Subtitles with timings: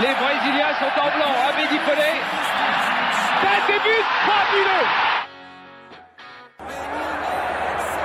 [0.00, 1.32] Les Brésiliens sont en blanc.
[1.50, 2.12] Abedi Pelé.
[3.42, 4.86] Ça débute fabuleux.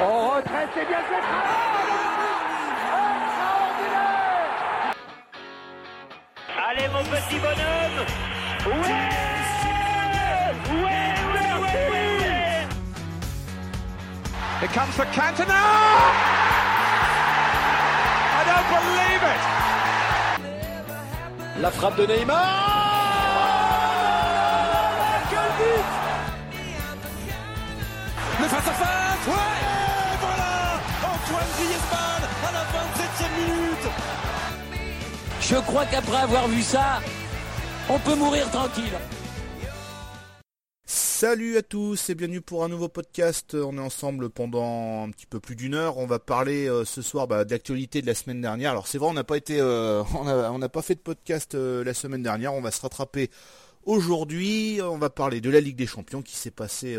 [0.04, 1.23] On retraite, c'est bien fait.
[6.68, 8.05] Allez mon petit bonhomme
[8.66, 9.16] Ouais
[14.59, 15.62] Here comes the Cantona.
[18.38, 19.75] I don't believe it.
[21.61, 22.37] La frappe de Neymar.
[25.29, 25.86] Quel but
[28.41, 29.33] Le face-à-face Ouais.
[30.13, 30.51] Et voilà.
[31.01, 33.86] Antoine Griezmann à la 27e minute.
[35.41, 36.99] Je crois qu'après avoir vu ça,
[37.89, 38.97] on peut mourir tranquille.
[41.28, 43.56] Salut à tous et bienvenue pour un nouveau podcast.
[43.56, 45.97] On est ensemble pendant un petit peu plus d'une heure.
[45.97, 48.70] On va parler euh, ce soir bah, d'actualité de la semaine dernière.
[48.70, 51.83] Alors c'est vrai, on n'a pas été, euh, on n'a pas fait de podcast euh,
[51.83, 52.53] la semaine dernière.
[52.53, 53.31] On va se rattraper
[53.86, 54.80] aujourd'hui.
[54.83, 56.95] On va parler de la Ligue des Champions qui s'est passée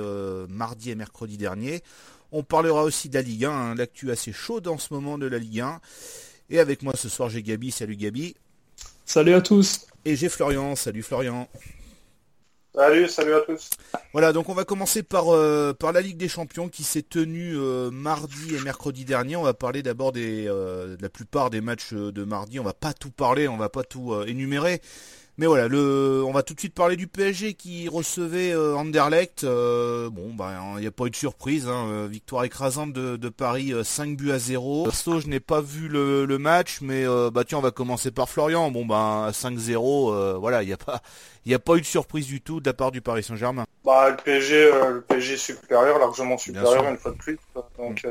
[0.49, 1.85] mardi et mercredi dernier.
[2.33, 5.27] On parlera aussi de la Ligue 1, hein, l'actu assez chaude en ce moment de
[5.27, 5.81] la Ligue 1.
[6.51, 7.71] Et avec moi ce soir j'ai Gabi.
[7.71, 8.35] Salut Gabi.
[9.05, 9.87] Salut à tous.
[10.05, 10.75] Et j'ai Florian.
[10.75, 11.49] Salut Florian.
[12.77, 13.71] Salut, salut à tous.
[14.13, 17.57] Voilà, donc on va commencer par, euh, par la Ligue des Champions qui s'est tenue
[17.57, 19.35] euh, mardi et mercredi dernier.
[19.35, 22.61] On va parler d'abord euh, de la plupart des matchs de mardi.
[22.61, 24.83] On va pas tout parler, on va pas tout énumérer.
[25.39, 29.45] Mais voilà, le, on va tout de suite parler du PSG qui recevait Anderlecht.
[29.45, 31.69] bon, bah, il n'y a pas eu de surprise.
[31.69, 34.85] Hein, victoire écrasante de, de Paris, 5 buts à 0.
[34.85, 38.29] Perso, je n'ai pas vu le, le match, mais bah tiens, on va commencer par
[38.29, 38.71] Florian.
[38.71, 41.03] Bon, bah 5-0, voilà, il n'y a pas,
[41.45, 43.65] il n'y a pas eu de surprise du tout de la part du Paris Saint-Germain.
[43.85, 47.39] Bah, le PSG, le PSG supérieur, largement supérieur une fois de plus.
[47.79, 48.07] Donc.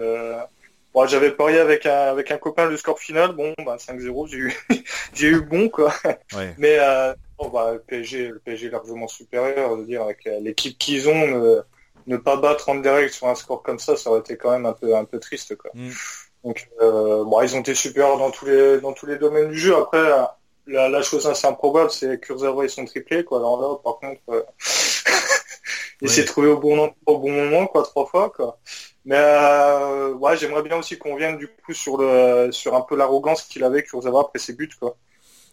[0.95, 3.33] Euh, bon, j'avais parié avec un, avec un copain le score final.
[3.33, 4.53] Bon, bah, 5-0, j'ai eu,
[5.13, 5.93] j'ai eu bon, quoi.
[6.35, 6.53] Ouais.
[6.57, 10.77] Mais, euh, bon, bah, le PSG, le PSG largement supérieur, je veux dire, avec l'équipe
[10.77, 11.61] qu'ils ont, ne,
[12.07, 14.65] ne, pas battre en direct sur un score comme ça, ça aurait été quand même
[14.65, 15.71] un peu, un peu triste, quoi.
[15.73, 15.89] Mm.
[16.45, 19.57] Donc, euh, bon, ils ont été supérieurs dans tous les, dans tous les domaines du
[19.57, 19.75] jeu.
[19.75, 20.01] Après,
[20.67, 23.39] la, la, chose assez improbable, c'est que Kurzawa et son triplé, quoi.
[23.39, 24.43] Alors là, par contre, euh...
[26.01, 28.59] il s'est trouvé au bon, au bon moment, quoi, trois fois, quoi.
[29.05, 32.95] Mais euh, ouais, j'aimerais bien aussi qu'on vienne du coup sur le, sur un peu
[32.95, 34.97] l'arrogance qu'il avait Kurzawa après ses buts, quoi.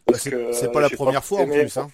[0.06, 1.90] Bah, c'est pas la première pas fois aimé, en plus, hein.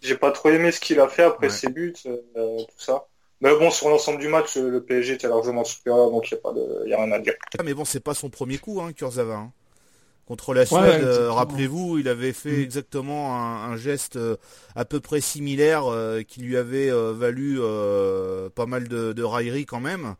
[0.00, 1.52] J'ai pas trop aimé ce qu'il a fait après ouais.
[1.52, 3.06] ses buts, euh, tout ça.
[3.40, 6.42] Mais bon, sur l'ensemble du match, le PSG était largement supérieur, donc il n'y a
[6.42, 7.34] pas de, y a rien à dire.
[7.58, 9.34] Ah, mais bon, c'est pas son premier coup, hein, Kurzawa.
[9.34, 9.52] Hein.
[10.28, 12.60] Contre la Suède, ouais, euh, rappelez-vous, il avait fait mmh.
[12.60, 14.36] exactement un, un, geste euh,
[14.76, 17.58] à peu près similaire euh, qui lui avait euh, valu
[18.54, 20.16] pas mal de, de, railleries quand même.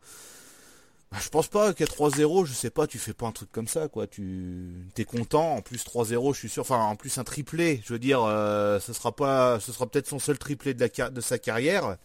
[1.11, 3.67] Bah, je pense pas qu'à 3-0, je sais pas, tu fais pas un truc comme
[3.67, 4.07] ça, quoi.
[4.07, 6.61] Tu es content, en plus 3-0, je suis sûr.
[6.61, 8.21] Enfin, en plus un triplé, je veux dire,
[8.81, 11.97] ce sera pas, ce sera peut-être son seul triplé de, la, de sa carrière.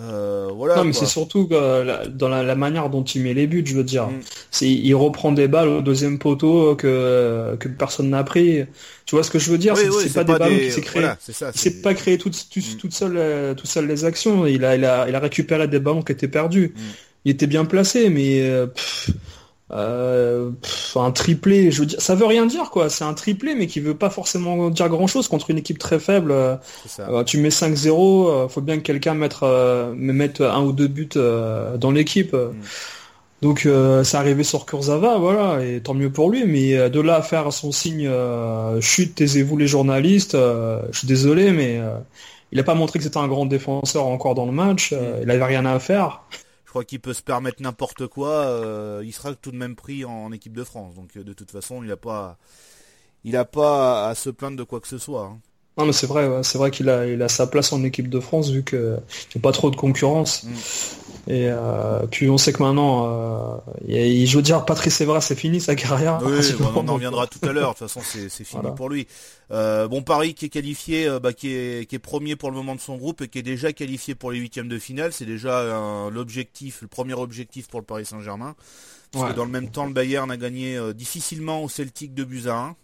[0.00, 3.46] Euh, voilà, non mais c'est surtout que, dans la, la, manière dont il met les
[3.46, 4.06] buts, je veux dire.
[4.06, 4.64] Mm.
[4.64, 8.64] Il reprend des balles au deuxième poteau que, que personne n'a pris.
[9.04, 9.74] Tu vois ce que je veux dire?
[9.76, 10.62] Oui, C'est oui, pas, pas, des ballons des...
[10.62, 11.02] qui s'est créé.
[11.02, 12.76] Voilà, c'est s'est pas créé tout, tout, mm.
[12.78, 14.46] toute seule, euh, tout seul les actions.
[14.46, 16.72] Il a, il a, il a récupéré des ballons qui étaient perdus.
[16.74, 16.80] Mm.
[17.26, 19.10] Il était bien placé, mais euh, pff,
[19.72, 22.88] euh, pff, un triplé, je veux dire, ça veut rien dire quoi.
[22.90, 25.98] C'est un triplé, mais qui veut pas forcément dire grand chose contre une équipe très
[25.98, 26.32] faible.
[26.32, 26.56] Euh,
[27.24, 31.90] tu mets 5-0, faut bien que quelqu'un mette, me mette un ou deux buts dans
[31.90, 32.34] l'équipe.
[32.34, 32.52] Mm.
[33.42, 36.44] Donc euh, c'est arrivé sur Kurzawa, voilà, et tant mieux pour lui.
[36.44, 40.34] Mais de là à faire son signe euh, chute, taisez-vous les journalistes.
[40.34, 41.80] Euh, je suis désolé, mais
[42.52, 44.92] il n'a pas montré que c'était un grand défenseur encore dans le match.
[44.92, 44.96] Mm.
[45.22, 46.22] il avait rien à faire.
[46.70, 48.28] Je crois qu'il peut se permettre n'importe quoi.
[48.28, 50.94] Euh, il sera tout de même pris en, en équipe de France.
[50.94, 52.38] Donc de toute façon, il n'a pas,
[53.24, 55.24] il a pas à se plaindre de quoi que ce soit.
[55.24, 55.40] Hein.
[55.78, 56.44] Non mais c'est vrai, ouais.
[56.44, 59.40] c'est vrai qu'il a, il a sa place en équipe de France vu qu'il n'y
[59.40, 60.44] a pas trop de concurrence.
[60.44, 60.54] Mm.
[61.28, 65.34] Et euh, puis on sait que maintenant, euh, il, je veux dire, Patrice Evra, c'est
[65.34, 66.20] fini sa carrière.
[66.24, 66.40] Oui,
[66.76, 67.74] on en reviendra tout à l'heure.
[67.74, 68.70] De toute façon, c'est, fini voilà.
[68.70, 69.06] pour lui.
[69.50, 72.74] Euh, bon, Paris qui est qualifié, bah, qui, est, qui est premier pour le moment
[72.74, 75.12] de son groupe et qui est déjà qualifié pour les huitièmes de finale.
[75.12, 78.54] C'est déjà un, l'objectif, le premier objectif pour le Paris Saint-Germain.
[79.10, 79.30] Parce ouais.
[79.32, 82.46] que dans le même temps, le Bayern a gagné euh, difficilement au Celtic de buts
[82.46, 82.76] à 1.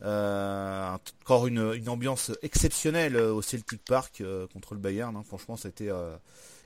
[0.00, 5.16] Euh, encore une, une, ambiance exceptionnelle au Celtic Park euh, contre le Bayern.
[5.16, 5.24] Hein.
[5.26, 6.14] Franchement, ça a, été, euh,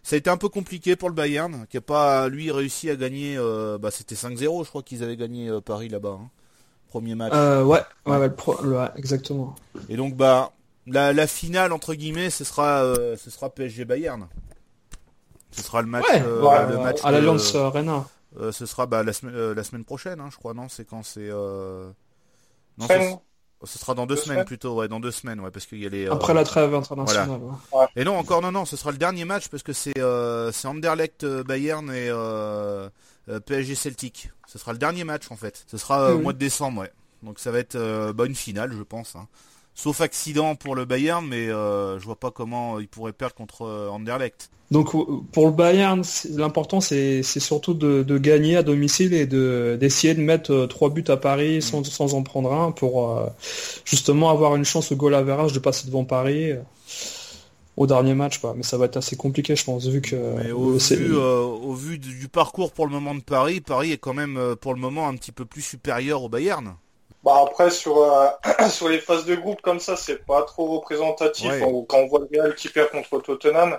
[0.02, 2.96] ça a été un peu compliqué pour le Bayern, qui n'a pas lui réussi à
[2.96, 3.36] gagner.
[3.80, 6.18] bah, c'était 5-0, je crois qu'ils avaient gagné Paris là-bas.
[6.20, 6.30] Hein.
[6.88, 7.32] Premier match.
[7.32, 9.54] ouais, ouais, ouais, pro, ouais, exactement.
[9.88, 10.52] Et donc bah
[10.86, 14.28] la, la finale entre guillemets, ce sera ce sera PSG Bayern.
[15.52, 18.06] Ce sera le match, le match à l'Alliance Arena.
[18.50, 20.52] ce sera bah, la, semaine la semaine prochaine, hein, je crois.
[20.52, 21.30] Non, c'est quand c'est
[22.78, 22.86] non,
[23.64, 25.88] Ce sera dans deux, semaines, plutôt, ouais, dans deux semaines, ouais, parce qu'il y a
[25.88, 26.06] les.
[26.08, 27.40] Après la trêve internationale.
[27.96, 29.94] Et non, encore non, non, ce sera le dernier match parce que c'est
[30.52, 32.10] c'est Anderlecht Bayern et
[33.46, 34.30] PSG Celtic.
[34.46, 35.64] Ce sera le dernier match en fait.
[35.66, 36.92] Ce sera au mois de décembre, ouais.
[37.22, 39.16] Donc ça va être bah, une finale, je pense.
[39.16, 39.26] Hein.
[39.74, 43.62] Sauf accident pour le Bayern, mais euh, je vois pas comment il pourrait perdre contre
[43.62, 44.50] euh, Anderlecht.
[44.70, 44.92] Donc
[45.32, 50.66] pour le Bayern, l'important c'est surtout de, gagner à domicile et d'essayer de, mettre euh,
[50.66, 51.84] trois buts à Paris mm.
[51.84, 53.18] sans, en prendre un pour
[53.84, 56.52] justement avoir une chance au goal average de passer devant Paris
[57.76, 58.40] au dernier match.
[58.56, 60.52] Mais ça va être assez compliqué je pense vu que...
[60.52, 64.38] au, vu, au vu du parcours pour le moment de Paris, Paris est quand même
[64.60, 66.74] pour le moment un petit peu plus supérieur au Bayern.
[67.22, 68.28] Bah après sur euh,
[68.68, 71.52] sur les phases de groupe comme ça, c'est pas trop représentatif.
[71.88, 73.78] quand on voit le Real qui perd contre Tottenham,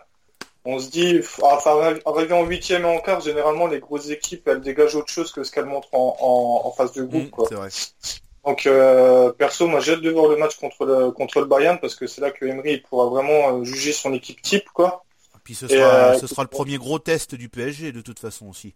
[0.66, 4.62] on se dit, enfin arriver en huitième et en quart, généralement les grosses équipes elles
[4.62, 7.38] dégagent autre chose que ce qu'elles montrent en, en, phase de groupe.
[7.38, 7.70] Mmh, vrai.
[8.46, 11.80] Donc euh, perso, moi j'ai hâte de voir le match contre le contre le Bayern
[11.80, 15.04] parce que c'est là que Emery pourra vraiment euh, juger son équipe type quoi.
[15.36, 18.48] Et puis ce sera, ce sera le premier gros test du PSG de toute façon
[18.48, 18.74] aussi.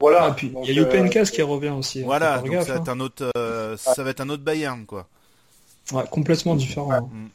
[0.00, 0.24] Voilà.
[0.24, 2.00] Ah, puis il y a Youpencas qui revient aussi.
[2.00, 2.92] Hein, voilà, donc ça, va être hein.
[2.92, 5.06] un autre, euh, ça va être un autre Bayern, quoi.
[5.92, 7.02] Ouais, complètement différent.
[7.02, 7.28] Mm.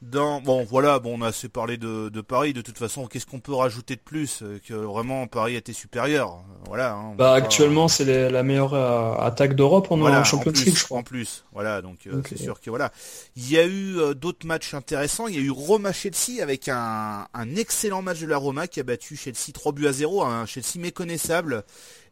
[0.00, 2.52] Dans bon voilà bon on a assez parlé de, de Paris.
[2.52, 6.44] De toute façon qu'est-ce qu'on peut rajouter de plus euh, que vraiment Paris était supérieur?
[6.66, 10.84] Voilà hein, bah actuellement c'est la meilleure euh, attaque d'Europe en voilà, Champions League je
[10.84, 10.98] crois.
[10.98, 12.92] en plus voilà donc euh, c'est sûr que voilà.
[13.34, 15.26] Il y a eu d'autres matchs intéressants.
[15.26, 18.78] Il y a eu Roma Chelsea avec un, un excellent match de la Roma qui
[18.78, 21.64] a battu Chelsea 3 buts à 0 un Chelsea méconnaissable.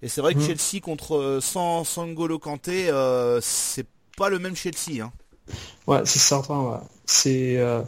[0.02, 0.46] Et c'est vrai que mm.
[0.46, 2.90] Chelsea contre sans Sangolo Kanté
[3.42, 3.86] c'est
[4.16, 5.12] pas le même Chelsea hein.
[5.87, 6.81] Ouais, c'est certain.
[7.04, 7.82] C'est euh,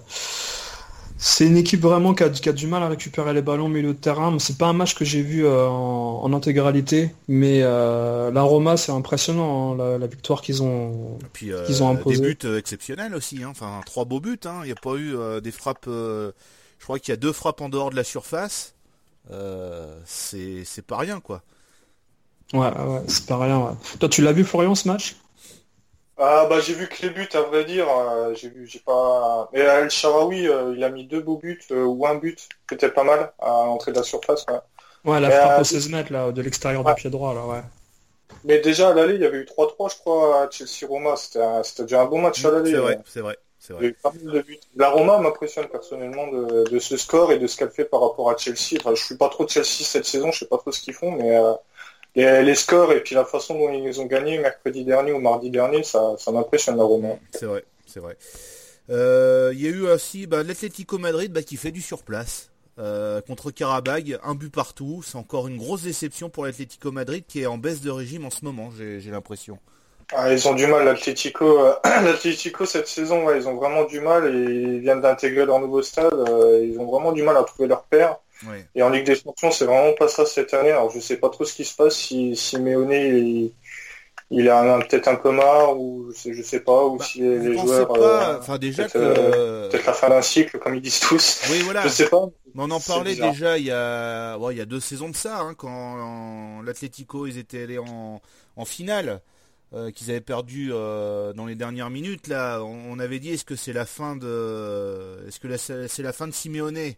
[1.17, 3.99] c'est une équipe vraiment qui a, du mal à récupérer les ballons au milieu de
[3.99, 4.39] terrain.
[4.39, 8.93] C'est pas un match que j'ai vu euh, en, intégralité, mais euh, la Roma c'est
[8.93, 12.21] impressionnant hein, la, victoire qu'ils ont qu'ils ont imposée.
[12.21, 13.43] Des buts exceptionnels aussi.
[13.43, 13.49] Hein.
[13.51, 14.39] Enfin, trois beaux buts.
[14.45, 14.61] Hein.
[14.63, 15.87] Il n'y a pas eu des frappes.
[15.87, 16.33] je
[16.85, 18.75] crois qu'il y a deux frappes en dehors de la surface.
[20.05, 21.43] c'est pas rien quoi.
[22.53, 23.77] Ouais, ouais c'est pas rien.
[23.99, 25.17] Toi, tu l'as vu Florian ce match?
[26.19, 29.49] Ah bah j'ai vu que les buts à vrai dire, euh, j'ai vu j'ai pas
[29.53, 32.95] mais El Sharawi euh, il a mis deux beaux buts euh, ou un but, peut-être
[32.95, 34.59] pas mal à l'entrée de la surface ouais.
[35.05, 37.63] Ouais, la frappe au 16 mètres là de l'extérieur du pied droit là ouais.
[38.45, 41.83] Mais déjà à l'aller, il y avait eu 3-3 je crois à Chelsea Roma, c'était
[41.83, 42.71] déjà un bon match à l'aller.
[42.71, 43.39] C'est vrai, c'est vrai.
[43.61, 43.95] C'est vrai.
[44.23, 44.61] De buts.
[44.77, 48.31] La Roma m'impressionne personnellement de, de, ce score et de ce qu'elle fait par rapport
[48.31, 48.79] à Chelsea.
[48.79, 50.95] Enfin, je suis pas trop de Chelsea cette saison, je sais pas trop ce qu'ils
[50.95, 51.37] font, mais
[52.15, 55.83] les, scores et puis la façon dont ils ont gagné mercredi dernier ou mardi dernier,
[55.83, 57.17] ça, ça m'impressionne Roma.
[57.33, 58.17] C'est vrai, c'est vrai.
[58.91, 62.51] Euh, il y a eu aussi bah, l'Atlético Madrid bah, qui fait du surplace.
[62.79, 67.43] Euh, contre Karabag, un but partout, c'est encore une grosse déception pour l'Atlético Madrid qui
[67.43, 69.59] est en baisse de régime en ce moment, j'ai l'impression.
[70.15, 71.59] Ah, ils ont du mal, l'Atlético.
[71.61, 75.83] Euh, L'Atlético cette saison, ils ont vraiment du mal et ils viennent d'intégrer leur nouveau
[75.83, 76.15] stade.
[76.63, 78.17] ils ont vraiment du mal à trouver leur père.
[78.75, 80.71] Et en Ligue des Champions, c'est vraiment pas ça cette année.
[80.71, 83.53] Alors je sais pas trop ce qui se passe si Simeone il,
[84.31, 87.57] il a peut-être un coma ou je sais, je sais pas ou bah, si les,
[87.57, 91.43] joueurs euh, enfin déjà euh, peut-être la fin d'un cycle comme ils disent tous.
[91.51, 91.83] Oui voilà.
[91.83, 92.27] je sais pas.
[92.55, 95.41] Mais on en parlait déjà il y a il y a deux saisons de ça
[95.41, 98.21] hein, quand l'Atlético ils étaient allés en,
[98.57, 99.21] en finale.
[99.75, 103.75] Euh, qu'ils avaient perdu dans les dernières minutes là on, avait dit est-ce que c'est
[103.75, 106.95] la fin de est-ce que c'est la fin de Simeone?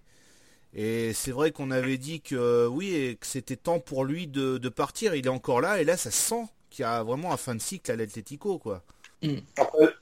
[0.75, 4.69] Et c'est vrai qu'on avait dit que oui, et que c'était temps pour lui de,
[4.69, 5.15] partir.
[5.15, 7.61] Il est encore là, et là, ça sent qu'il y a vraiment un fin de
[7.61, 8.83] cycle à l'Atletico, quoi.
[9.23, 9.37] Mm.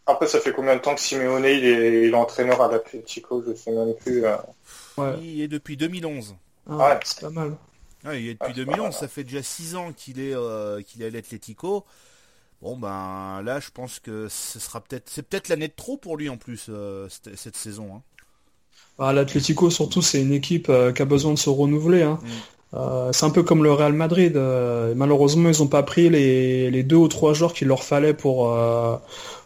[0.07, 3.73] Après, ça fait combien de temps que Simeone il est, entraîneur à l'Atletico Je sais
[3.73, 4.25] même plus.
[4.25, 4.37] Euh.
[5.21, 6.37] Il est depuis 2011.
[6.71, 7.57] Ah, c'est pas mal.
[8.05, 8.95] il est depuis 2011.
[8.95, 11.85] Ça fait déjà 6 ans qu'il est euh, qu'il est à l'Atletico.
[12.61, 16.17] Bon ben là, je pense que ce sera peut-être c'est peut-être l'année de trop pour
[16.17, 17.97] lui en plus euh, cette, saison.
[17.97, 18.03] Hein.
[18.99, 22.03] Bah, L'Atlético, surtout, c'est une équipe euh, qui a besoin de se renouveler.
[22.03, 22.19] Hein.
[22.23, 22.29] Mm.
[22.75, 24.37] Euh, c'est un peu comme le Real Madrid.
[24.37, 28.55] Euh, malheureusement, ils n'ont pas pris les, deux ou trois joueurs qu'il leur fallait pour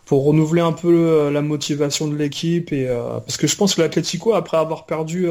[0.04, 2.88] pour renouveler un peu la motivation de l'équipe et
[3.25, 5.28] parce que je pense que l'Atlético, après avoir perdu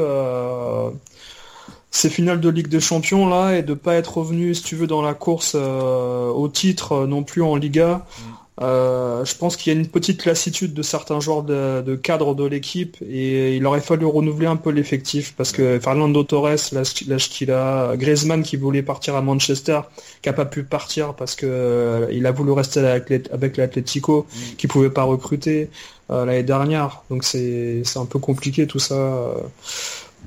[1.90, 4.86] ses finales de Ligue des Champions là et de pas être revenu, si tu veux,
[4.86, 8.06] dans la course au titre non plus en Liga.
[8.18, 8.22] Mm.
[8.60, 12.44] Euh, je pense qu'il y a une petite lassitude de certains joueurs de, cadre de
[12.44, 17.50] l'équipe et il aurait fallu renouveler un peu l'effectif parce que Fernando Torres, l'âge qu'il
[17.50, 19.80] a, Griezmann qui voulait partir à Manchester,
[20.20, 24.56] qui n'a pas pu partir parce que euh, il a voulu rester avec l'Atlético, mm.
[24.58, 25.70] qui pouvait pas recruter
[26.10, 27.04] euh, l'année dernière.
[27.08, 29.32] Donc c'est un peu compliqué tout ça.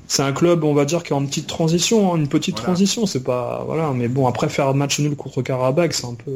[0.08, 3.06] C'est un club, on va dire, qui est en petite transition, hein, une petite transition.
[3.06, 6.32] C'est pas voilà, mais bon après faire un match nul contre Karabakh, c'est un peu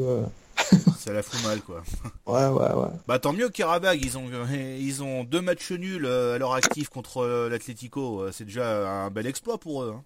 [0.99, 1.83] ça la fout mal quoi.
[2.25, 2.89] Ouais, ouais, ouais.
[3.07, 7.47] Bah tant mieux Karabag, ils ont ils ont deux matchs nuls à leur actif contre
[7.49, 9.95] l'Atlético, c'est déjà un bel exploit pour eux.
[9.95, 10.03] Hein.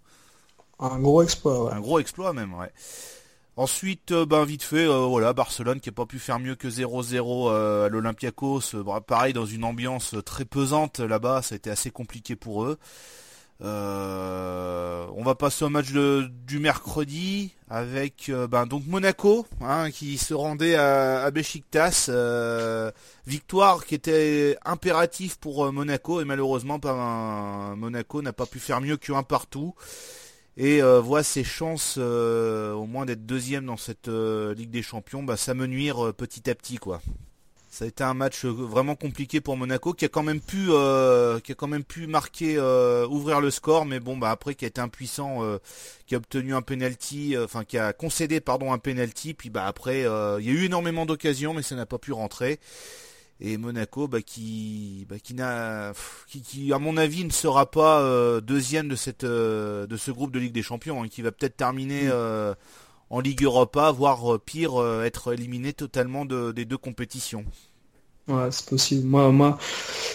[0.79, 1.73] Un gros exploit, ouais.
[1.73, 2.71] Un gros exploit même, ouais.
[3.57, 7.87] Ensuite, ben vite fait, voilà, Barcelone qui n'a pas pu faire mieux que 0-0 à
[7.87, 8.83] l'Olympiakos.
[9.07, 12.77] pareil, dans une ambiance très pesante là-bas, ça a été assez compliqué pour eux.
[13.61, 20.17] Euh, on va passer au match du mercredi avec euh, ben, donc Monaco hein, qui
[20.17, 22.07] se rendait à, à Besiktas.
[22.09, 22.91] Euh,
[23.25, 26.79] victoire qui était impérative pour Monaco et malheureusement
[27.77, 29.73] Monaco n'a pas pu faire mieux qu'un partout
[30.57, 36.13] et voit ses chances au moins d'être deuxième dans cette Ligue des Champions bah, s'amenuire
[36.13, 37.01] petit à petit quoi.
[37.75, 40.67] Ça a été un match euh, vraiment compliqué pour Monaco qui a quand même pu
[40.69, 44.55] euh, qui a quand même pu marquer euh, ouvrir le score mais bon bah après
[44.55, 45.41] qui a été impuissant
[46.05, 50.03] qui a obtenu un penalty enfin qui a concédé pardon un penalty puis bah après
[50.03, 52.61] il y a eu énormément d'occasions mais ça n'a pas pu rentrer.
[53.41, 55.91] Et Monaco bah, qui bah, qui n'a
[56.29, 60.53] qui, à mon avis ne sera pas deuxième de cette de ce groupe de Ligue
[60.53, 62.55] des Champions hein, qui va peut-être terminer mm
[63.09, 67.45] en Ligue Europa, voire euh, pire, euh, être éliminé totalement des deux compétitions.
[68.27, 69.07] Ouais, c'est possible.
[69.07, 69.59] Moi, moi,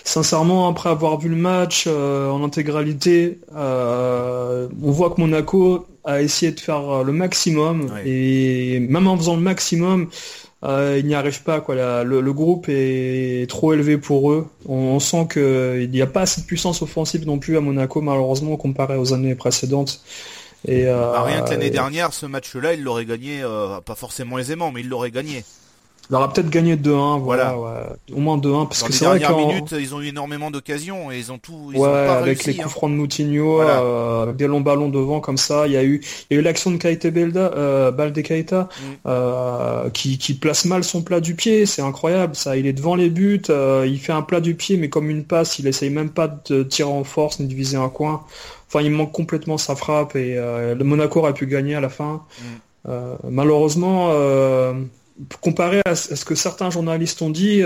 [0.03, 6.51] sincèrement, après avoir vu le match euh, en intégralité, on voit que Monaco a essayé
[6.51, 10.09] de faire le maximum et même en faisant le maximum,
[10.65, 11.61] il n'y arrive pas.
[11.61, 12.03] Quoi.
[12.03, 14.49] le, groupe est trop élevé pour eux.
[14.67, 18.57] On, sent qu'il n'y a pas assez de puissance offensive non plus à Monaco, malheureusement,
[18.57, 20.03] comparé aux années précédentes.
[20.67, 24.73] Et bah, rien que l'année dernière, ce match-là, il l'aurait gagné, euh, pas forcément aisément,
[24.73, 25.45] mais il l'aurait gagné.
[26.11, 27.57] Il aura peut-être gagné 2-1, voilà,
[28.13, 31.19] au moins 2-1 parce que c'est vrai qu'en minutes, ils ont eu énormément d'occasions et
[31.19, 31.71] ils ont tout.
[31.73, 32.69] Ils ouais, avec les coups hein.
[32.69, 36.01] francs de Moutinho, euh, avec des longs ballons devant comme ça, il y a eu,
[36.31, 38.85] il y a eu l'action de Kaite Belda, euh, Balde Keita, mm.
[39.07, 42.57] euh, qui, qui place mal son plat du pied, c'est incroyable, ça.
[42.57, 45.25] Il est devant les buts, euh, il fait un plat du pied, mais comme une
[45.25, 48.25] passe, il essaye même pas de tirer en force ni de viser un coin.
[48.69, 51.89] Enfin, il manque complètement sa frappe et euh, le Monaco aurait pu gagner à la
[51.89, 52.23] fin.
[52.39, 52.45] Mm.
[52.89, 54.75] Euh, malheureusement, euh,
[55.41, 57.63] comparé à ce que certains journalistes ont dit,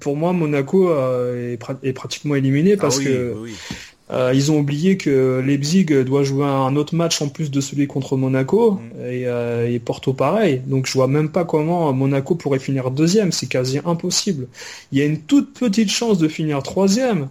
[0.00, 3.36] pour moi, Monaco est, pratiquement éliminé parce ah que
[4.34, 8.16] ils ont oublié que Leipzig doit jouer un autre match en plus de celui contre
[8.16, 9.04] Monaco mm.
[9.04, 10.62] et, et, Porto pareil.
[10.66, 13.30] Donc je vois même pas comment Monaco pourrait finir deuxième.
[13.30, 14.48] C'est quasi impossible.
[14.90, 17.28] Il y a une toute petite chance de finir troisième.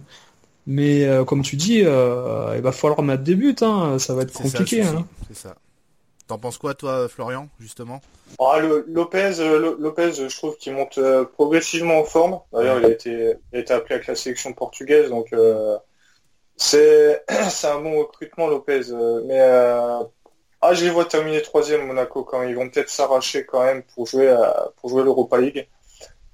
[0.66, 3.98] Mais euh, comme tu dis, euh, il va falloir mettre des buts, hein.
[3.98, 4.82] ça va être compliqué.
[4.82, 5.04] Hein.
[5.28, 5.56] C'est ça.
[6.26, 8.00] T'en penses quoi, toi, Florian, justement?
[8.38, 10.98] Ah, Lopez, euh, Lopez, je trouve qu'il monte
[11.32, 12.40] progressivement en forme.
[12.52, 15.28] D'ailleurs, il, a été, été appelé avec la sélection portugaise, donc
[16.56, 17.24] c'est
[17.64, 18.82] un bon recrutement, Lopez.
[19.26, 19.40] mais
[20.62, 24.06] ah, je les vois terminer troisième Monaco quand ils vont peut-être s'arracher quand même pour
[24.06, 24.34] jouer
[24.76, 25.66] pour jouer l'Europa League.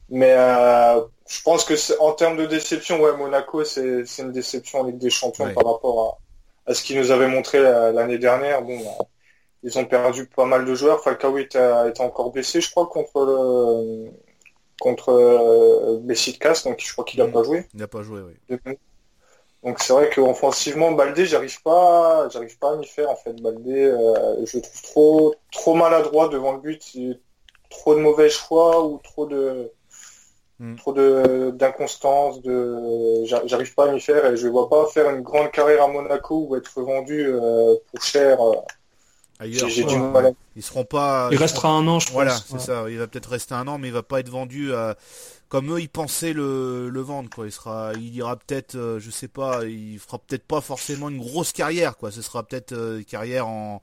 [0.09, 4.85] Mais euh, je pense que en termes de déception, ouais, Monaco, c'est une déception en
[4.85, 6.21] Ligue des Champions par rapport
[6.67, 8.63] à, ce qu'ils nous avaient montré l'année dernière.
[8.63, 8.79] Bon,
[9.67, 11.03] ils ont perdu pas mal de joueurs.
[11.03, 14.11] Falcao était, était encore blessé, je crois, contre le,
[14.81, 17.33] contre euh, donc je crois qu'il n'a mm.
[17.33, 17.67] pas joué.
[17.75, 18.59] Il n'a pas joué, oui.
[19.65, 23.35] Donc c'est vrai qu'offensivement, Baldé, j'arrive pas, j'arrive pas à m'y faire en fait.
[23.43, 26.97] Baldé, euh, je le trouve trop, trop maladroit devant le but,
[27.69, 29.73] trop de mauvais choix ou trop de,
[30.59, 30.75] Hmm.
[30.77, 35.21] Trop de d'inconstance, de j'arrive pas à m'y faire et je vois pas faire une
[35.21, 38.41] grande carrière à Monaco ou être vendu euh, pour cher.
[38.41, 38.55] Euh,
[39.39, 39.69] Ailleurs,
[40.57, 41.29] Ils seront pas.
[41.31, 42.87] Il restera un an, je Voilà, c'est ça.
[42.89, 44.73] Il va peut-être rester un an, mais il va pas être vendu
[45.49, 47.47] comme eux ils pensaient le, le vendre quoi.
[47.47, 51.19] Il sera, il ira peut-être, euh, je sais pas, il fera peut-être pas forcément une
[51.19, 52.11] grosse carrière quoi.
[52.11, 53.81] Ce sera peut-être une carrière en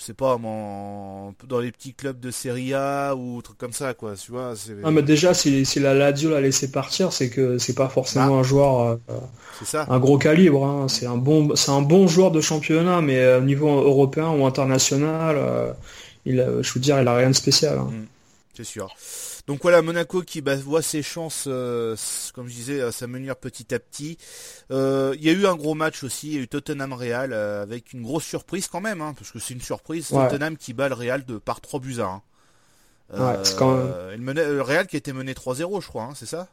[0.00, 4.14] je sais pas, dans les petits clubs de Serie A ou trucs comme ça, quoi,
[4.14, 4.54] tu vois.
[4.82, 8.40] Ah, mais déjà, si, la Lazio l'a laissé partir, c'est que c'est pas forcément ah.
[8.40, 8.96] un joueur, euh,
[9.74, 10.64] un gros calibre.
[10.64, 10.88] Hein.
[10.88, 14.46] C'est un bon, c'est un bon joueur de championnat, mais euh, au niveau européen ou
[14.46, 15.70] international, euh,
[16.24, 17.76] il, je veux dire, il a rien de spécial.
[17.76, 17.90] Hein.
[17.92, 18.06] Mm.
[18.54, 18.96] c'est sûr.
[19.50, 21.96] Donc voilà, Monaco qui bah, voit ses chances, euh,
[22.36, 24.16] comme je disais, s'amenuire petit à petit.
[24.70, 27.32] Euh, il y a eu un gros match aussi, il y a eu Tottenham Real
[27.32, 30.06] euh, avec une grosse surprise quand même, hein, parce que c'est une surprise.
[30.06, 32.22] Tottenham qui bat le Real de par 3 buts à
[33.12, 33.42] 1.
[34.18, 36.46] le, Real qui était mené 3-0, je crois, hein, c'est ça?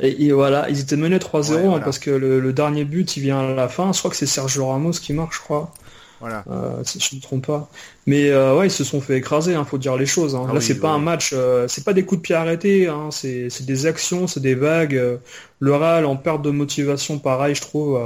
[0.00, 3.38] Et, voilà, ils étaient menés 3-0 hein, parce que le, le, dernier but il vient
[3.38, 3.92] à la fin.
[3.92, 5.72] Je crois que c'est Sergio Ramos qui marque, je crois.
[6.20, 6.44] Voilà.
[6.50, 7.68] Euh, si je ne me trompe pas.
[8.06, 10.34] Mais euh, ouais, ils se sont fait écraser, il hein, faut dire les choses.
[10.34, 10.46] Hein.
[10.48, 13.08] Ah Là, c'est pas un match, euh, c'est pas des coups de pied arrêtés, hein.
[13.10, 15.18] c'est des actions, c'est des vagues.
[15.60, 18.00] le Real en perte de motivation, pareil, je trouve.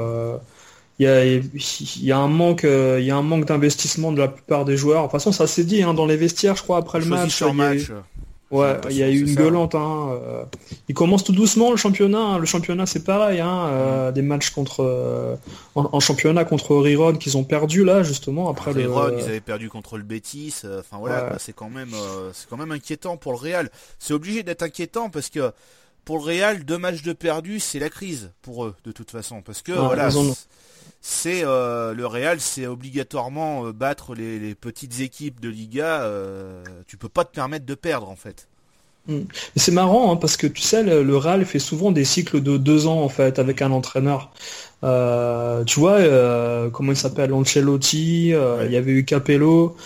[0.99, 1.45] il y a, il
[2.03, 5.03] y a un manque, il y a un manque d'investissement de la plupart des joueurs.
[5.03, 7.43] De toute façon, ça s'est dit dans les vestiaires, je crois, après le match.
[8.51, 9.77] Ouais, il y a eu une gueulante.
[9.77, 10.45] Hein, euh.
[10.89, 12.19] il commence tout doucement le championnat.
[12.19, 12.39] Hein.
[12.39, 13.41] Le championnat c'est pareil.
[13.41, 15.37] Hein, euh, des matchs contre euh,
[15.77, 19.99] en, championnat contre Riron qu'ils ont perdu là justement après Riron, ils avaient perdu contre
[19.99, 20.63] le Betis.
[20.65, 21.93] Enfin voilà, c'est quand même
[22.33, 23.71] c'est quand même inquiétant pour le Real.
[24.01, 25.53] C'est obligé d'être inquiétant parce que
[26.05, 29.43] pour le Real, deux matchs de perdu, c'est la crise pour eux de toute façon
[29.43, 30.11] parce que voilà
[31.01, 36.03] c'est euh, le Real, c'est obligatoirement euh, battre les, petites équipes de Liga.
[36.03, 38.49] Euh, tu peux pas te permettre de perdre en fait.
[39.09, 39.23] Hmm.
[39.57, 42.87] C'est marrant hein, parce que tu sais, le, Real fait souvent des cycles de deux
[42.87, 44.31] ans en fait avec un entraîneur.
[44.83, 49.77] tu vois, comment il s'appelle, Ancelotti, il y avait eu Capello.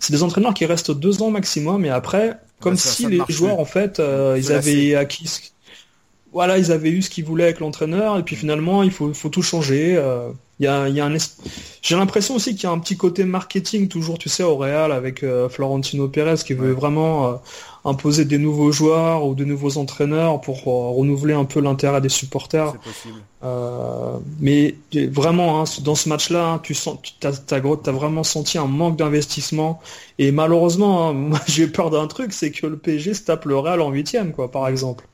[0.00, 3.64] C'est des entraîneurs qui restent deux ans maximum et après, comme si les joueurs en
[3.64, 4.02] fait,
[4.36, 5.53] ils avaient acquis
[6.34, 9.28] voilà, ils avaient eu ce qu'ils voulaient avec l'entraîneur, et puis finalement, il faut, faut
[9.28, 9.96] tout changer.
[9.96, 11.16] Euh, il y a, y a un
[11.80, 14.90] J'ai l'impression aussi qu'il y a un petit côté marketing, toujours, tu sais, au Real,
[14.90, 17.34] avec euh, Florentino Pérez, qui veut vraiment euh,
[17.84, 22.74] imposer des nouveaux joueurs ou de nouveaux entraîneurs pour renouveler un peu l'intérêt des supporters.
[22.78, 23.20] Possible.
[24.40, 27.60] mais vraiment, hein, dans ce match-là, hein, tu sens, tu as,
[27.92, 29.80] vraiment senti un manque d'investissement.
[30.18, 33.56] Et malheureusement, hein, moi j'ai peur d'un truc, c'est que le PSG se tape le
[33.56, 35.06] Real en huitième, quoi, par exemple.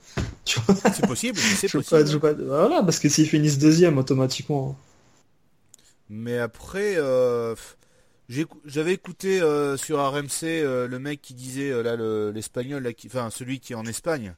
[0.44, 2.20] C'est possible, c'est possible.
[2.46, 4.76] voilà, parce que s'ils finissent deuxième automatiquement.
[6.08, 7.54] Mais après, euh,
[8.64, 11.96] j'avais écouté euh, sur RMC euh, le mec qui disait là
[12.32, 14.34] l'espagnol, enfin celui qui est en Espagne.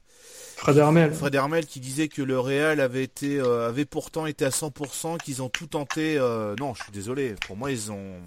[0.55, 1.11] Fred Hermel.
[1.13, 5.41] Fred Hermel qui disait que le Real avait été, avait pourtant été à 100%, qu'ils
[5.41, 6.17] ont tout tenté.
[6.59, 7.35] non, je suis désolé.
[7.47, 8.21] Pour moi, ils ont,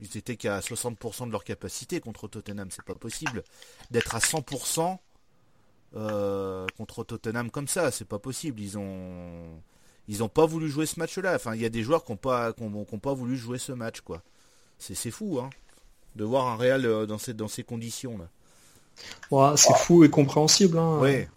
[0.00, 2.68] ils étaient qu'à 60% de leur capacité contre Tottenham.
[2.70, 3.44] C'est pas possible
[3.90, 4.98] d'être à 100%
[5.94, 7.90] euh, contre Tottenham comme ça.
[7.90, 8.60] C'est pas possible.
[8.60, 9.60] Ils ont
[10.08, 11.34] ils ont pas voulu jouer ce match-là.
[11.34, 14.22] Enfin, il y a des joueurs qui n'ont pas, pas voulu jouer ce match, quoi.
[14.78, 15.50] C'est fou, hein,
[16.16, 18.28] de voir un Real euh, dans ces, dans ces conditions-là.
[19.30, 20.78] Ouais, c'est fou et compréhensible.
[20.78, 20.98] Hein.
[20.98, 21.28] Ouais.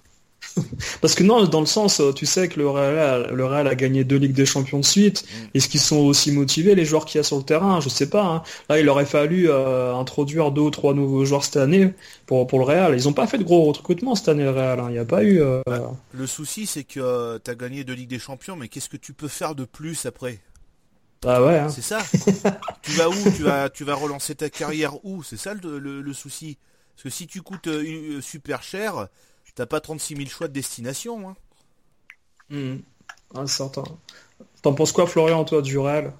[1.01, 4.03] Parce que non, dans le sens, tu sais que le Real, le Real a gagné
[4.03, 5.23] deux Ligues des Champions de suite.
[5.23, 5.45] Mm.
[5.53, 7.79] Est-ce qu'ils sont aussi motivés, les joueurs qu'il y a sur le terrain?
[7.81, 8.23] Je sais pas.
[8.23, 8.43] Hein.
[8.69, 11.93] Là, il aurait fallu euh, introduire deux ou trois nouveaux joueurs cette année
[12.25, 12.99] pour, pour le Real.
[12.99, 14.79] Ils n'ont pas fait de gros recrutements cette année, le Real.
[14.79, 14.85] Hein.
[14.89, 15.41] Il n'y a pas eu...
[15.41, 18.67] Euh, bah, le souci, c'est que euh, tu as gagné deux Ligues des Champions, mais
[18.67, 20.39] qu'est-ce que tu peux faire de plus après?
[21.25, 21.59] Ah ouais.
[21.59, 21.69] Hein.
[21.69, 21.99] C'est ça.
[22.81, 23.31] tu vas où?
[23.35, 25.21] Tu vas, tu vas relancer ta carrière où?
[25.21, 26.57] C'est ça le, souci.
[26.95, 27.69] Parce que si tu coûtes
[28.21, 29.07] super cher,
[29.59, 31.35] T'as pas 36 000 choix de destination, hein
[32.49, 32.77] mmh.
[33.35, 33.83] Ah, certain.
[34.61, 36.13] T'en penses quoi, Florian, toi, du Real?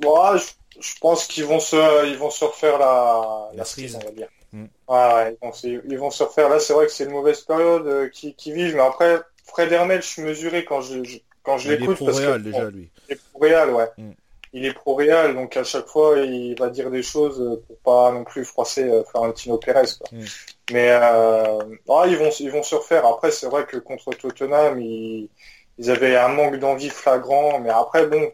[0.00, 0.36] Moi,
[0.78, 4.28] je, pense qu'ils vont se, ils vont se refaire la, la, on va dire.
[4.52, 4.66] Mm.
[4.86, 6.48] Ouais, ils, vont, se refaire.
[6.48, 9.72] Là, c'est vrai que c'est une mauvaise période euh, qui, qui vivent, mais après, Fred
[9.72, 11.98] Hermel, je suis mesuré quand je, quand je l'écoute.
[12.00, 12.90] Il est pro-Réal, déjà, lui.
[13.08, 13.90] Il est pro-Réal, ouais.
[13.98, 14.10] Mm.
[14.54, 18.24] Il est pro-Réal, donc à chaque fois, il va dire des choses pour pas non
[18.24, 19.88] plus froisser euh, Florentino Pérez.
[19.98, 20.08] Quoi.
[20.12, 20.24] Mm.
[20.72, 21.58] Mais euh,
[21.90, 23.04] ah, ils vont ils vont se refaire.
[23.04, 25.28] Après, c'est vrai que contre Tottenham, ils,
[25.78, 27.60] ils avaient un manque d'envie flagrant.
[27.60, 28.32] Mais après, bon,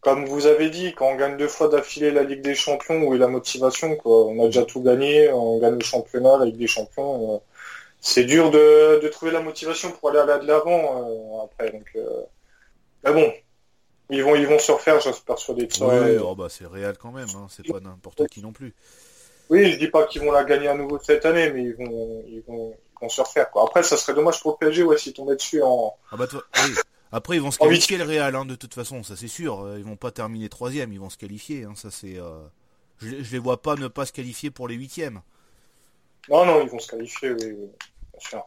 [0.00, 3.14] comme vous avez dit, quand on gagne deux fois d'affilée la Ligue des Champions, où
[3.14, 4.26] est la motivation quoi?
[4.26, 7.34] On a déjà tout gagné, on gagne le championnat, la Ligue des Champions.
[7.34, 7.38] Euh,
[8.00, 11.72] c'est dur de, de, trouver la motivation pour aller à de l'avant euh, après.
[11.72, 12.22] Donc, euh,
[13.04, 13.32] mais bon,
[14.10, 17.12] ils vont ils vont se refaire, j'espère sur des Ouais, oh bah c'est réel quand
[17.12, 17.28] même.
[17.36, 17.46] Hein.
[17.50, 18.74] C'est pas n'importe qui non plus.
[19.50, 22.24] Oui, je dis pas qu'ils vont la gagner à nouveau cette année, mais ils vont,
[22.28, 23.50] ils vont, ils vont se refaire.
[23.50, 23.64] Quoi.
[23.64, 25.96] Après, ça serait dommage pour le PSG, ouais, s'ils tombaient dessus en.
[26.10, 26.74] Ah bah oui.
[27.10, 29.74] Après, ils vont se qualifier le Real, hein, de toute façon, ça c'est sûr.
[29.78, 31.64] Ils vont pas terminer troisième, ils vont se qualifier.
[31.64, 32.18] Hein, ça c'est.
[32.18, 32.40] Euh...
[33.00, 35.22] Je, je les vois pas ne pas se qualifier pour les huitièmes.
[36.28, 37.70] Non, non, ils vont se qualifier, oui, oui.
[38.12, 38.44] bien sûr.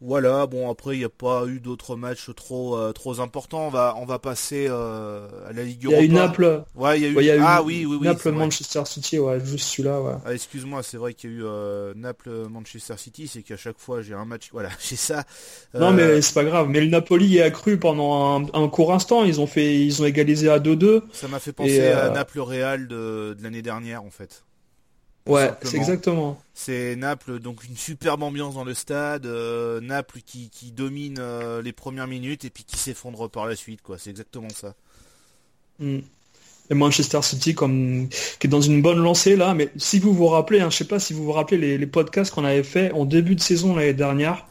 [0.00, 3.66] Voilà, bon après il n'y a pas eu d'autres matchs trop euh, trop importants.
[3.66, 6.02] On va on va passer euh, à la Ligue Europa.
[6.02, 6.64] Il y a eu Naples.
[6.76, 8.06] Ouais, il y a eu, y a ah oui oui oui.
[8.06, 10.14] Naples Manchester City, ouais, juste celui-là, ouais.
[10.24, 13.78] Ah, excuse-moi, c'est vrai qu'il y a eu euh, Naples Manchester City, c'est qu'à chaque
[13.78, 15.24] fois j'ai un match, voilà, j'ai ça.
[15.74, 16.68] Non mais c'est pas grave.
[16.68, 19.24] Mais le Napoli est accru pendant un, court instant.
[19.24, 21.02] Ils ont fait ils ont égalisé à 2-2.
[21.12, 24.44] Ça m'a fait penser à Naples Real de, de l'année dernière en fait.
[25.28, 26.40] Ouais, c'est exactement.
[26.54, 29.26] C'est Naples, donc une superbe ambiance dans le stade.
[29.26, 33.54] Euh, Naples qui, qui domine euh, les premières minutes et puis qui s'effondre par la
[33.54, 33.98] suite, quoi.
[33.98, 34.74] C'est exactement ça.
[35.78, 35.98] Hmm.
[36.70, 40.26] Et Manchester City comme qui est dans une bonne lancée là, mais si vous vous
[40.26, 42.92] rappelez, hein, je sais pas si vous vous rappelez les, les podcasts qu'on avait fait
[42.92, 44.46] en début de saison l'année dernière,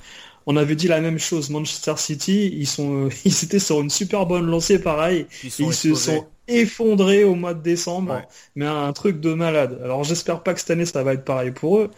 [0.47, 1.49] on avait dit la même chose.
[1.49, 5.27] Manchester City, ils sont, ils étaient sur une super bonne lancée, pareil.
[5.43, 8.21] Ils, se sont effondré au mois de décembre,
[8.55, 9.79] mais un truc de malade.
[9.83, 11.91] Alors j'espère pas que cette année ça va être pareil pour eux,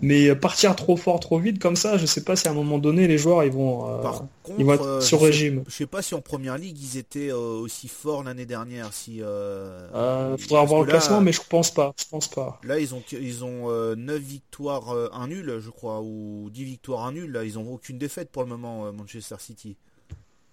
[0.00, 2.78] mais partir trop fort, trop vite comme ça, je sais pas si à un moment
[2.78, 4.10] donné les joueurs ils vont, euh,
[4.58, 5.64] ils vont être euh, sur régime.
[5.68, 8.92] je sais pas si en première ligue ils étaient euh, aussi forts l'année dernière.
[8.92, 11.94] Si, il faudra avoir le classement, mais je pense pas.
[11.98, 12.60] Je pense pas.
[12.64, 17.12] Là ils ont ils ont 9 victoires, 1 nul, je crois, ou 10 victoires, 1
[17.12, 17.32] nul.
[17.32, 19.76] Là ils ont aucune défaite pour le moment Manchester City.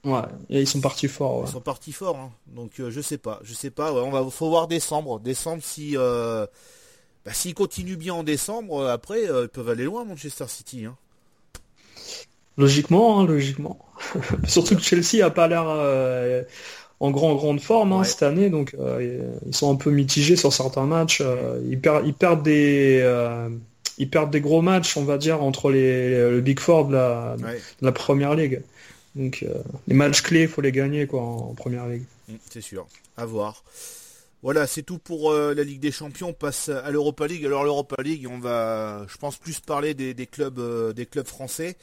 [0.03, 1.43] Ouais, et ils sont partis forts.
[1.47, 2.31] Ils sont partis forts, hein.
[2.47, 3.91] donc je sais pas, je sais pas.
[3.91, 5.97] on va, faut voir décembre, décembre si
[7.27, 10.85] bah, s'ils continuent bien en décembre, euh, après, euh, ils peuvent aller loin, Manchester City.
[10.85, 10.95] Hein.
[12.57, 13.85] Logiquement, hein, logiquement.
[14.47, 16.43] Surtout que Chelsea a pas l'air euh,
[17.01, 20.85] en grand grande forme hein, cette année, donc ils sont un peu mitigés sur certains
[20.85, 21.21] matchs.
[21.69, 23.05] ils, perdent, ils perdent des
[23.97, 27.35] ils perdent des gros matchs, on va dire, entre les, le Big Four de la,
[27.81, 28.61] la première ligue.
[29.17, 29.45] Donc
[29.87, 32.03] les matchs clés, il faut les gagner quoi en, première ligue.
[32.29, 32.87] Mm, c'est sûr.
[33.17, 33.63] À voir.
[34.43, 36.29] Voilà, c'est tout pour euh, la Ligue des Champions.
[36.29, 37.45] On passe à l'Europa League.
[37.45, 41.75] Alors l'Europa League, on va, je pense, plus parler des, clubs, euh, des clubs français.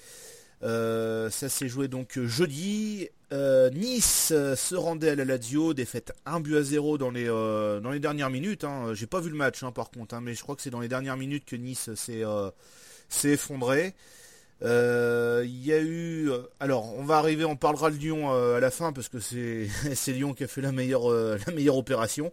[0.62, 3.08] Euh, ça s'est joué donc jeudi.
[3.72, 7.98] nice se rendait à la Lazio, défaite 1 but à 0 dans les, dans les
[7.98, 8.62] dernières minutes.
[8.62, 8.94] Hein.
[8.94, 10.80] J'ai pas vu le match hein, par contre, hein, mais je crois que c'est dans
[10.80, 12.22] les dernières minutes que Nice s'est
[13.24, 13.94] effondré.
[14.62, 18.56] Euh, il y a eu, euh, alors on va arriver, on parlera de Lyon euh,
[18.56, 21.76] à la fin parce que c'est c'est Lyon qui a fait la meilleure la meilleure
[21.76, 22.32] opération.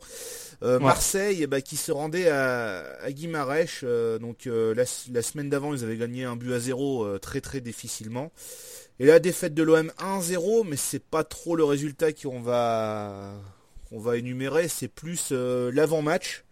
[0.61, 3.83] Marseille, eh ben, qui se rendait à, à Guimarèche.
[4.21, 8.31] donc la, semaine d'avant, ils avaient gagné un but à zéro très très difficilement.
[8.99, 13.33] Et la défaite de l'OM 1-0, mais c'est pas trop le résultat qu'on va
[13.89, 16.43] qu'on va énumérer, c'est plus l'avant-match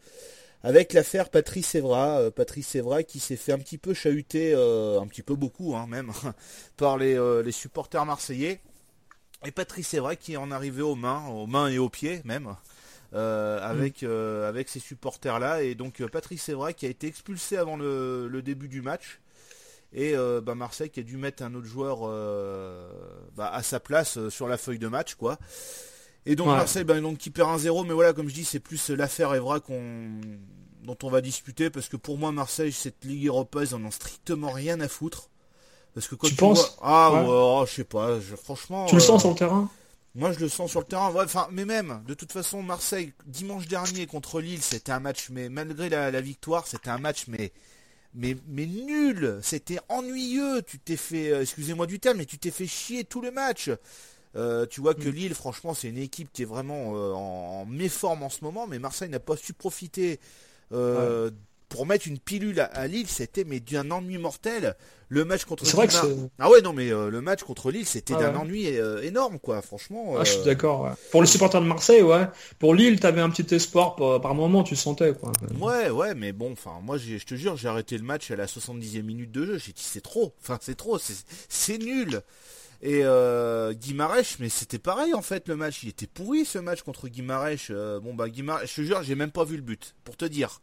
[0.63, 4.99] avec l'affaire Patrice Evra, euh, Patrice Evra qui s'est fait un petit peu chahuter, euh,
[4.99, 6.11] un petit peu beaucoup hein, même,
[6.77, 8.59] par euh, les, supporters marseillais.
[9.45, 12.55] Et Patrice Evra qui est en arrivé aux mains, aux mains et aux pieds même,
[13.13, 14.07] avec, mm.
[14.45, 15.63] avec ces supporters-là.
[15.63, 19.21] Et donc Patrice Evra qui a été expulsé avant le, début du match.
[19.93, 21.99] Et bah, Marseille qui a dû mettre un autre joueur
[23.37, 25.39] bah, à sa place sur la feuille de match, quoi.
[26.25, 28.89] Et donc Marseille, ben, donc, qui perd 1-0, mais voilà, comme je dis, c'est plus
[28.89, 30.19] l'affaire Evra qu'on
[30.83, 33.91] dont on va discuter, parce que pour moi, Marseille, cette Ligue Europa, ils en ont
[33.91, 35.29] strictement rien à foutre.
[35.93, 37.25] Parce que quand tu, penses Ah, ouais.
[37.27, 38.85] Oh, je sais pas, franchement...
[38.85, 39.69] Tu le sens euh, sur le terrain?
[40.15, 41.13] moi, je le sens sur le terrain.
[41.23, 45.49] Enfin, mais même, de toute façon, Marseille, dimanche dernier contre Lille, c'était un match, mais
[45.49, 47.51] malgré la, victoire, c'était un match, mais,
[48.13, 49.39] mais, mais nul.
[49.43, 50.61] C'était ennuyeux.
[50.63, 53.69] Tu t'es fait, euh, excusez-moi du terme, mais tu t'es fait chier tout le match.
[54.35, 55.11] Euh, tu vois que mm.
[55.11, 58.79] Lille, franchement, c'est une équipe qui est vraiment euh, en, méforme en ce moment, mais
[58.79, 60.19] Marseille n'a pas su profiter
[60.71, 61.31] euh,
[61.67, 63.07] pour mettre une pilule à, Lille.
[63.07, 64.75] C'était mais d'un ennui mortel.
[65.11, 65.95] Le match contre c'est vrai que
[66.37, 68.67] ah ouais non mais le match contre Lille c'était d'un ennui
[69.01, 72.27] énorme quoi franchement ah, je suis d'accord pour les supporters de Marseille ouais.
[72.59, 75.31] Pour Lille t'avais un petit espoir par, moment tu sentais quoi.
[75.59, 78.45] Ouais ouais mais bon enfin moi je te jure j'ai arrêté le match à la
[78.45, 79.57] 70e minute de jeu.
[79.57, 80.31] J'ai dit c'est trop.
[80.43, 82.21] Enfin c'est trop c'est nul
[82.81, 85.83] et euh, Guimarèche, mais c'était pareil en fait le match.
[85.83, 87.67] Il était pourri ce match contre Guimarèche.
[87.71, 89.95] Euh, bon bah Guimarèche, je te jure, j'ai même pas vu le but.
[90.05, 90.61] Pour te dire,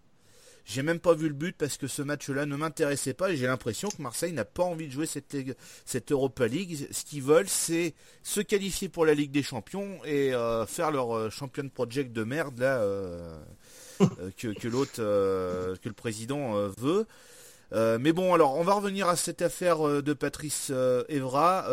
[0.65, 3.47] j'ai même pas vu le but parce que ce match-là ne m'intéressait pas et j'ai
[3.47, 6.89] l'impression que Marseille n'a pas envie de jouer cette, Europa League.
[6.91, 11.15] Ce qu'ils veulent, c'est se qualifier pour la Ligue des Champions et euh, faire leur
[11.15, 12.83] euh, champion project de merde là
[14.39, 17.07] que l'autre, que le président veut.
[17.73, 21.67] Euh, mais bon, alors on va revenir à cette affaire euh, de Patrice euh, Evra.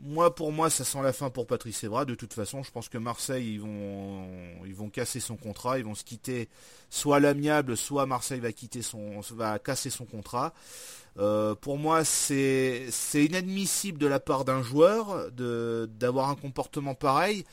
[0.00, 2.04] moi, pour moi, ça sent la fin pour Patrice Evra.
[2.04, 4.26] De toute façon, je pense que Marseille, ils vont,
[4.66, 6.48] ils vont casser son contrat, ils vont se quitter
[6.90, 10.52] soit l'amiable, soit Marseille va quitter son, va casser son contrat.
[11.16, 17.44] pour moi, c'est, inadmissible de la part d'un joueur d'avoir un comportement pareil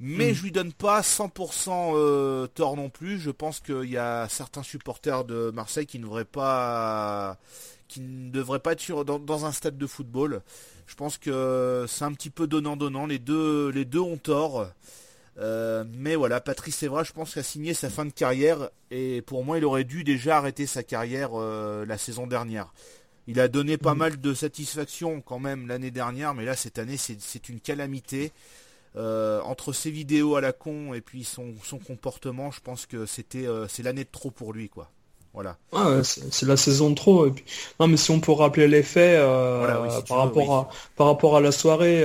[0.00, 0.34] mais mm.
[0.34, 3.18] je lui donne pas 100% euh, tort non plus.
[3.18, 7.38] Je pense qu'il y a certains supporters de Marseille qui ne devraient pas,
[7.88, 10.42] qui ne devraient pas être dans, un stade de football.
[10.86, 13.06] Je pense que c'est un petit peu donnant-donnant.
[13.06, 14.66] Les deux, les deux ont tort.
[15.38, 19.20] Euh, mais voilà, Patrice Evra, je pense qu'il a signé sa fin de carrière et
[19.22, 22.72] pour moi, il aurait dû déjà arrêter sa carrière euh, la saison dernière.
[23.26, 23.98] Il a donné pas mm.
[23.98, 28.32] mal de satisfaction quand même l'année dernière, mais là cette année c'est une calamité.
[28.96, 33.06] Euh, entre ses vidéos à la con et puis son, son comportement, je pense que
[33.06, 34.88] c'était euh, c'est l'année de trop pour lui quoi.
[35.32, 35.56] Voilà.
[35.72, 37.26] Ah c'est la saison de trop.
[37.26, 37.44] Et puis...
[37.80, 41.40] Non mais si on peut rappeler les faits euh, par rapport à par rapport à
[41.40, 42.04] la soirée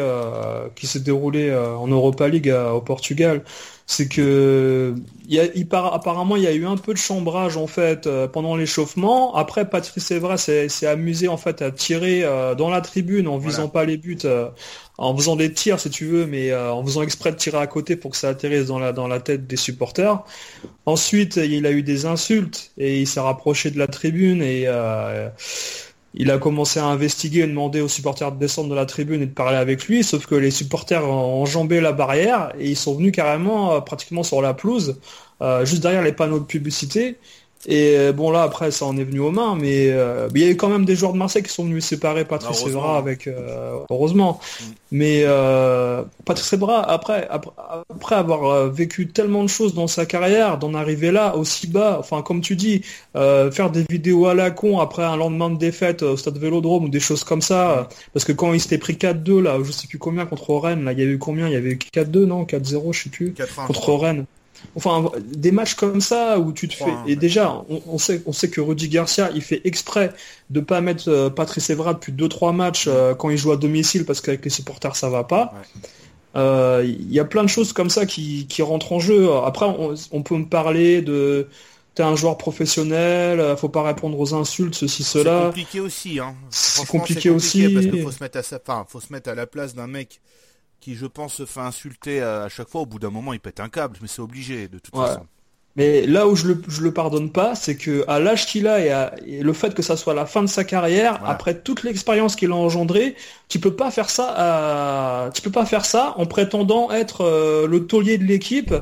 [0.74, 3.44] qui s'est déroulée en Europa League au Portugal,
[3.92, 4.94] c'est que
[5.28, 8.56] il, il apparemment il y a eu un peu de chambrage en fait euh, pendant
[8.56, 9.34] l'échauffement.
[9.34, 13.68] Après, Patrice Evra s'est amusé en fait à tirer euh, dans la tribune en visant
[13.68, 14.48] pas les buts, euh,
[15.00, 17.96] en faisant des tirs si tu veux, mais en faisant exprès de tirer à côté
[17.96, 20.20] pour que ça atterrisse dans la dans la tête des supporters.
[20.86, 24.68] Ensuite, il a eu des insultes et il s'est rapproché de la tribune et
[26.14, 29.26] il a commencé à investiguer et demander aux supporters de descendre de la tribune et
[29.26, 32.96] de parler avec lui, sauf que les supporters ont enjambé la barrière et ils sont
[32.96, 35.00] venus carrément euh, pratiquement sur la pelouse,
[35.42, 37.18] euh, juste derrière les panneaux de publicité.
[37.66, 40.46] Et euh, bon là après ça en est venu aux mains, mais euh, il y
[40.46, 43.28] a eu quand même des joueurs de Marseille qui sont venus séparer Patrice Evra avec
[43.28, 44.40] euh, heureusement.
[44.40, 44.66] Mm.
[44.92, 45.26] Mais
[46.26, 51.36] Patrice Evra après, après, avoir vécu tellement de choses dans sa carrière, d'en arriver là
[51.36, 52.82] aussi bas, enfin comme tu dis,
[53.14, 56.90] faire des vidéos à la con après un lendemain de défaite au stade Vélodrome ou
[56.90, 60.00] des choses comme ça, parce que quand il s'était pris 4-2 là, je sais plus
[60.00, 62.44] combien contre Rennes, là il y a eu combien, il y avait eu 4-2 non,
[62.46, 63.36] 4-0 je sais plus
[63.68, 64.26] contre Rennes.
[64.76, 66.94] Enfin, des matchs comme ça où tu te fais.
[67.08, 70.14] Et déjà, on, sait, on sait que Rudy Garcia, il fait exprès
[70.50, 74.06] de pas mettre euh, Patrice Evra depuis 2-3 matchs euh, quand il joue à domicile
[74.06, 75.54] parce qu'avec les supporters ça va pas.
[76.36, 79.32] Euh, il y a plein de choses comme ça qui, rentrent en jeu.
[79.46, 79.66] Après,
[80.12, 81.48] on, peut me parler de
[81.96, 85.40] t'es un joueur professionnel, faut pas répondre aux insultes, ceci, cela.
[85.40, 86.36] C'est compliqué aussi, hein.
[86.52, 87.68] C'est compliqué, aussi.
[87.70, 89.88] Parce qu'il faut se mettre à sa, enfin, faut se mettre à la place d'un
[89.88, 90.22] mec
[90.80, 92.82] qui, je pense, se fait insulter à, chaque fois.
[92.82, 95.26] Au bout d'un moment, il pète un câble, mais c'est obligé, de toute façon.
[95.76, 99.42] Mais là où je le, le pardonne pas, c'est que à l'âge qu'il a et,
[99.42, 102.56] le fait que ça soit la fin de sa carrière, après toute l'expérience qu'il a
[102.56, 103.16] engendrée,
[103.48, 107.68] tu peux pas faire ça à, tu peux pas faire ça en prétendant être euh,
[107.68, 108.74] le taulier de l'équipe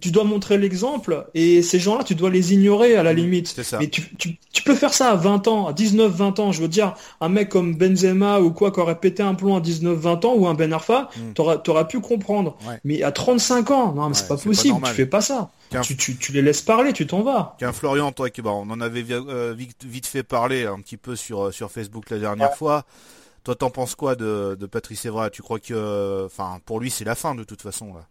[0.00, 3.62] tu dois montrer l'exemple et ces gens-là, tu dois les ignorer à la mmh, limite.
[3.62, 3.78] Ça.
[3.78, 6.52] Mais tu, tu, tu, peux faire ça à 20 ans, à 19, 20 ans.
[6.52, 9.60] Je veux dire, un mec comme Benzema ou quoi qui aurait pété un plomb à
[9.60, 11.32] 19, 20 ans ou un Ben Arfa, mmh.
[11.34, 12.56] t'aurais, t'aurais pu comprendre.
[12.84, 14.80] Mais à 35 ans, non, mais c'est pas possible.
[14.84, 15.50] tu fais pas ça.
[15.82, 17.54] Tu, tu, tu, les laisses parler, tu t'en vas.
[17.58, 21.16] Tiens, Florian, toi, qui, on en avait euh, vite, vite, fait parler un petit peu
[21.16, 22.84] sur, euh, sur Facebook la dernière fois.
[23.44, 25.30] Toi, t'en penses quoi de, de Patrice Evra?
[25.30, 28.06] Tu crois que, enfin, pour lui, c'est la fin de toute façon là.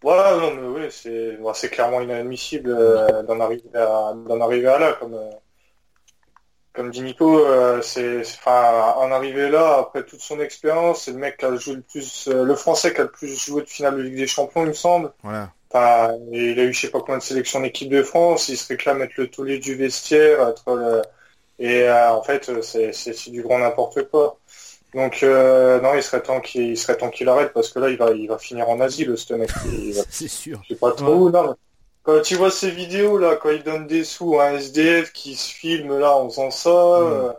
[0.00, 4.92] Voilà, non, mais oui, c'est clairement inadmissible euh, d'en arriver à d'en arriver à là,
[4.92, 5.30] comme euh,
[6.72, 11.18] comme dit Nico, euh, c'est enfin en arriver là après toute son expérience, c'est le
[11.18, 13.96] mec qui a joué le plus, le français qui a le plus joué de finale
[13.96, 15.12] de Ligue des Champions, il me semble.
[15.24, 15.50] Voilà.
[15.70, 18.68] Enfin, il a eu je sais pas combien de sélections d'équipe de France, il se
[18.68, 21.02] réclame être le taulier du vestiaire, être le...
[21.58, 24.38] et en fait c'est c'est du grand n'importe quoi.
[24.94, 27.98] Donc euh, non, il serait temps qu'il serait temps qu'il arrête parce que là il
[27.98, 29.50] va il va finir en asile ce mec.
[30.08, 30.60] C'est sûr.
[30.64, 31.32] Je sais pas trop où
[32.02, 35.34] Quand tu vois ces vidéos là, quand il donne des sous à un SDF qui
[35.34, 36.72] se filme là en faisant ça, mm.
[36.72, 37.32] euh,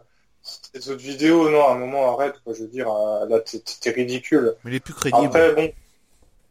[0.44, 2.54] ces autres vidéos, non, à un moment arrête quoi.
[2.54, 4.56] Je veux dire, euh, là t'es ridicule.
[4.64, 5.26] Mais il est plus crédible.
[5.26, 5.72] Après bon,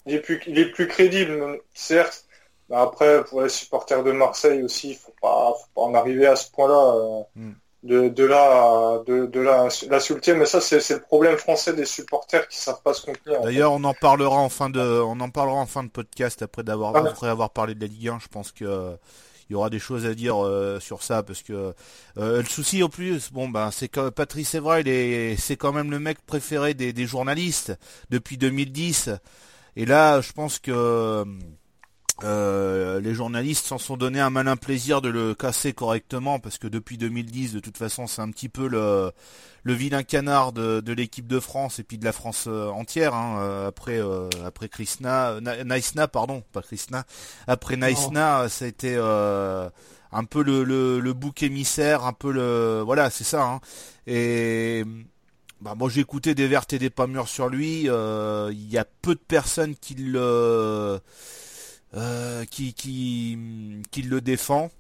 [0.07, 2.25] il est plus il est plus crédible, certes.
[2.71, 6.35] Mais après pour les supporters de Marseille aussi, faut pas faut pas en arriver à
[6.35, 7.25] ce point-là.
[7.37, 7.53] Mm
[7.85, 9.41] de, de là de, de
[9.88, 13.73] l'insulter mais ça c'est le problème français des supporters qui savent pas se contenir d'ailleurs
[13.73, 16.97] on en parlera en fin de on en parlera en fin de podcast après d'avoir
[16.97, 17.05] ah.
[17.07, 18.97] après avoir parlé de la Ligue 1 je pense que
[19.49, 21.73] il y aura des choses à dire euh, sur ça parce que
[22.19, 25.73] euh, le souci au plus bon ben c'est que Patrice Evra il est c'est quand
[25.73, 27.79] même le mec préféré des, des journalistes
[28.11, 29.11] depuis 2010
[29.77, 31.25] et là je pense que
[32.25, 36.67] euh, les journalistes s'en sont donné un malin plaisir de le casser correctement parce que
[36.67, 39.13] depuis 2010 de toute façon c'est un petit peu le,
[39.63, 43.15] le vilain canard de, de l'équipe de France et puis de la France euh, entière
[43.15, 44.01] hein, euh, après
[44.45, 47.05] après Krishna Naïsna pardon pas Krishna
[47.47, 53.11] après Naïsna ça a été un peu le, le, bouc émissaire un peu le voilà
[53.11, 53.61] c'est ça hein.
[54.09, 54.83] et
[55.61, 58.85] bah moi j'ai écouté des vertes et des pas mûres sur lui il y a
[59.03, 60.99] peu de personnes qui le
[61.96, 63.38] euh, qui, qui,
[63.90, 64.70] qui le défend.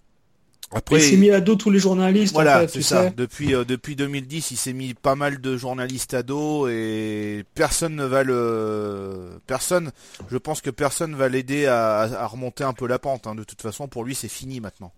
[0.70, 2.34] Après, il s'est mis à dos tous les journalistes.
[2.34, 3.08] Voilà, en fait, c'est ça.
[3.08, 7.96] Depuis euh, depuis 2010, il s'est mis pas mal de journalistes à dos et personne
[7.96, 9.92] ne va le personne.
[10.30, 13.26] Je pense que personne va l'aider à, à, remonter un peu la pente.
[13.26, 13.34] Hein.
[13.34, 14.92] De toute façon, pour lui, c'est fini maintenant.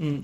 [0.00, 0.20] Hmm.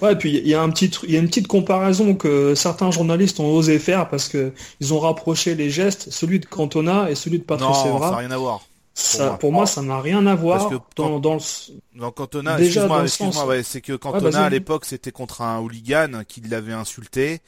[0.00, 2.54] Ouais, et puis il y a un petit, il y a une petite comparaison que
[2.54, 7.10] certains journalistes ont osé faire parce que ils ont rapproché les gestes, celui de Cantona
[7.10, 7.90] et celui de Patrice Evra.
[7.90, 8.62] Non, ça n'a rien à voir.
[9.00, 12.10] Ça, pour moi, ça n'a rien à voir Parce que dans, dans, le...
[12.10, 12.60] Cantona.
[12.60, 17.40] Excuse-moi, excuse-moi, ouais, c'est que Cantona à l'époque c'était contre un hooligan qui l'avait insulté.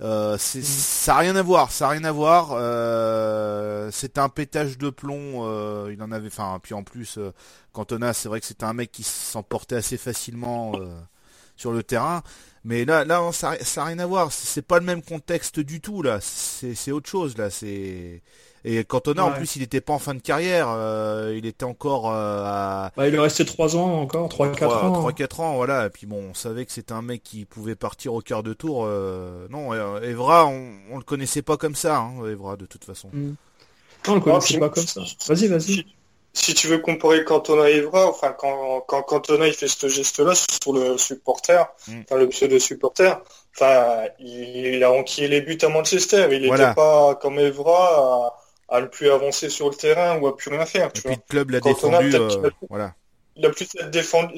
[0.00, 0.64] Euh, c'est, mm.
[0.64, 2.50] ça n'a rien à voir, ça n'a rien à voir.
[2.52, 5.44] Euh, c'est un pétage de plomb.
[5.44, 7.32] Euh, il en avait, enfin, puis en plus, euh,
[7.72, 10.72] Cantona, c'est vrai que c'était un mec qui s'emportait assez facilement.
[11.56, 12.24] Sur le terrain.
[12.64, 14.32] Mais là, là, ça, ça rien à voir.
[14.32, 16.18] C'est pas le même contexte du tout là.
[16.20, 17.48] C'est autre chose là.
[17.48, 18.22] C'est
[18.66, 20.68] et Cantona, en plus, il n'était pas en fin de carrière.
[20.70, 22.92] Euh, il était encore euh, à...
[22.96, 25.10] Bah, il est resté 3 ans encore, 3-4 ans.
[25.10, 25.86] 3-4 ans, voilà.
[25.86, 28.54] Et puis bon, on savait que c'était un mec qui pouvait partir au quart de
[28.54, 28.84] tour.
[28.86, 29.46] Euh...
[29.50, 33.10] Non, Evra, on, on le connaissait pas comme ça, hein, Evra, de toute façon.
[33.12, 33.34] Mm.
[34.06, 35.02] Non, on le connaissait pas comme ça.
[35.26, 35.84] Vas-y, vas-y.
[36.32, 40.32] Si, tu veux comparer Cantona et Evra, enfin, quand, quand Cantona il fait ce geste-là
[40.34, 42.00] sur le supporter, mm.
[42.04, 43.20] enfin, le pseudo-supporter,
[43.54, 46.28] enfin, il, a enquillé les buts à Manchester.
[46.32, 50.50] Il n'était pas comme Evra à ne plus avancer sur le terrain ou à plus
[50.50, 50.92] rien faire.
[50.92, 52.14] Tu Et puis le club l'a défendu.
[52.14, 52.94] Euh, voilà.
[53.36, 53.66] Il a plus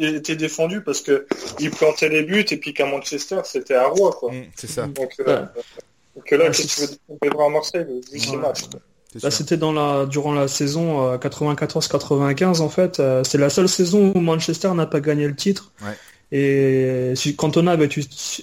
[0.01, 1.27] été défendu parce que
[1.59, 4.33] il plantait les buts et puis qu'à Manchester c'était à Roi quoi.
[4.33, 4.87] Mm, c'est ça.
[4.87, 5.47] Donc, euh,
[6.39, 6.89] là, si tu veux
[7.21, 8.65] défendre à Marseille, vu ces matchs.
[9.23, 13.03] Là, c'était dans la durant la saison 94-95 euh, en fait.
[13.25, 15.73] c'est la seule saison où Manchester n'a pas gagné le titre.
[15.83, 15.93] Ouais.
[16.33, 17.89] Et Cantona avait,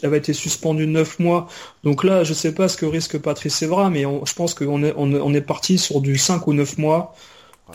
[0.03, 1.47] avait été suspendu 9 mois.
[1.83, 4.93] Donc là, je sais pas ce que risque Patrice Evra, mais je pense qu'on est,
[5.33, 7.15] est parti sur du 5 ou 9 mois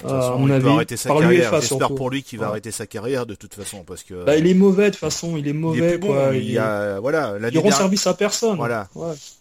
[0.05, 1.61] euh, il peut arrêter sa carrière.
[1.61, 4.25] J'espère pour lui qu'il va arrêter sa carrière de toute façon parce que.
[4.25, 5.99] Bah, il est mauvais de toute façon, il est mauvais.
[6.41, 8.57] Il, a, voilà, il rend service à personne.
[8.57, 8.89] Voilà.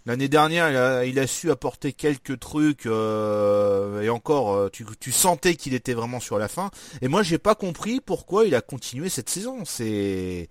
[0.06, 5.56] L'année dernière, il a, su apporter quelques trucs euh, et encore, euh, tu, tu sentais
[5.56, 6.72] qu'il était vraiment sur la fin.
[7.02, 9.64] Et moi, j'ai pas compris pourquoi il a continué cette saison.
[9.66, 10.48] C'est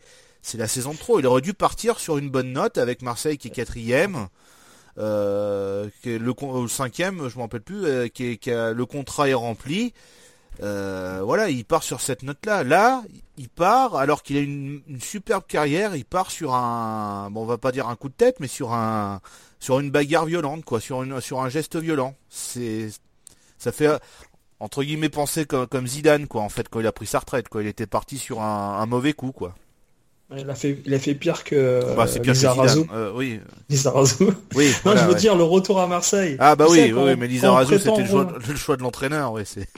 [0.47, 1.19] c'est la saison de trop.
[1.19, 4.29] Il aurait dû partir sur une bonne note avec Marseille qui est quatrième.
[4.99, 9.93] Euh, le, le, cinquième, je m'en rappelle plus, euh, qui, le contrat est rempli.
[10.63, 12.65] Euh, voilà, il part sur cette note-là.
[12.65, 13.03] Là,
[13.37, 15.97] il part alors qu'il a une, superbe carrière.
[15.97, 18.73] Il part sur un, bon, on va pas dire un coup de tête, mais sur
[18.73, 19.21] un,
[19.61, 22.15] sur une bagarre violente, quoi, sur une, sur un geste violent.
[22.31, 22.89] C'est,
[23.59, 23.91] ça fait
[24.59, 27.49] entre guillemets penser comme, comme Zidane, quoi, en fait, quand il a pris sa retraite,
[27.49, 27.63] quoi.
[27.63, 29.55] Il était parti sur un, un mauvais coup, quoi.
[30.35, 32.85] Il a fait, il a fait pire que bah, c'est pire Lizarazu.
[32.85, 33.39] Que euh, oui.
[33.71, 34.25] Lizarazu.
[34.57, 34.73] Oui.
[34.85, 36.37] non, je veux dire le retour à Marseille.
[36.41, 39.69] Ah bah oui, oui, mais Lizarazu c'était le, choix, de l'entraîneur, oui, c'est.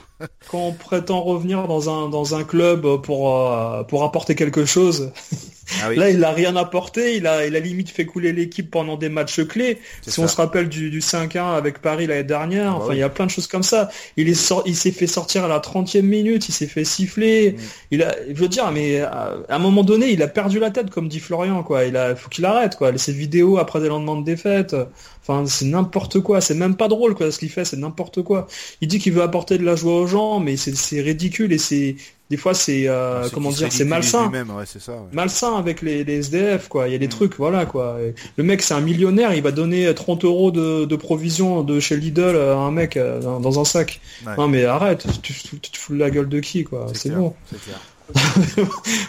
[0.51, 5.13] quand on prétend revenir dans un dans un club pour euh, pour apporter quelque chose,
[5.83, 7.17] ah Là, il a rien apporté.
[7.17, 9.79] Il a, il a limite fait couler l'équipe pendant des matchs clés.
[10.07, 13.03] Si on se rappelle du, du 5-1 avec Paris l'année dernière, bah enfin, il y
[13.03, 13.91] a plein de choses comme ça.
[14.17, 16.49] Il est il s'est fait sortir à la 30e minute.
[16.49, 17.53] Il s'est fait siffler.
[17.53, 17.57] Mm.
[17.91, 20.91] Il a, je veux dire, mais à, un moment donné, il a perdu la tête,
[20.91, 21.85] comme dit Florian, quoi.
[21.85, 22.97] Il a, faut qu'il arrête, quoi.
[22.97, 24.75] Ces vidéos après des lendemains de défaite.
[25.29, 26.41] Enfin, c'est n'importe quoi.
[26.41, 27.31] C'est même pas drôle, quoi.
[27.31, 28.47] Ce qu'il fait, c'est n'importe quoi.
[28.81, 31.97] Il dit qu'il veut apporter de la joie aux gens, mais c'est ridicule et c'est
[32.31, 34.99] des fois c'est euh, ah, comment dire c'est malsain ouais, ça, ouais.
[35.13, 37.11] malsain avec les, les, SDF quoi il y a des mm.
[37.11, 37.99] trucs voilà quoi
[38.37, 41.97] le mec c'est un millionnaire il va donner 30 euros de, de provision de chez
[41.97, 44.03] Lidl à un mec euh, dans, un sac
[44.37, 46.89] non mais arrête tu, te fous la gueule de qui quoi?
[46.93, 47.35] C'est bon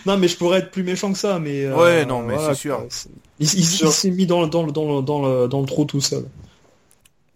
[0.06, 2.54] non mais je pourrais être plus méchant que ça mais euh, ouais non mais c'est
[2.54, 2.86] sûr
[3.40, 6.26] il, s'est mis dans, dans, dans, dans, le, dans le trou tout seul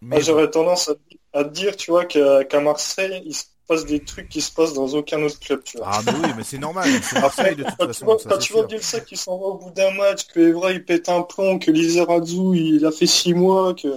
[0.02, 0.22] mais...
[0.22, 3.34] j'aurais tendance à, à, dire tu vois qu'à Marseille il
[3.68, 5.88] passe des trucs qui se passent dans aucun autre club, tu vois.
[5.90, 6.88] Ah, mais oui, mais c'est normal.
[7.16, 9.54] Après, de toute quand, façon, tu vois, quand tu vois Bielsa qui s'en va au
[9.56, 13.34] bout d'un match, que Evra il pète un plomb, que Lizarazu il a fait six
[13.34, 13.88] mois, que.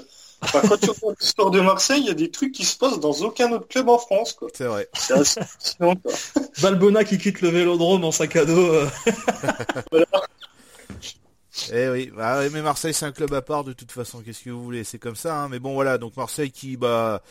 [0.47, 3.01] Enfin, quand tu vois l'histoire de Marseille, il y a des trucs qui se passent
[3.01, 4.49] dans aucun autre club en France, quoi.
[4.55, 4.89] C'est vrai.
[4.95, 6.13] C'est assez fascinant, quoi.
[6.59, 8.59] Valbona qui quitte le vélodrome en sac à dos.
[8.59, 8.89] Euh.
[9.91, 10.07] voilà.
[11.73, 14.51] Eh oui, bah, mais Marseille c'est un club à part de toute façon, qu'est-ce que
[14.51, 15.49] vous voulez, c'est comme ça, hein.
[15.49, 17.23] mais bon voilà, donc Marseille qui bah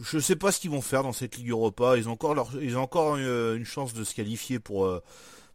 [0.00, 1.96] je sais pas ce qu'ils vont faire dans cette Ligue Europa.
[1.96, 5.02] Ils ont encore leur, ils ont encore une, chance de se qualifier pour euh,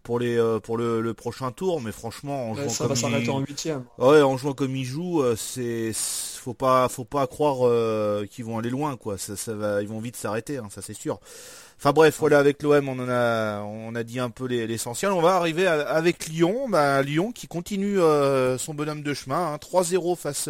[0.04, 3.30] pour les euh, pour le, prochain tour, mais franchement en jouant ça comme va s'arrêter
[3.30, 3.84] en huitième.
[3.98, 7.70] Ouais, en jouant comme ils jouent, euh, c'est faut pas faut pas croire
[8.28, 9.18] qu'ils vont aller loin quoi.
[9.18, 11.20] Ça, ça va, ils vont vite s'arrêter, hein, ça c'est sûr.
[11.78, 15.12] Enfin bref, voilà avec l'OM on en a on a dit un peu l'essentiel.
[15.12, 17.98] On va arriver avec Lyon, bah, Lyon qui continue
[18.58, 20.50] son bonhomme de chemin, hein, 3-0 face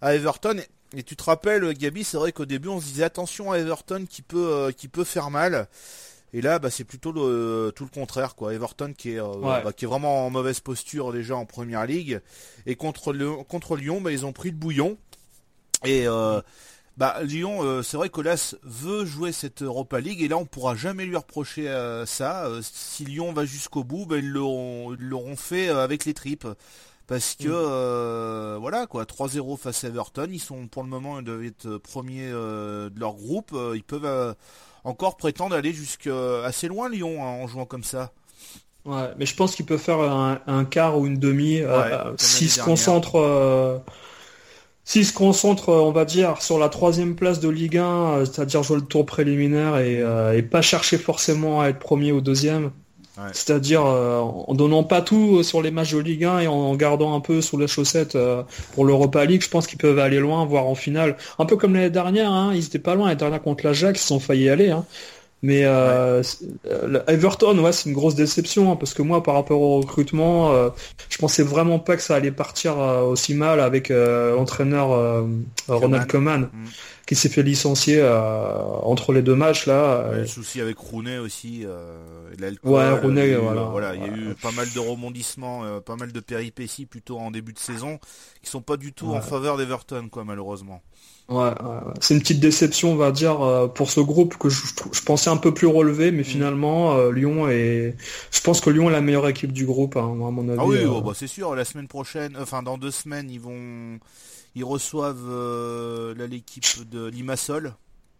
[0.00, 0.60] à Everton.
[0.96, 4.06] Et tu te rappelles, Gabi, c'est vrai qu'au début on se disait attention à Everton
[4.08, 5.68] qui peut euh, qui peut faire mal.
[6.32, 8.52] Et là, bah, c'est plutôt le, tout le contraire, quoi.
[8.52, 12.20] Everton qui est, euh, bah, qui est vraiment en mauvaise posture déjà en première ligue.
[12.66, 14.98] Et contre, le, contre Lyon, bah, ils ont pris le bouillon.
[15.84, 16.40] Et euh,
[16.96, 20.22] bah, Lyon, c'est vrai que Las veut jouer cette Europa League.
[20.22, 21.66] Et là, on pourra jamais lui reprocher
[22.06, 22.50] ça.
[22.62, 26.46] si Lyon va jusqu'au bout, bah, ils l'auront fait avec les tripes
[27.08, 27.52] parce que mm.
[27.52, 31.78] euh, voilà quoi 3-0 face à Everton ils sont pour le moment ils doivent être
[31.78, 34.36] premiers euh, de leur groupe euh, ils peuvent
[34.84, 38.12] encore prétendre aller jusqu'à assez loin Lyon hein, en jouant comme ça.
[38.84, 41.60] Ouais mais je pense qu'ils peuvent faire un, quart ou une demi
[42.16, 43.82] s'ils se concentrent
[44.84, 48.76] S'ils se concentrent, on va dire, sur la troisième place de Ligue 1, c'est-à-dire jouer
[48.76, 50.02] le tour préliminaire et,
[50.34, 52.70] et pas chercher forcément à être premier ou deuxième,
[53.32, 57.20] C'est-à-dire en donnant pas tout sur les matchs de Ligue 1 et en gardant un
[57.20, 58.16] peu sous la chaussette
[58.74, 61.16] pour l'Europa League, je pense qu'ils peuvent aller loin, voire en finale.
[61.38, 64.06] Un peu comme l'année dernière, hein, ils étaient pas loin l'année dernière contre l'Ajax, ils
[64.06, 64.70] sont failli aller.
[64.70, 64.84] Hein.
[65.42, 66.22] Mais euh,
[66.66, 70.52] euh Everton, ouais, c'est une grosse déception hein, parce que moi, par rapport au recrutement,
[70.52, 70.70] euh,
[71.08, 75.24] je pensais vraiment pas que ça allait partir euh, aussi mal avec l'entraîneur
[75.68, 76.48] Ronald Koeman, mm.
[77.06, 78.02] qui s'est fait licencier
[78.82, 80.10] entre les deux matchs là.
[80.12, 81.64] le souci avec Rooney aussi.
[82.64, 83.94] Ouais, Rooney, voilà.
[83.94, 87.52] il y a eu pas mal de rebondissements, pas mal de péripéties plutôt en début
[87.52, 87.98] de saison,
[88.42, 90.82] qui sont pas du tout en faveur d'Everton, quoi, malheureusement.
[91.28, 91.50] Ouais,
[92.00, 94.62] c'est une petite déception, on va dire, euh, pour ce groupe que je,
[95.04, 96.24] pensais un peu plus relevé, mais mm.
[96.24, 97.96] finalement, euh, Lyon est.
[98.30, 100.58] Je pense que Lyon est la meilleure équipe du groupe, hein, à mon avis.
[100.58, 100.88] Ah oui, euh.
[100.88, 101.54] oh, bah, c'est sûr.
[101.54, 103.98] La semaine prochaine, enfin dans deux semaines, ils vont,
[104.54, 107.74] ils reçoivent l'équipe de Limassol,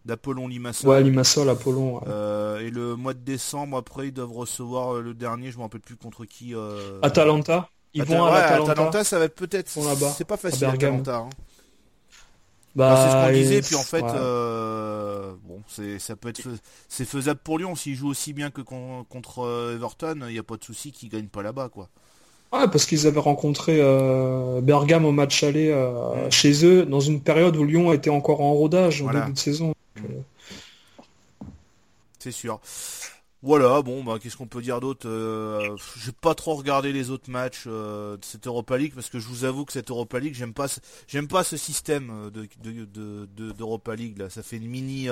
[0.05, 0.89] d'Apollon Limassol.
[0.89, 2.01] Ouais, Limassol, Apollon.
[2.59, 5.95] et le mois de décembre, après, ils doivent recevoir le dernier, je me rappelle plus
[5.95, 6.53] contre qui.
[7.01, 7.69] Atalanta.
[7.93, 9.03] Ils vont à Atalanta.
[9.03, 9.69] ça va peut-être.
[10.15, 11.17] C'est pas facile, Atalanta.
[11.17, 11.29] Hein.
[12.75, 16.41] Bah, c'est ce qu'on disait, puis en fait, euh, bon, c'est ça peut être
[16.87, 20.43] c'est faisable pour Lyon s'il joue aussi bien que contre euh, Everton, il n'y a
[20.43, 21.89] pas de souci qu'il gagne pas là-bas, quoi.
[22.53, 26.31] Ouais, parce qu'ils avaient rencontré euh, Bergame au match aller mm.
[26.31, 29.73] chez eux dans une période où Lyon était encore en rodage au début de saison.
[30.01, 30.23] Mm.
[32.19, 32.59] C'est sûr.
[33.41, 37.31] Voilà, bon, bah, qu'est-ce qu'on peut dire d'autre euh, J'ai pas trop regardé les autres
[37.31, 40.35] matchs euh, de cette Europa League parce que je vous avoue que cette Europa League,
[40.35, 40.67] j'aime pas,
[41.07, 44.29] j'aime pas ce système euh, de d'Europa League là.
[44.29, 45.07] Ça fait une mini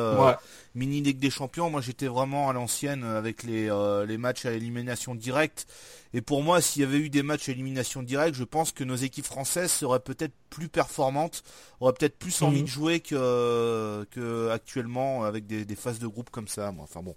[0.75, 1.69] mini Ligue des Champions.
[1.69, 3.69] Moi, j'étais vraiment à l'ancienne avec les
[4.05, 5.65] les matchs à élimination directe.
[6.13, 8.83] Et pour moi, s'il y avait eu des matchs à élimination directe, je pense que
[8.83, 11.43] nos équipes françaises seraient peut-être plus performantes,
[11.79, 12.65] auraient peut-être plus envie mhm.
[12.65, 16.73] de jouer que que actuellement avec des, des phases de groupe comme ça.
[16.73, 17.15] Moi, enfin bon.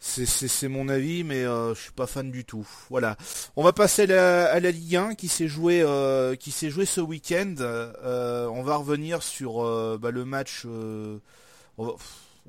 [0.00, 2.66] C'est mon avis, mais euh, je suis pas fan du tout.
[2.90, 3.16] Voilà.
[3.56, 7.00] On va passer à la, Ligue 1 qui s'est joué, euh, qui s'est joué ce
[7.00, 7.54] week-end.
[7.60, 9.62] Euh, on va revenir sur
[9.98, 10.66] bah, le match.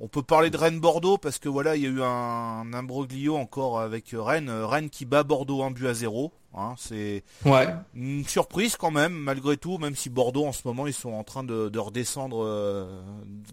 [0.08, 4.14] Peut parler de Rennes-Bordeaux parce que voilà, il y a eu un, imbroglio encore avec
[4.14, 4.50] Rennes.
[4.50, 6.32] Rennes qui bat Bordeaux un but à zéro.
[6.54, 7.68] Hein, c'est ouais.
[7.94, 11.22] une surprise quand même, malgré tout, même si Bordeaux en ce moment ils sont en
[11.22, 12.88] train de, de redescendre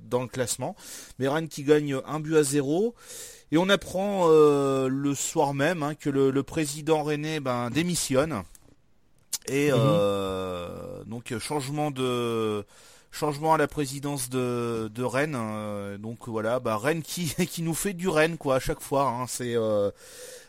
[0.10, 0.76] dans le classement.
[1.20, 2.96] Mais Rennes qui gagne un but à zéro.
[3.54, 8.42] Et on apprend euh, le soir même hein, que le, président René ben, démissionne.
[9.48, 9.78] Et mhm.
[9.78, 12.66] euh, donc changement de
[13.14, 15.38] changement à la présidence de, Rennes.
[15.38, 19.08] Euh, donc voilà, bah, Rennes qui, qui nous fait du Rennes quoi à chaque fois.
[19.08, 19.26] Hein.
[19.28, 19.56] c'est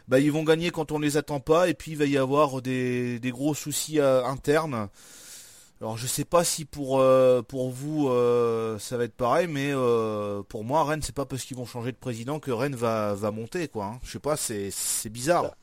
[0.08, 2.60] bah, ils vont gagner quand on les attend pas et puis il va y avoir
[2.60, 4.88] des, gros soucis internes.
[5.80, 10.42] Alors je sais pas si pour euh, vous euh, ça va être pareil, mais euh,
[10.42, 13.68] pour moi Rennes c'est pas parce qu'ils vont changer de président que Rennes va monter
[13.68, 13.86] quoi.
[13.86, 14.00] Hein.
[14.02, 14.72] Je sais pas, c'est
[15.10, 15.54] bizarre.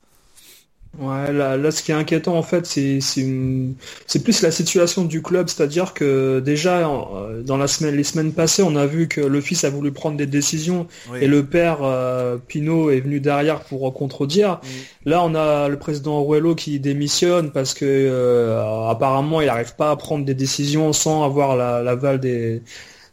[0.99, 5.21] Ouais, là, là, ce qui est inquiétant en fait, c'est c'est plus la situation du
[5.21, 9.21] club, c'est-à-dire que déjà euh, dans la semaine, les semaines passées, on a vu que
[9.21, 10.87] le fils a voulu prendre des décisions
[11.21, 14.59] et le père euh, Pinot est venu derrière pour contredire.
[15.05, 19.91] Là, on a le président Ruello qui démissionne parce que euh, apparemment il n'arrive pas
[19.91, 22.61] à prendre des décisions sans avoir l'aval des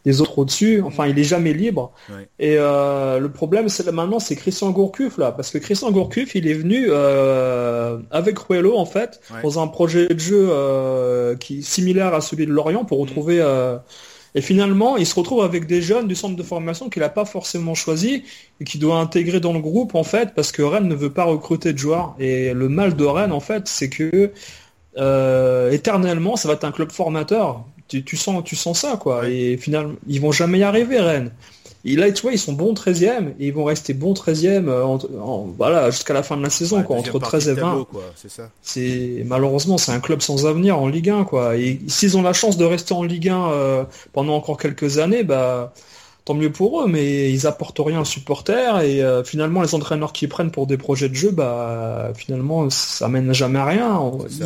[0.09, 0.81] des autres au-dessus.
[0.81, 1.91] Enfin, il est jamais libre.
[2.39, 6.47] Et euh, le problème, c'est maintenant, c'est Christian Gourcuff là, parce que Christian Gourcuff, il
[6.47, 11.61] est venu euh, avec Ruello en fait dans un projet de jeu euh, qui est
[11.61, 13.37] similaire à celui de Lorient pour retrouver.
[14.33, 17.25] et finalement, il se retrouve avec des jeunes du centre de formation qu'il n'a pas
[17.25, 18.23] forcément choisi
[18.59, 21.25] et qui doit intégrer dans le groupe en fait, parce que Rennes ne veut pas
[21.25, 22.15] recruter de joueurs.
[22.19, 24.31] Et le mal de Rennes en fait, c'est que
[25.71, 29.27] éternellement, ça va être un club formateur tu, sens, tu sens ça, quoi.
[29.27, 31.31] Et finalement, ils vont jamais y arriver, Rennes.
[31.85, 35.47] Et là, tu vois, ils sont bons 13e et ils vont rester bons 13e euh,
[35.57, 37.87] voilà, jusqu'à la fin de la saison, quoi, entre 13 et 20.
[38.61, 41.55] C'est malheureusement, c'est un club sans avenir en Ligue 1, quoi.
[41.55, 45.23] Et s'ils ont la chance de rester en Ligue 1 euh, pendant encore quelques années,
[45.23, 45.73] bah
[46.29, 50.13] tant mieux pour eux, mais ils apportent rien aux supporters et euh, finalement les entraîneurs
[50.13, 53.99] qui prennent pour des projets de jeu, bah finalement ça mène jamais à rien.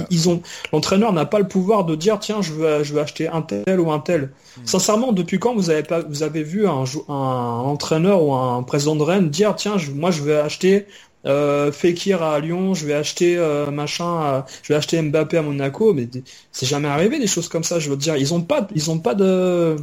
[0.10, 3.28] Ils, ont l'entraîneur n'a pas le pouvoir de dire tiens je veux je veux acheter
[3.28, 4.32] un tel ou un tel.
[4.58, 4.62] Hmm.
[4.64, 8.96] Sincèrement, depuis quand vous avez pas vous avez vu un, un, entraîneur ou un président
[8.96, 10.88] de Rennes dire tiens moi je vais acheter
[11.26, 15.94] euh, Fekir à Lyon, je vais acheter euh, machin, je vais acheter Mbappé à Monaco,
[15.94, 16.08] mais
[16.54, 17.80] c'est jamais arrivé des choses comme ça.
[17.80, 19.76] Je veux dire, ils ont pas, ils ont pas de,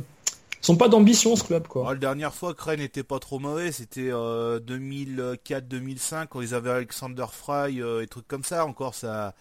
[0.62, 1.94] ils sont pas d'ambition ce club quoi.
[1.94, 6.70] la dernière fois que Rennes n'était pas trop mauvais, c'était 2004-2005 euh, quand ils avaient
[6.70, 8.66] Alexander Fry euh, et trucs comme ça.
[8.66, 9.34] Encore ça,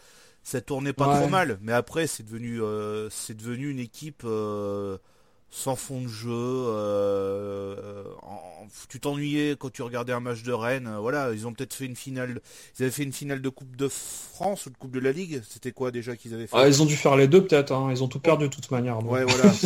[0.44, 1.60] ça tournait pas trop mal.
[1.62, 4.26] Mais après c'est devenu, euh, c'est devenu une équipe
[5.52, 6.66] sans fond de jeu.
[8.88, 10.90] Tu t'ennuyais quand tu regardais un match de Rennes.
[11.02, 12.40] Voilà, ils ont peut-être fait une finale.
[12.78, 15.42] Ils avaient fait une finale de Coupe de France ou de Coupe de la Ligue.
[15.50, 16.56] C'était quoi déjà qu'ils avaient fait?
[16.56, 17.74] Ah, Ils ont dû faire les deux peut-être.
[17.74, 17.90] Hein.
[17.92, 19.06] Ils ont tout perdu de toute manière.
[19.06, 19.52] Ouais, voilà.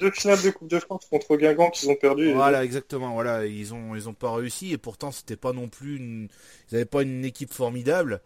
[0.00, 2.32] deux finales de Coupe de France contre Guingamp qu'ils ont perdu.
[2.32, 3.12] Voilà, exactement.
[3.12, 6.28] Voilà, ils ont ils ont pas réussi et pourtant c'était pas non plus
[6.70, 8.20] ils avaient pas une équipe formidable.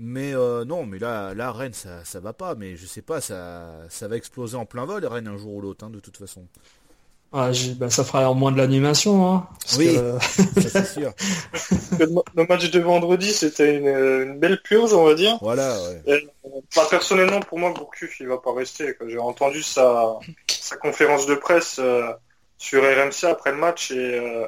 [0.00, 2.54] Mais euh, non, mais là, Rennes, ça, ça va pas.
[2.54, 5.60] Mais je sais pas, ça, ça va exploser en plein vol, Rennes, un jour ou
[5.60, 6.46] l'autre, hein, de toute façon.
[7.32, 9.26] Ah, bah, ça fera moins de l'animation.
[9.26, 9.98] Hein, oui,
[10.60, 11.12] c'est sûr.
[11.98, 15.36] le, match de vendredi, c'était une, belle purge, on va dire.
[15.42, 15.76] Voilà.
[16.74, 18.96] Bah, personnellement, pour moi, Gourcuff, il va pas rester.
[19.06, 20.18] J'ai entendu sa,
[20.48, 22.10] sa conférence de presse euh,
[22.56, 24.46] sur RMC après le match et euh,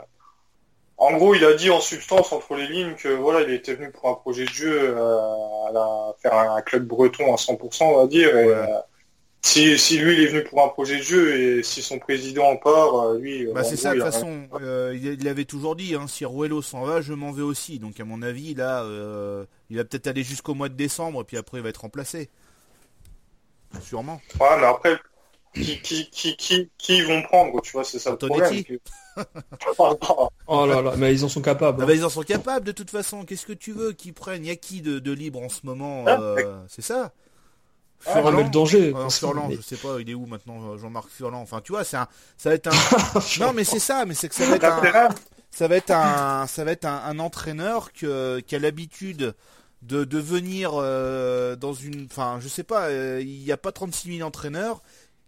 [1.01, 3.91] en gros, il a dit en substance entre les lignes que voilà, il était venu
[3.91, 5.19] pour un projet de jeu euh,
[5.75, 8.37] à faire un, club breton à 100%, on va dire.
[8.37, 8.67] Et, euh,
[9.43, 12.47] si, si, lui il est venu pour un projet de jeu et si son président
[12.47, 13.47] en part, euh, lui.
[13.53, 14.49] Bah c'est ça de toute façon.
[14.93, 17.79] il, avait toujours dit, hein, si Ruelo s'en va, je m'en vais aussi.
[17.79, 18.85] Donc à mon avis, là,
[19.71, 22.29] il va peut-être aller jusqu'au mois de décembre et puis après il va être remplacé.
[23.83, 24.21] Sûrement.
[24.41, 24.99] Ouais, mais après,
[25.55, 28.63] qui, qui, qui, qui, qui vont prendre, tu vois, c'est ça le problème.
[30.47, 31.83] oh là là, mais ils en sont capables.
[31.83, 33.25] Ah bah, ils en sont capables de toute façon.
[33.25, 34.45] Qu'est-ce que tu veux qu'ils prennent?
[34.45, 37.13] Il y a qui de, libre en ce moment ah, euh, C'est ça?
[38.07, 38.95] Ah, Furlan, le danger.
[38.95, 41.41] Euh, Furlan, je sais pas, il est où maintenant, euh, Jean-Marc Furlan?
[41.41, 43.21] Enfin, tu vois, c'est un, ça va être un.
[43.45, 45.09] non, mais c'est ça, mais c'est que ça va être un,
[45.51, 49.35] ça va être un, ça va être un, entraîneur que, qui a l'habitude
[49.83, 52.91] de, de venir dans une, enfin, je sais pas,
[53.21, 54.83] il n'y a pas 36 000 entraîneurs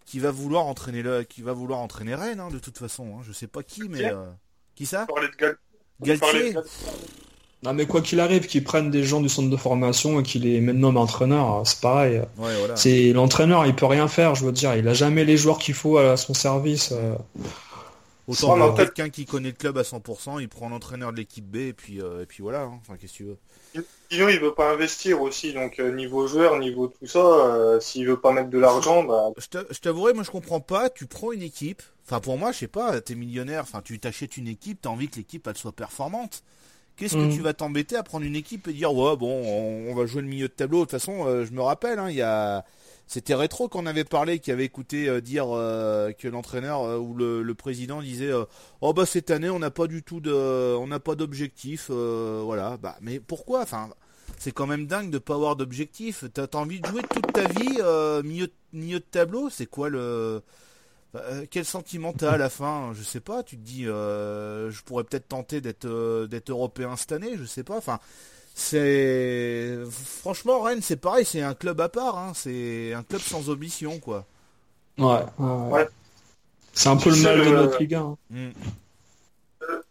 [0.05, 3.17] qui va vouloir entraîner le, qui va vouloir entraîner Rennes, hein, de toute façon.
[3.17, 3.21] Hein.
[3.25, 4.29] Je sais pas qui, mais euh,
[4.75, 5.07] qui ça?
[6.01, 6.55] Galtier?
[7.63, 10.43] Non mais quoi qu'il arrive, qu'ils prennent des gens du centre de formation et qu'ils
[10.43, 12.21] les nomment entraîneurs, hein, c'est pareil.
[12.75, 15.73] C'est l'entraîneur, il peut rien faire, je veux dire, il a jamais les joueurs qu'il
[15.73, 16.91] faut à son service.
[16.91, 17.15] Euh.
[18.27, 21.73] Autant quelqu'un qui connaît le club à 100%, il prend l'entraîneur de l'équipe B et
[21.73, 22.67] puis euh, et puis voilà.
[22.67, 23.37] Enfin, qu'est-ce que tu veux
[24.09, 28.07] Sinon, il veut pas investir aussi, donc euh, niveau joueur, niveau tout ça, euh, s'il
[28.07, 29.31] veut pas mettre de l'argent, bah...
[29.37, 32.67] Je t'avouerai, moi je comprends pas, tu prends une équipe, enfin pour moi, je sais
[32.67, 36.43] pas, t'es millionnaire, enfin tu t'achètes une équipe, t'as envie que l'équipe elle soit performante.
[36.95, 37.33] Qu'est-ce que mm.
[37.33, 39.31] tu vas t'embêter à prendre une équipe et dire ouais bon
[39.89, 40.79] on, va jouer le milieu de tableau.
[40.79, 42.63] De toute façon, euh, je me rappelle, hein, il y a
[43.07, 47.53] c'était rétro qu'on avait parlé, qui avait écouté euh, dire euh, que l'entraîneur ou le,
[47.53, 48.31] président disait
[48.81, 50.33] oh bah cette année on n'a pas du tout de,
[50.75, 52.77] on n'a pas d'objectif, voilà.
[52.77, 53.61] Bah mais pourquoi?
[53.61, 53.89] Enfin,
[54.37, 56.25] c'est quand même dingue de pas avoir d'objectif.
[56.33, 57.79] T'as as envie de jouer toute ta vie
[58.23, 60.41] milieu, milieu de tableau, c'est quoi le
[61.51, 62.91] quel sentiment t'as à la fin?
[62.93, 63.43] Je sais pas.
[63.43, 67.37] Tu te dis, je pourrais peut-être tenter d'être d'être européen cette année.
[67.37, 67.77] Je sais pas.
[67.77, 67.99] Enfin,
[68.55, 72.33] c'est franchement Rennes c'est pareil c'est un club à part hein.
[72.35, 74.25] c'est un club sans ambition quoi
[74.99, 75.87] ouais, ouais.
[76.73, 78.17] c'est un peu le mal de notre Ligue 1 hein.
[78.29, 78.49] mm.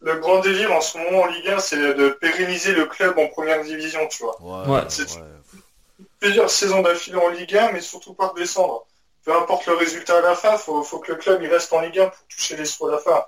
[0.01, 3.27] le, grand délire en ce moment en Ligue 1 c'est de pérenniser le club en
[3.29, 4.83] première division tu vois ouais,
[6.21, 8.87] plusieurs saisons d'affilée en Ligue 1 mais surtout pas descendre
[9.25, 11.81] peu importe le résultat à la fin faut, faut que le club il reste en
[11.81, 13.25] Ligue 1 pour toucher les sous à la fin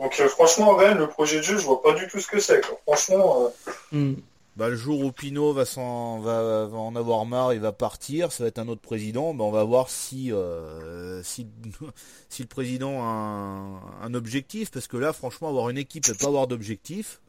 [0.00, 2.40] donc euh, franchement Rennes le projet de jeu je vois pas du tout ce que
[2.40, 3.50] c'est franchement
[3.92, 4.16] euh, mm.
[4.56, 8.44] Bah, le jour où Pinot va, va, va, en avoir marre, il va partir, ça
[8.44, 9.34] va être un autre président.
[9.34, 11.48] Bah, on va voir si, euh, si,
[12.28, 16.28] si, le président a un, objectif, parce que là, franchement, avoir une équipe et pas
[16.28, 17.20] avoir d'objectif,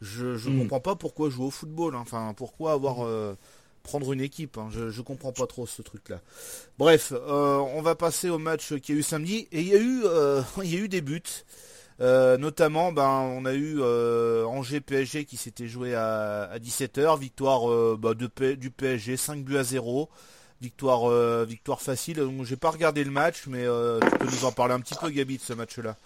[0.00, 0.58] je ne hmm.
[0.60, 1.96] comprends pas pourquoi jouer au football.
[1.96, 2.02] Hein.
[2.02, 3.34] Enfin, pourquoi avoir euh,
[3.88, 4.58] prendre une équipe.
[4.58, 4.68] Hein.
[4.70, 6.20] Je, comprends pas trop ce truc-là.
[6.78, 9.80] Bref, euh, on va passer au match qui a eu samedi et il y a
[9.80, 10.04] eu,
[10.62, 11.44] il y a eu des buts.
[12.00, 17.68] Euh, notamment, ben, on a eu euh, Angers PSG qui s'était joué à, 17h, victoire
[17.70, 20.08] euh, bah, de, du PSG, 5 buts à 0,
[20.60, 22.22] victoire, victoire facile.
[22.44, 25.38] J'ai pas regardé le match, mais tu peux nous en parler un petit peu, Gabi,
[25.38, 25.96] de ce match-là.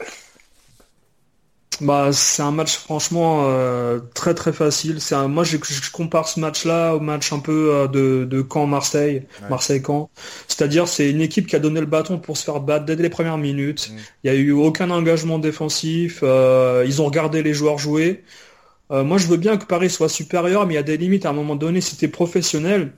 [1.83, 5.01] Bah, c'est un match franchement euh, très très facile.
[5.01, 5.57] C'est un, moi je,
[5.93, 10.09] compare ce match-là au match un peu euh, de, de Caen Marseille, Marseille Caen.
[10.47, 13.11] C'est-à-dire c'est une équipe qui a donné le bâton pour se faire battre dès les
[13.11, 13.91] premières minutes.
[13.91, 13.97] Mm.
[14.23, 16.21] Il n'y a eu aucun engagement défensif.
[16.23, 18.23] Euh, ils ont regardé les joueurs jouer.
[18.91, 21.31] moi je veux bien que Paris soit supérieur, mais il y a des limites à
[21.31, 21.81] un moment donné.
[21.81, 22.93] Si tu es professionnel,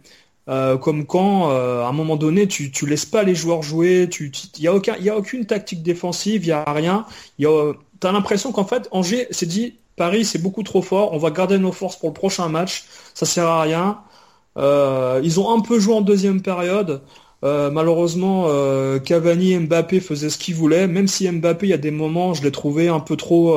[0.46, 4.62] comme quand à un moment donné tu, tu laisses pas les joueurs jouer, tu il
[4.62, 7.06] y a aucun y a aucune tactique défensive, il y a rien.
[7.38, 7.72] Y a
[8.04, 11.58] t'as l'impression qu'en fait, Angers s'est dit, Paris, c'est beaucoup trop fort, on va garder
[11.58, 12.84] nos forces pour le prochain match,
[13.14, 14.00] ça sert à rien.
[14.58, 17.00] Euh, ils ont un peu joué en deuxième période.
[17.44, 21.72] Euh, malheureusement, euh, Cavani et Mbappé faisaient ce qu'ils voulaient, même si Mbappé, il y
[21.74, 23.56] a des moments, je l'ai trouvé un peu trop,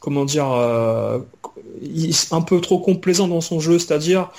[0.00, 4.30] comment dire, un peu trop complaisant dans son jeu, c'est-à-dire,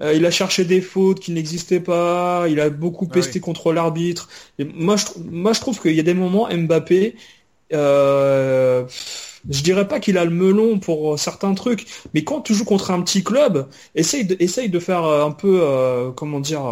[0.00, 2.46] Euh, il a cherché des fautes qui n'existaient pas.
[2.48, 4.28] Il a beaucoup ah pesté contre l'arbitre.
[4.58, 7.16] Moi, je, moi, je trouve qu'il y a des moments Mbappé.
[7.72, 8.84] Euh,
[9.48, 12.90] je dirais pas qu'il a le melon pour certains trucs, mais quand tu joues contre
[12.90, 15.62] un petit club, essaye de, essaye de faire un peu,
[16.16, 16.62] comment dire,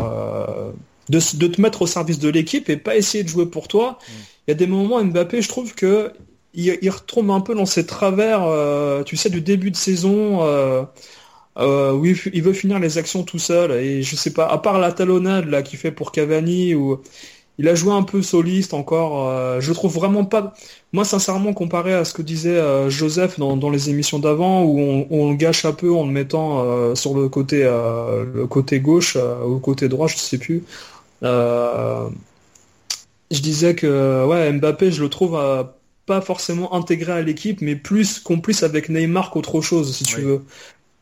[1.08, 3.98] de, de, te mettre au service de l'équipe et pas essayer de jouer pour toi.
[4.00, 4.12] Mm.
[4.46, 6.12] Il y a des moments Mbappé, je trouve que
[6.56, 10.40] il, retombe un peu dans ses travers, euh, tu sais, du début de saison.
[11.58, 14.58] Euh, euh, où il, veut finir les actions tout seul et je sais pas à
[14.58, 17.00] part la talonnade là qu'il fait pour Cavani ou
[17.58, 20.52] il a joué un peu soliste encore je trouve vraiment pas
[20.92, 24.78] moi sincèrement comparé à ce que disait Joseph dans, les émissions d'avant où
[25.10, 29.54] on, le gâche un peu en le mettant sur le côté le côté gauche ou
[29.54, 30.62] le côté droit je sais plus
[31.22, 32.10] je
[33.30, 35.38] disais que ouais Mbappé je le trouve
[36.06, 40.44] pas forcément intégré à l'équipe, mais plus complice avec Neymar qu'autre chose, si tu veux.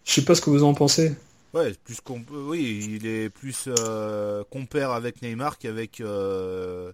[0.05, 1.15] Je sais pas ce que vous en pensez.
[1.55, 1.99] Ouais, plus
[2.33, 6.93] oui, il est plus euh, compère avec Neymar qu'avec euh,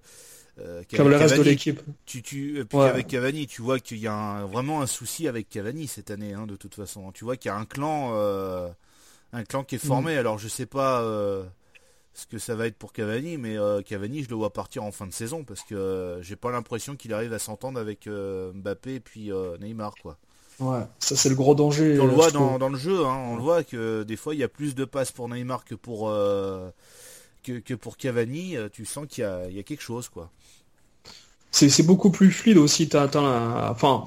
[0.59, 1.81] euh le reste de l'équipe.
[2.05, 5.87] Tu, tu, puis avec Cavani, tu vois qu'il y a vraiment un souci avec Cavani
[5.87, 7.11] cette année, hein, de toute façon.
[7.11, 8.69] Tu vois qu'il y a un clan, euh,
[9.33, 10.17] un clan qui est formé.
[10.17, 10.19] Mm.
[10.19, 11.03] Alors je sais pas
[12.13, 13.57] ce que ça va être pour Cavani, mais
[13.87, 17.15] Cavani, je le vois partir en fin de saison parce que j'ai pas l'impression qu'il
[17.15, 20.19] arrive à s'entendre avec Mbappé et puis Neymar, quoi.
[20.61, 21.99] Ouais, ça c'est le gros danger.
[21.99, 24.45] on le voit dans, le jeu, hein, on le voit que des fois il y
[24.45, 26.11] a plus de passes pour Neymar que pour
[27.43, 28.57] que, pour Cavani.
[28.73, 30.31] Tu sens qu'il y, a, quelque chose, quoi.
[31.51, 32.89] C'est beaucoup plus fluide aussi.
[32.95, 34.05] enfin,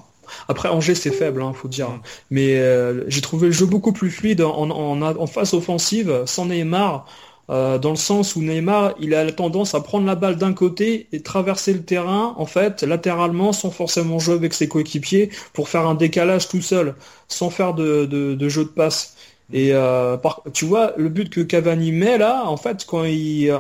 [0.48, 1.90] après, Angers, c'est faible, hein, faut dire.
[1.90, 2.02] Mm.
[2.32, 7.06] Mais j'ai trouvé le jeu beaucoup plus fluide en, en, en, phase offensive, sans Neymar.
[7.50, 10.54] Euh, dans le sens où Neymar, il a la tendance à prendre la balle d'un
[10.54, 15.68] côté et traverser le terrain, en fait, latéralement, sans forcément jouer avec ses coéquipiers, pour
[15.68, 16.96] faire un décalage tout seul,
[17.28, 19.16] sans faire de, de, jeu de passe.
[19.52, 20.18] Et euh,
[20.54, 23.54] tu vois, le but que Cavani met là, en fait, quand il,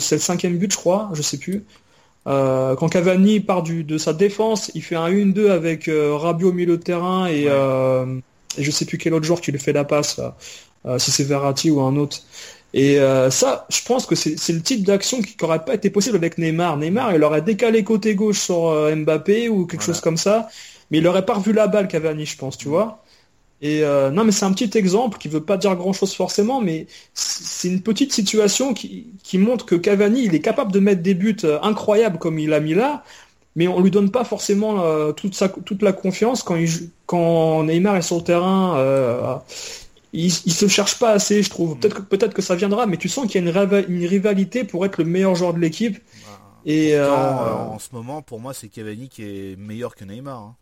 [0.00, 1.64] c'est le cinquième but, je crois, je sais plus.
[2.26, 6.52] Euh, quand Cavani part du, de sa défense, il fait un 1-2 avec Rabiot au
[6.52, 9.84] milieu de terrain et, et je sais plus quel autre joueur qui lui fait la
[9.84, 10.20] passe,
[10.98, 12.20] si c'est Verratti ou un autre.
[12.76, 16.16] Et euh, ça, je pense que c'est le type d'action qui n'aurait pas été possible
[16.16, 16.76] avec Neymar.
[16.76, 20.48] Neymar, il aurait décalé côté gauche sur euh, Mbappé ou quelque chose comme ça,
[20.90, 23.04] mais il aurait pas revu la balle Cavani, je pense, tu vois.
[23.62, 26.88] Et euh, non, mais c'est un petit exemple qui veut pas dire grand-chose forcément, mais
[27.14, 31.14] c'est une petite situation qui, qui, montre que Cavani, il est capable de mettre des
[31.14, 33.04] buts incroyables comme il a mis là,
[33.54, 37.96] mais on lui donne pas forcément toute, sa, toute la confiance quand, il, quand Neymar
[37.96, 39.40] est sur le terrain
[40.14, 41.76] il, se cherche pas assez, je trouve.
[41.76, 44.86] Peut-être que, peut que ça viendra, mais tu sens qu'il y a une, rivalité pour
[44.86, 45.98] être le meilleur joueur de l'équipe.
[45.98, 50.38] Bah, et euh, en ce moment, pour moi, c'est Cavani qui est meilleur que Neymar.
[50.38, 50.56] Hein.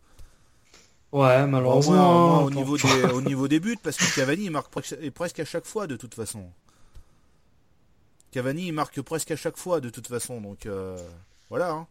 [1.11, 2.43] Ouais, malheureusement.
[2.43, 4.73] au, niveau des, au niveau des buts, parce que Cavani il marque
[5.13, 6.45] presque à chaque fois de toute façon.
[8.31, 10.97] Cavani il marque presque à chaque fois de toute façon, donc euh,
[11.51, 11.69] voilà.
[11.69, 11.87] Hein.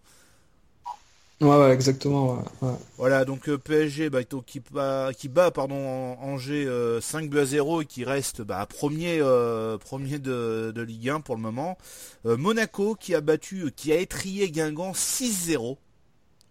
[1.42, 2.44] Ouais, ouais, exactement.
[2.98, 6.66] Voilà, donc euh, PSG bah, qui, bat, qui bat pardon, Angers
[7.00, 11.20] 5 euh, buts à 0 et qui reste bah, premier, euh, premier de, Ligue 1
[11.20, 11.76] pour le moment.
[12.24, 15.78] Monaco qui a battu, qui a étrié Guingamp 6-0.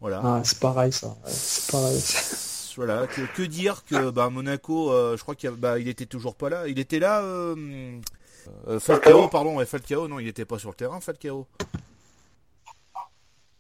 [0.02, 0.22] Voilà.
[0.24, 1.16] Ah, c'est pareil ça.
[1.26, 2.02] c'est pareil.
[2.76, 6.68] voilà, que, dire que bah, Monaco, je crois qu'il bah, il était toujours pas là.
[6.68, 7.24] Il était là.
[8.80, 11.48] Falcao, pardon, Falcao, non, il n'était pas sur le terrain, Falcao.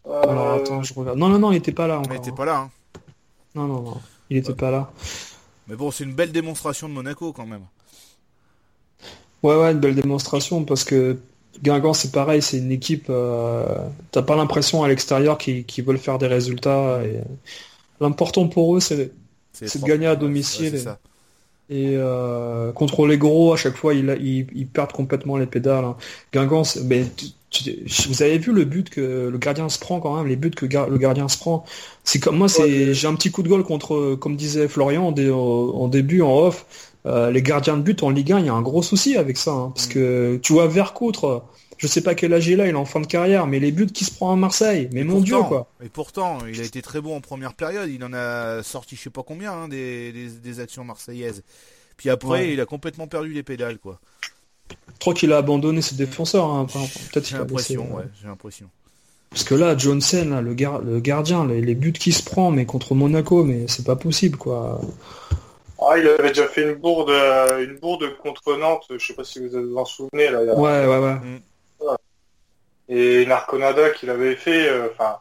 [0.05, 1.17] Alors attends, je regarde.
[1.17, 2.13] Non, non, non, il était pas là encore.
[2.13, 2.57] Il était pas là.
[2.57, 2.69] Hein.
[3.55, 4.01] Non, non, non.
[4.29, 4.91] Il était pas là.
[5.67, 7.65] Mais bon, c'est une belle démonstration de Monaco quand même.
[9.43, 11.17] Ouais, ouais, une belle démonstration parce que
[11.61, 13.07] Guingamp, c'est pareil, c'est une équipe.
[13.09, 13.65] Euh...
[14.11, 17.03] T'as pas l'impression à l'extérieur qu'ils veulent faire des résultats.
[17.03, 17.21] Et...
[17.99, 20.75] L'important pour eux, c'est de gagner à domicile.
[20.75, 20.83] et,
[21.71, 25.85] euh, contre les gros, à chaque fois, ils, ils, perdent complètement les pédales.
[25.85, 25.95] Hein.
[26.33, 27.05] Guingamp, mais
[28.07, 30.65] vous avez vu le but que le gardien se prend quand même, les buts que
[30.65, 31.65] le gardien se prend.
[32.03, 35.87] C'est comme moi, c'est j'ai un petit coup de gueule contre, comme disait Florian en,
[35.87, 36.87] début, en off.
[37.07, 39.35] Euh, les gardiens de but en Ligue 1, il y a un gros souci avec
[39.35, 39.91] ça, hein, parce mm.
[39.91, 41.43] que tu vois Vercoutre,
[41.81, 43.71] je sais pas quel âge il a, il est en fin de carrière, mais les
[43.71, 45.67] buts qui se prend à Marseille, mais mon dieu quoi.
[45.83, 49.01] Et pourtant, il a été très bon en première période, il en a sorti je
[49.01, 51.43] sais pas combien hein, des, des, actions marseillaises.
[51.97, 53.99] Puis après, il a complètement perdu les pédales quoi.
[54.69, 56.45] Je crois qu'il a abandonné ses défenseurs.
[56.45, 56.67] Hein,
[57.11, 58.69] peut-être j'ai l'impression, ouais, j'ai l'impression.
[59.31, 63.43] Parce que là, Johnson, le, le gardien, les, buts qu'il se prend, mais contre Monaco,
[63.43, 64.79] mais c'est pas possible, quoi.
[65.81, 69.23] Ah, il avait déjà fait une bourde, euh, une bourde contre Nantes, je sais pas
[69.23, 70.29] si vous vous en souvenez.
[70.29, 71.15] Là, Ouais, ouais, ouais.
[71.15, 71.39] Mm.
[72.91, 75.17] Et une Arconada qu'il avait fait, euh, enfin,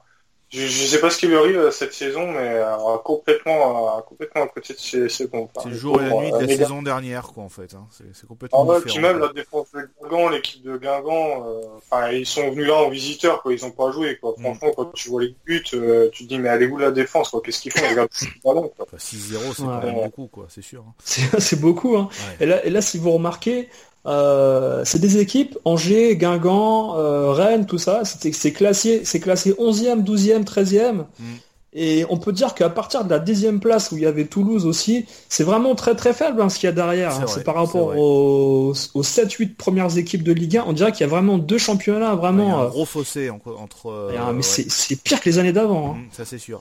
[0.53, 4.01] je, ne sais pas ce qui lui arrive euh, cette saison, mais euh, complètement, euh,
[4.01, 5.53] complètement à côté de ses, ses pompes.
[5.63, 7.73] C'est le jour et la nuit de la saison dernière, quoi, en fait.
[7.75, 7.87] Hein.
[8.13, 11.47] C'est complètement ah Puis même la défense de Guingamp, l'équipe de Guingamp,
[11.77, 13.53] enfin, ils sont venus là en visiteur, quoi.
[13.53, 14.35] Ils ont pas joué, quoi.
[14.37, 14.43] Mm.
[14.43, 17.41] Franchement, quand tu vois les buts, tu te dis, mais allez où la défense, quoi?
[17.45, 17.87] Qu'est-ce qu'ils font?
[17.87, 19.93] 6-0, c'est ouais.
[19.93, 20.47] beaucoup, quoi.
[20.49, 20.85] C'est sûr.
[20.85, 20.95] Hein.
[21.39, 22.09] C'est beaucoup, hein.
[22.41, 23.69] Et là, et là, si vous remarquez,
[24.07, 30.03] euh, c'est des équipes, Angers, Guingamp, euh, Rennes, tout ça, c'est classé, c'est classé 11e,
[30.05, 31.05] 12e, 13e.
[31.73, 34.67] Et on peut dire qu'à partir de la dixième place où il y avait Toulouse
[34.67, 37.15] aussi, c'est vraiment très très faible hein, ce qu'il y a derrière.
[37.15, 37.27] Hein.
[37.29, 41.05] C'est par rapport aux, aux 7-8 premières équipes de Ligue 1, on dirait qu'il y
[41.05, 42.45] a vraiment deux championnats vraiment.
[42.45, 44.11] Il y a un gros fossé entre.
[44.35, 45.93] mais c'est pire que les années d'avant.
[45.93, 45.99] Hein.
[45.99, 46.61] Mmh, ça c'est sûr.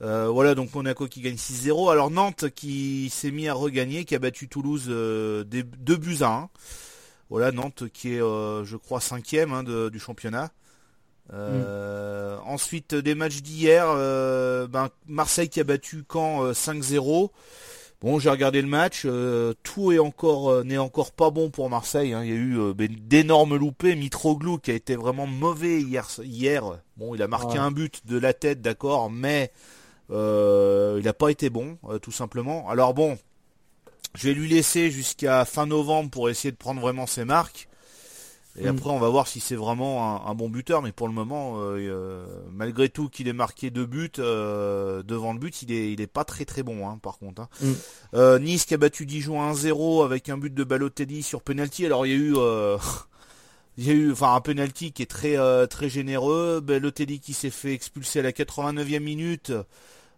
[0.00, 1.90] Euh, voilà, donc Monaco qui gagne 6-0.
[1.90, 6.18] Alors Nantes qui s'est mis à regagner, qui a battu Toulouse euh, des, 2 buts
[6.20, 6.48] à 1.
[7.30, 10.50] Voilà, Nantes qui est, euh, je crois, cinquième hein, du championnat.
[11.30, 12.38] Mm.
[12.46, 13.86] Ensuite, des matchs d'hier,
[14.68, 17.30] ben, Marseille qui a battu Caen 5-0.
[18.00, 19.06] Bon, j'ai regardé le match,
[19.62, 22.14] tout est encore n'est encore pas bon pour Marseille.
[22.14, 22.24] Hein.
[22.24, 23.94] Il y a eu ben, d'énormes loupés.
[23.94, 26.08] Mitroglou qui a été vraiment mauvais hier.
[26.22, 26.78] hier.
[26.96, 29.77] Bon, il a marqué un but de la tête, d'accord, mais euh,
[30.10, 32.68] il n'a pas été bon, euh, tout simplement.
[32.68, 33.18] Alors bon,
[34.14, 37.68] je vais lui laisser jusqu'à fin novembre pour essayer de prendre vraiment ses marques.
[38.60, 38.76] Et mm.
[38.76, 40.82] après, on va voir si c'est vraiment un, bon buteur.
[40.82, 45.62] Mais pour le moment, euh, malgré tout qu'il ait marqué deux buts devant le but,
[45.62, 47.42] il est, il est pas très très bon, hein, par contre.
[47.42, 47.48] Hein.
[48.12, 48.38] Mm.
[48.42, 51.86] nice qui a battu Dijon 1-0 avec un but de Balotelli sur penalty.
[51.86, 52.34] Alors il y a eu,
[53.78, 55.36] il y a eu, enfin un penalty qui est très
[55.68, 56.60] très généreux.
[56.60, 59.52] Balotelli qui s'est fait expulser à la 89e minute.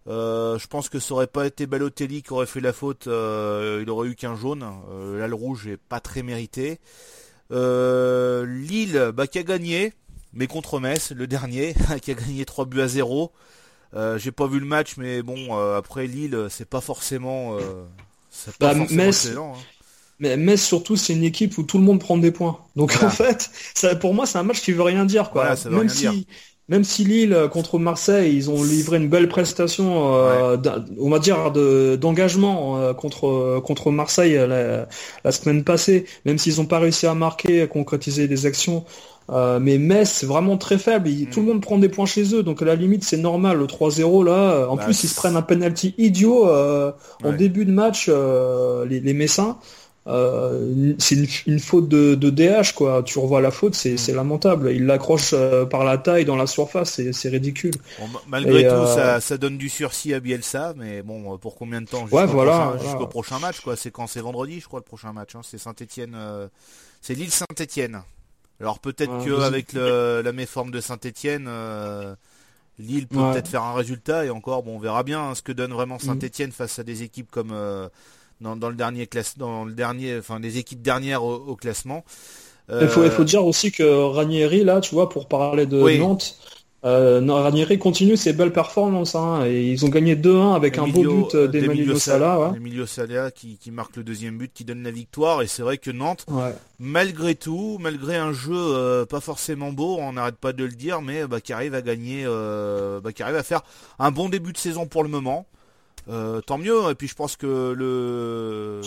[0.07, 3.81] Euh, je pense que ça aurait pas été Balotelli qui aurait fait la faute, euh,
[3.83, 4.65] il aurait eu qu'un jaune.
[4.91, 6.79] Euh, là le rouge est pas très mérité.
[7.51, 9.93] Lille, bah, qui a gagné,
[10.33, 13.33] mais contre Metz, le dernier, qui a gagné 3 buts à 0.
[14.17, 17.57] J'ai pas vu le match, mais bon, après Lille, c'est pas forcément,
[18.59, 19.53] pas bah, Metz, hein.
[20.21, 22.61] Mais Metz surtout, c'est une équipe où tout le monde prend des points.
[22.77, 25.55] Donc en fait, ça, pour moi, c'est un match qui veut rien dire, quoi.
[25.71, 26.15] Même si, dire
[26.71, 30.57] même si Lille euh, contre Marseille, ils ont livré une belle prestation, euh,
[30.99, 31.51] on va dire
[31.99, 37.63] d'engagement euh, contre contre Marseille la, semaine passée, même s'ils n'ont pas réussi à marquer,
[37.63, 38.85] à concrétiser des actions.
[39.29, 41.11] mais Metz, c'est vraiment très faible.
[41.11, 41.27] Mm.
[41.27, 43.59] Tout le monde prend des points chez eux, donc à la limite, c'est normal.
[43.59, 47.73] Le 3-0 là, en bah, plus, ils se prennent un penalty idiot en début de
[47.73, 49.59] match, les, les Messins.
[50.07, 53.03] Euh, c'est une, faute de, DH quoi.
[53.03, 54.73] Tu revois la faute, c'est lamentable.
[54.73, 57.75] Il l'accroche euh, par la taille dans la surface, c'est ridicule.
[58.27, 62.07] malgré tout, euh, ça, donne du sursis à Bielsa, mais bon, pour combien de temps
[62.07, 63.77] Jusqu'au voilà, prochain, prochain, match quoi.
[63.77, 65.35] C'est quand c'est vendredi, je crois, le prochain match.
[65.37, 65.43] Hein.
[65.43, 66.17] C'est Saint-Étienne,
[67.03, 68.03] c'est Lille Saint-Étienne.
[68.59, 71.49] Alors peut-être que avec la méforme de Saint-Étienne.
[72.79, 75.53] Lille peut peut-être faire un résultat et encore bon on verra bien hein, ce que
[75.53, 76.01] donne vraiment mm.
[76.01, 77.53] Saint-Étienne face à des équipes comme
[78.41, 82.05] dans, le dernier classe, dans le dernier, enfin les équipes dernières au, classement.
[82.73, 85.99] Il faut, il faut euh, dire aussi que Ranieri là, tu vois, pour parler de
[85.99, 86.37] Nantes,
[86.83, 89.15] euh, Ranieri continue ses belles performances.
[89.15, 92.53] Hein, et ils ont gagné 2-1 avec un beau but euh, d'Emilio Sala.
[92.57, 95.43] Emilio Sala qui, qui, marque le deuxième but, qui donne la victoire.
[95.43, 96.25] Et c'est vrai que Nantes,
[96.79, 101.03] malgré tout, malgré un jeu euh, pas forcément beau, on n'arrête pas de le dire,
[101.03, 103.63] mais bah, qui arrive à gagner, bah, qui arrive à faire
[103.99, 105.47] un bon début de saison pour le moment.
[106.11, 106.91] Euh, tant mieux.
[106.91, 108.81] Et puis je pense que le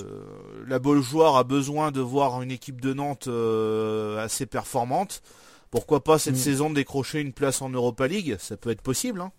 [0.68, 5.22] la joueur a besoin de voir une équipe de Nantes euh, assez performante.
[5.72, 6.38] Pourquoi pas cette mm.
[6.38, 8.36] saison décrocher une place en Europa League?
[8.40, 9.22] Ça peut être possible.
[9.22, 9.32] Hein.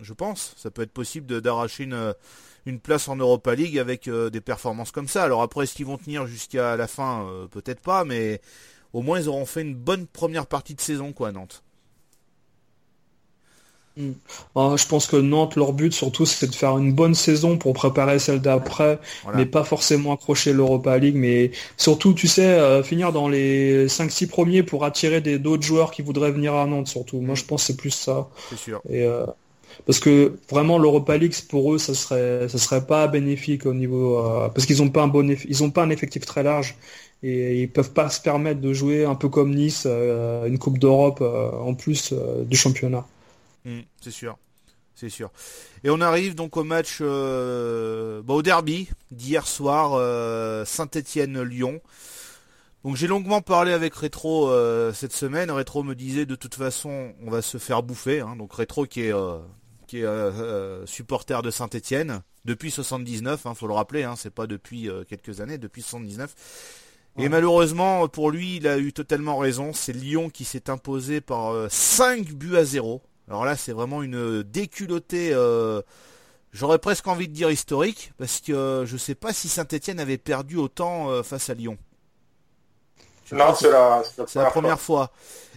[0.00, 0.54] je pense.
[0.56, 2.14] Ça peut être possible d'arracher une,
[2.66, 5.24] une place en Europa League avec euh, des performances comme ça.
[5.24, 7.26] Alors après, est-ce qu'ils vont tenir jusqu'à la fin?
[7.50, 8.40] Peut-être pas, mais
[8.92, 11.62] au moins ils auront fait une bonne première partie de saison, quoi, Nantes.
[13.96, 14.12] Mm.
[14.56, 17.74] Ah, je pense que Nantes, leur but surtout, c'est de faire une bonne saison pour
[17.74, 18.98] préparer celle d'après,
[19.34, 24.28] mais pas forcément accrocher l'Europa League, mais surtout, tu sais, euh, finir dans les 5-6
[24.28, 27.20] premiers pour attirer d'autres joueurs qui voudraient venir à Nantes, surtout.
[27.20, 28.28] Moi, je pense que c'est plus ça.
[28.50, 28.80] C'est sûr.
[28.88, 29.26] Et, euh,
[29.86, 34.18] parce que vraiment l'Europa League pour eux ça serait ça serait pas bénéfique au niveau
[34.18, 36.76] euh, parce qu'ils ont pas un bon ils ont pas un effectif très large
[37.22, 41.22] et ils peuvent pas se permettre de jouer un peu comme Nice une coupe d'Europe
[41.22, 42.12] en plus
[42.44, 43.06] du championnat.
[43.64, 44.38] Mm, c'est sûr.
[44.94, 45.30] C'est sûr.
[45.84, 51.80] Et on arrive donc au match, euh, bah, au derby d'hier soir, euh, Saint-Étienne-Lyon.
[52.84, 55.50] Donc j'ai longuement parlé avec Rétro euh, cette semaine.
[55.50, 58.20] Rétro me disait de toute façon on va se faire bouffer.
[58.20, 58.36] Hein.
[58.36, 59.14] Donc Rétro qui est
[59.86, 64.02] qui est supporter de Saint-Étienne depuis 79, hein, faut le rappeler.
[64.02, 66.34] Hein, c'est pas depuis quelques années, depuis 79.
[67.18, 69.72] Et malheureusement pour lui, il a eu totalement raison.
[69.72, 74.42] C'est Lyon qui s'est imposé par 5 buts à 0 Alors là, c'est vraiment une
[74.42, 75.34] déculottée.
[76.52, 80.56] J'aurais presque envie de dire historique, parce que je sais pas si Saint-Etienne avait perdu
[80.56, 81.78] autant face à Lyon.
[83.32, 84.02] Non, c'est la,
[84.34, 85.10] la, première fois.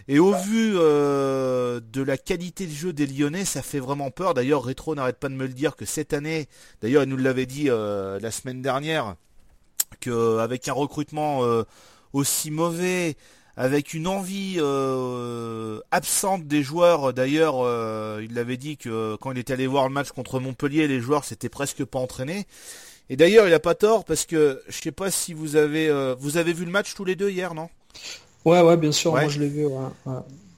[0.08, 4.34] Et au vu euh, de la qualité de jeu des Lyonnais, ça fait vraiment peur.
[4.34, 6.48] D'ailleurs, Rétro n'arrête pas de me le dire que cette année,
[6.80, 9.16] d'ailleurs, il nous l'avait dit euh, la semaine dernière,
[10.00, 11.64] qu'avec un recrutement euh,
[12.12, 13.16] aussi mauvais,
[13.56, 14.60] avec une envie
[15.90, 17.56] absente des joueurs, d'ailleurs,
[18.20, 21.24] il l'avait dit que quand il était allé voir le match contre Montpellier, les joueurs
[21.24, 22.46] s'étaient presque pas entraînés.
[23.08, 26.36] Et d'ailleurs, il a pas tort parce que je sais pas si vous avez vous
[26.36, 27.68] avez vu le match tous les deux hier, non?
[28.44, 29.66] Ouais, ouais, bien sûr, moi je l'ai vu.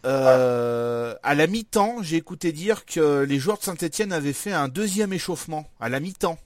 [0.04, 4.68] Euh, à la mi-temps, j'ai écouté dire que les joueurs de Saint-Etienne avaient fait un
[4.68, 6.38] deuxième échauffement à la mi-temps.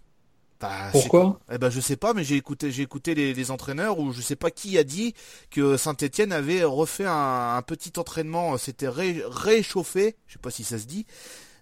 [0.63, 1.41] Bah, Pourquoi?
[1.53, 4.37] Eh ben je sais pas, mais j'ai écouté, j'ai écouté les, entraîneurs ou je sais
[4.37, 5.15] pas qui a dit
[5.51, 10.87] que Saint-Etienne avait refait un, petit entraînement, c'était réchauffé, je sais pas si ça se
[10.87, 11.05] dit,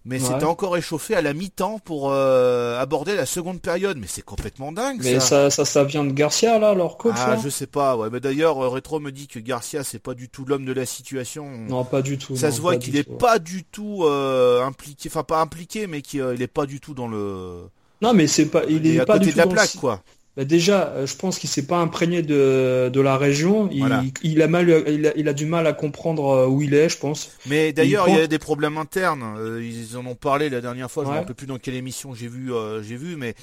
[0.06, 3.98] mais c'était encore échauffé à la mi-temps pour euh, aborder la seconde période.
[3.98, 5.00] Mais c'est complètement dingue.
[5.02, 5.50] Mais ça.
[5.50, 7.16] Ça, ça, vient de Garcia là, leur coach.
[7.18, 7.96] Ah, je sais pas.
[7.96, 10.72] Ouais, mais d'ailleurs, euh, Retro me dit que Garcia c'est pas du tout l'homme de
[10.72, 11.46] la situation.
[11.46, 12.34] Non, pas du tout.
[12.34, 16.40] Ça se voit qu'il est pas du tout euh, impliqué, enfin pas impliqué, mais qu'il
[16.40, 17.68] est pas du tout dans le.
[18.02, 20.02] Non, mais c'est pas, il, est, à pas côté du de la plaque, quoi.
[20.36, 23.68] Bah, déjà, euh, je pense qu'il s'est pas imprégné de, de la région.
[23.72, 24.02] Il, a
[24.46, 24.84] mal,
[25.16, 27.32] il a, du mal à comprendre euh, où il est, je pense.
[27.46, 29.34] Mais d'ailleurs, il, y a des problèmes internes.
[29.36, 31.04] Euh, ils en ont parlé la dernière fois.
[31.04, 33.34] Je ne me rappelle plus dans quelle émission j'ai vu, j'ai vu, mais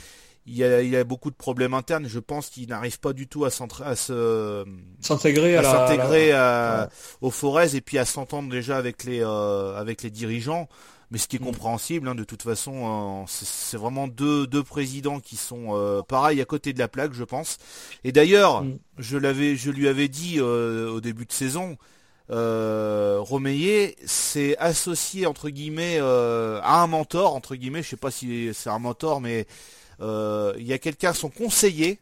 [0.46, 2.08] il y, a, il y a beaucoup de problèmes internes.
[2.08, 3.96] Je pense qu'il n'arrive pas du tout à, à
[5.02, 6.32] s'intégrer à, s'intégrer
[7.20, 10.70] aux Forez et puis à s'entendre déjà avec les avec les dirigeants
[11.12, 11.46] mais ce qui est mm.
[11.46, 16.42] compréhensible, hein, de toute façon, euh, c'est vraiment deux, deux présidents qui sont euh, pareils
[16.42, 17.58] à côté de la plaque, je pense.
[18.04, 18.78] Et d'ailleurs, mm.
[18.98, 21.78] je l'avais, je lui avais dit euh, au début de saison,
[22.30, 28.52] euh, Romeyer s'est associé entre guillemets à un mentor, entre guillemets, je sais pas si
[28.54, 29.48] c'est un mentor, mais
[30.02, 32.00] il y a quelqu'un, son conseiller,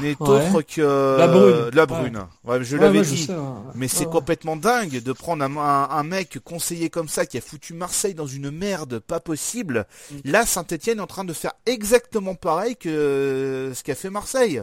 [0.00, 1.70] n'est autre que la brune.
[1.72, 2.26] La brune.
[2.44, 2.64] Ouais.
[2.64, 3.28] je l'avais dit.
[3.74, 8.14] Mais c'est complètement dingue de prendre un, mec conseiller comme ça qui a foutu Marseille
[8.14, 9.86] dans une merde pas possible.
[10.10, 10.16] Mm.
[10.24, 14.62] Là, Saint-Etienne est en train de faire exactement pareil que ce qu'a fait Marseille.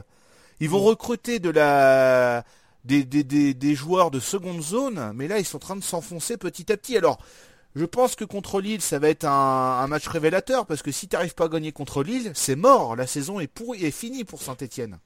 [0.60, 0.88] Ils vont mm.
[0.88, 2.44] recruter de la
[2.84, 5.84] des, des, des, des joueurs de seconde zone, mais là ils sont en train de
[5.84, 6.98] s'enfoncer petit à petit.
[6.98, 7.20] Alors,
[7.76, 11.16] je pense que contre Lille, ça va être un, match révélateur parce que si tu
[11.16, 12.96] n'arrives pas à gagner contre Lille, c'est mort.
[12.96, 15.00] La saison est pourrie, est finie pour Saint-Etienne.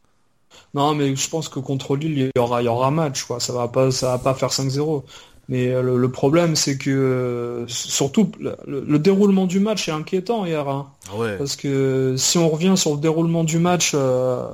[0.73, 3.25] Non, mais je pense que contre Lille, il y aura, il match.
[3.39, 5.03] Ça va pas, ça va pas faire 5-0.
[5.47, 10.67] Mais euh, le, problème, c'est que euh, surtout le, déroulement du match est inquiétant hier.
[10.67, 10.87] Hein.
[11.11, 11.37] Ah ouais.
[11.37, 14.47] Parce que si on revient sur le déroulement du match euh,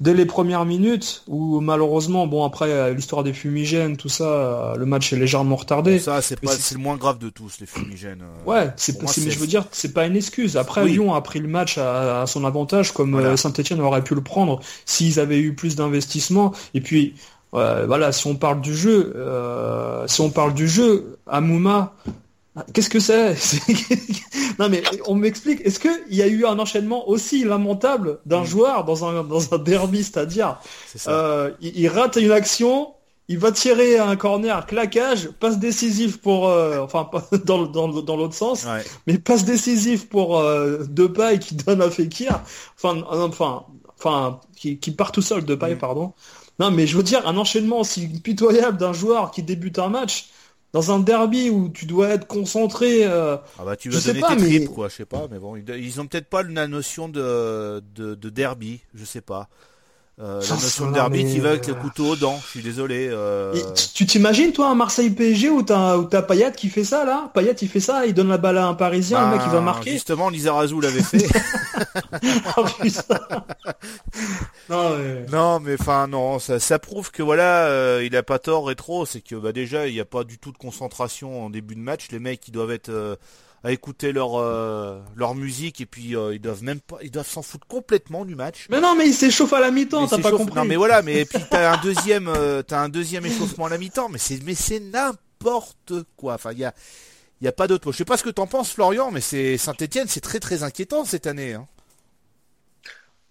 [0.00, 5.12] dès les premières minutes, où malheureusement, bon après l'histoire des fumigènes, tout ça, le match
[5.12, 5.98] est légèrement retardé.
[5.98, 8.22] Ça, c'est le moins grave de tous les fumigènes.
[8.46, 10.56] ouais, c'est, mais je veux dire, c'est pas une excuse.
[10.56, 14.60] Après, Lyon a pris le match à, son avantage, comme Saint-Etienne aurait pu le prendre
[14.84, 16.52] s'ils avaient eu plus d'investissement.
[16.74, 17.14] Et puis
[17.86, 21.94] voilà, si on parle du jeu, euh, si on parle du jeu, Amouma,
[22.72, 23.34] qu'est-ce que c'est
[24.58, 28.84] Non mais on m'explique, est-ce qu'il y a eu un enchaînement aussi lamentable d'un joueur
[28.84, 30.58] dans un, dans un derby, c'est-à-dire
[31.08, 32.94] euh, il, rate une action,
[33.28, 37.08] il va tirer un corner, claquage, passe décisif pour, euh, enfin
[37.44, 38.66] dans, dans, dans l'autre sens,
[39.06, 40.42] mais passe décisif pour
[40.88, 42.40] deux pailles qui donne à Fekir,
[42.76, 43.64] enfin, enfin,
[43.98, 45.78] enfin, qui, qui part tout seul, de paille, mm.
[45.78, 46.12] pardon.
[46.58, 50.30] Non, mais je veux dire, un enchaînement aussi pitoyable d'un joueur qui débute un match
[50.72, 53.04] dans un derby où tu dois être concentré.
[53.04, 54.48] Euh, ah bah tu vas donner pas, tes mais...
[54.48, 58.14] tripes, quoi, je sais pas, mais bon, ils ont peut-être pas la notion de, de,
[58.14, 59.48] de derby, je sais pas.
[60.18, 63.06] Euh, la notion de derby qui va avec le couteau aux dents, je suis désolé.
[63.10, 63.54] Euh...
[63.92, 67.30] tu t'imagines toi un Marseille PSG où t'as où Payet qui fait ça là?
[67.34, 69.58] Payet il fait ça, il donne la balle à un Parisien, le mec il va
[69.58, 69.90] ben, marquer.
[69.90, 71.28] Justement, Lizarazu l'avait fait.
[72.56, 72.64] oh,
[74.70, 75.26] non, mais...
[75.30, 79.04] non mais enfin non, ça, ça prouve que voilà, euh, il a pas tort rétro,
[79.04, 81.80] c'est que bah déjà il n'y a pas du tout de concentration en début de
[81.80, 83.16] match, les mecs ils doivent être euh,
[83.66, 87.28] à écouter leur euh, leur musique et puis euh, ils doivent même pas ils doivent
[87.28, 88.68] s'en foutre complètement du match.
[88.70, 90.54] Mais non mais ils s'échauffent à la mi-temps, t'as pas compris.
[90.54, 93.78] Non mais voilà, mais puis t'as un deuxième euh, t'as un deuxième échauffement à la
[93.78, 96.34] mi-temps, mais c'est mais c'est n'importe quoi.
[96.34, 96.72] Enfin il y a
[97.40, 97.92] il y a pas d'autre mot.
[97.92, 101.04] Je sais pas ce que t'en penses Florian, mais c'est Saint-Étienne, c'est très très inquiétant
[101.04, 101.54] cette année.
[101.54, 101.66] Hein.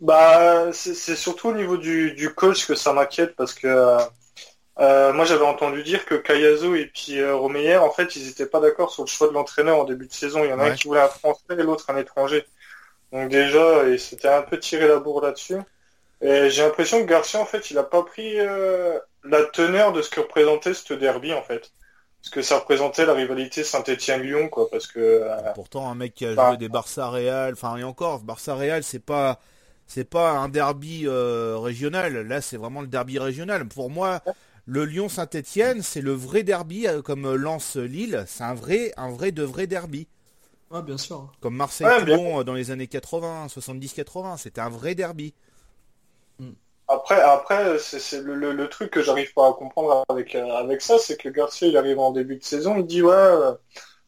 [0.02, 3.98] Bah c'est surtout au niveau du, du coach que ça m'inquiète parce que
[4.80, 8.46] euh, moi, j'avais entendu dire que Kayazo et puis euh, Romeyer, en fait, ils n'étaient
[8.46, 10.44] pas d'accord sur le choix de l'entraîneur en début de saison.
[10.44, 12.46] Il y en a un qui voulait un Français et l'autre un étranger.
[13.12, 15.58] Donc déjà, il s'était un peu tiré la bourre là-dessus.
[16.22, 20.02] Et j'ai l'impression que Garcia, en fait, il n'a pas pris euh, la teneur de
[20.02, 21.72] ce que représentait ce derby, en fait.
[22.22, 25.00] ce que ça représentait la rivalité Saint-Étienne-Lyon, quoi, parce que.
[25.00, 28.84] Euh, Pourtant, un mec qui a joué des Barça Real, enfin et encore, Barça Real,
[28.84, 29.40] c'est pas,
[29.86, 32.28] c'est pas un derby euh, régional.
[32.28, 33.68] Là, c'est vraiment le derby régional.
[33.68, 34.22] Pour moi,
[34.66, 39.10] le Lyon Saint-Étienne, c'est le vrai derby, euh, comme Lance Lille, c'est un vrai, un
[39.10, 40.08] vrai de vrai derby.
[40.72, 41.32] Ouais, bien sûr.
[41.42, 45.34] Comme Marseille-Toulon dans les années 80, 70-80, c'était un vrai derby.
[46.88, 51.00] Après, après, c'est le, le, truc que j'arrive pas à comprendre avec euh, avec ça,
[51.00, 53.54] c'est que Garcia, il arrive en début de saison, il dit ouais, euh,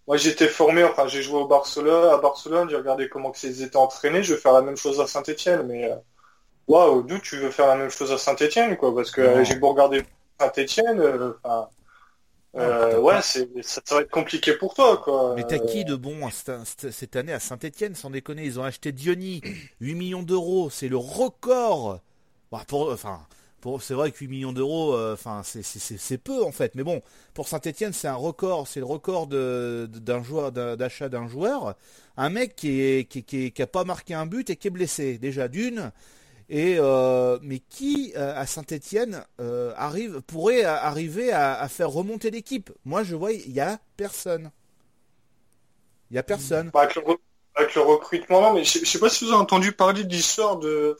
[0.08, 3.78] moi j'étais formé, enfin j'ai joué au Barcelone, à Barcelone, j'ai regardé comment ils étaient
[3.78, 5.96] entraînés, je vais faire la même chose à Saint-Etienne, mais euh,
[6.68, 9.70] waouh, d'où tu veux faire la même chose à Saint-Etienne, quoi, parce que j'ai beau
[9.70, 10.04] regarder
[10.40, 11.70] Saint-Etienne, enfin.
[12.54, 15.34] ouais, c'est, ça, va être compliqué pour toi, quoi.
[15.36, 18.46] Mais t'as qui de bon cette année à Saint-Etienne, sans déconner?
[18.46, 19.42] Ils ont acheté Diony,
[19.82, 22.00] 8 millions d'euros, c'est le record
[22.52, 23.20] bah, pour, enfin,
[23.62, 26.76] pour, c'est vrai que 8 millions d'euros, euh, enfin, c'est peu en fait.
[26.76, 27.02] Mais bon,
[27.34, 31.76] pour Saint-Etienne, c'est un record, c'est le record d'un joueur, d'achat d'un joueur.
[32.16, 35.18] Un mec qui est, qui, qui, a pas marqué un but et qui est blessé
[35.18, 35.92] déjà d'une.
[36.50, 39.26] Et euh, mais qui euh, à Saint-Étienne
[39.76, 42.72] arrive pourrait arriver à, faire remonter l'équipe?
[42.86, 44.52] Moi, je vois, il y a personne.
[46.10, 46.72] Il y a personne.
[46.74, 46.88] Bah,
[47.56, 50.58] avec, le, recrutement, non, mais je, sais pas si vous avez entendu parler de l'histoire
[50.58, 50.96] de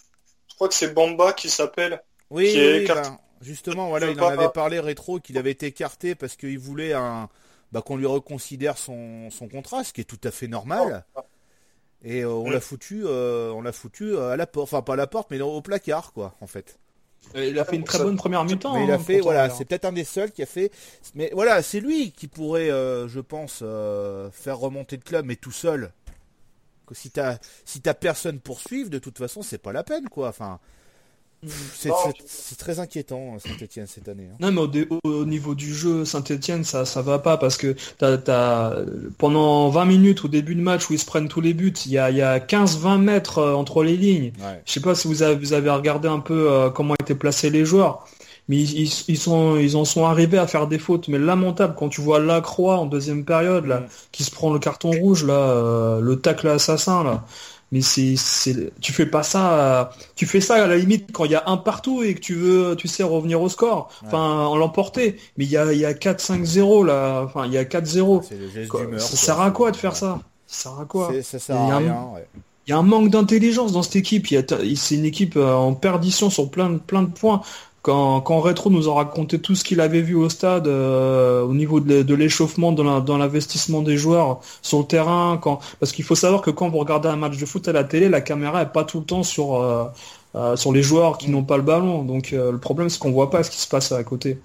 [0.58, 2.04] crois que c'est Bamba qui s'appelle.
[2.30, 6.60] Oui, ben, justement, voilà, il en avait parlé rétro qu'il avait été écarté parce qu'il
[6.60, 7.30] voulait un,
[7.72, 11.06] bah, qu'on lui reconsidère son, son, contrat, ce qui est tout à fait normal.
[11.16, 11.22] Oh.
[12.04, 14.94] Et euh, on l'a foutu, euh, on l'a foutu euh, à la porte, enfin pas
[14.94, 16.80] à la porte, mais au placard, quoi, en fait.
[17.36, 18.78] Il a fait une très bonne première mi-temps.
[18.78, 20.72] il a hein, fait, voilà, c'est peut-être un des seuls qui a fait.
[21.14, 23.64] Mais voilà, c'est lui qui pourrait, je pense,
[24.32, 25.92] faire remonter le club, mais tout seul
[26.86, 30.08] que si t'as si t'as personne pour suivre, de toute façon, c'est pas la peine,
[30.08, 30.30] quoi.
[30.30, 30.60] Enfin,
[31.46, 34.28] c'est très inquiétant Saint-Etienne cette année.
[34.32, 34.38] Hein.
[34.40, 38.74] Non mais au, niveau du jeu, Saint-Etienne ça ça va pas parce que t'as
[39.18, 41.92] pendant 20 minutes au début de match où ils se prennent tous les buts, il
[41.92, 44.32] y a, y a 15-20 mètres euh, entre les lignes.
[44.66, 47.50] Je sais pas si vous avez, vous avez regardé un peu euh, comment étaient placés
[47.50, 48.08] les joueurs
[48.48, 51.76] mais ils, sont, ils en sont arrivés à faire des fautes, mais lamentables.
[51.76, 53.84] Quand tu vois Lacroix en deuxième période, là,
[54.14, 57.26] qui se prend le carton rouge, là, euh, le tacle assassin, là.
[57.72, 61.32] Mais c'est, c'est, tu fais pas ça, tu fais ça à la limite quand il
[61.32, 64.56] y a un partout et que tu veux, tu sais, revenir au score, enfin, en
[64.56, 65.18] l'emporter.
[65.38, 68.24] Mais il y a, il y a 4-5-0 là, enfin, il y a 4-0.
[69.00, 70.22] Ça sert à quoi de faire ça?
[70.46, 71.12] Ça sert à quoi?
[71.24, 72.14] Ça sert à rien,
[72.68, 74.28] il y a un manque d'intelligence dans cette équipe.
[74.28, 77.42] C'est une équipe euh, en perdition sur plein, plein de points.
[77.88, 81.80] Quand, quand nous a raconté tout ce qu'il avait vu au stade euh, au niveau
[81.80, 85.40] de, l'échauffement dans l'investissement des joueurs sur le terrain,
[85.80, 88.10] parce qu'il faut savoir que quand vous regardez un match de foot à la télé,
[88.10, 89.86] la caméra est pas tout le temps sur euh,
[90.36, 92.04] euh, sur les joueurs qui n'ont pas le ballon.
[92.04, 94.38] Donc le problème c'est qu'on voit pas ce qui se passe à côté.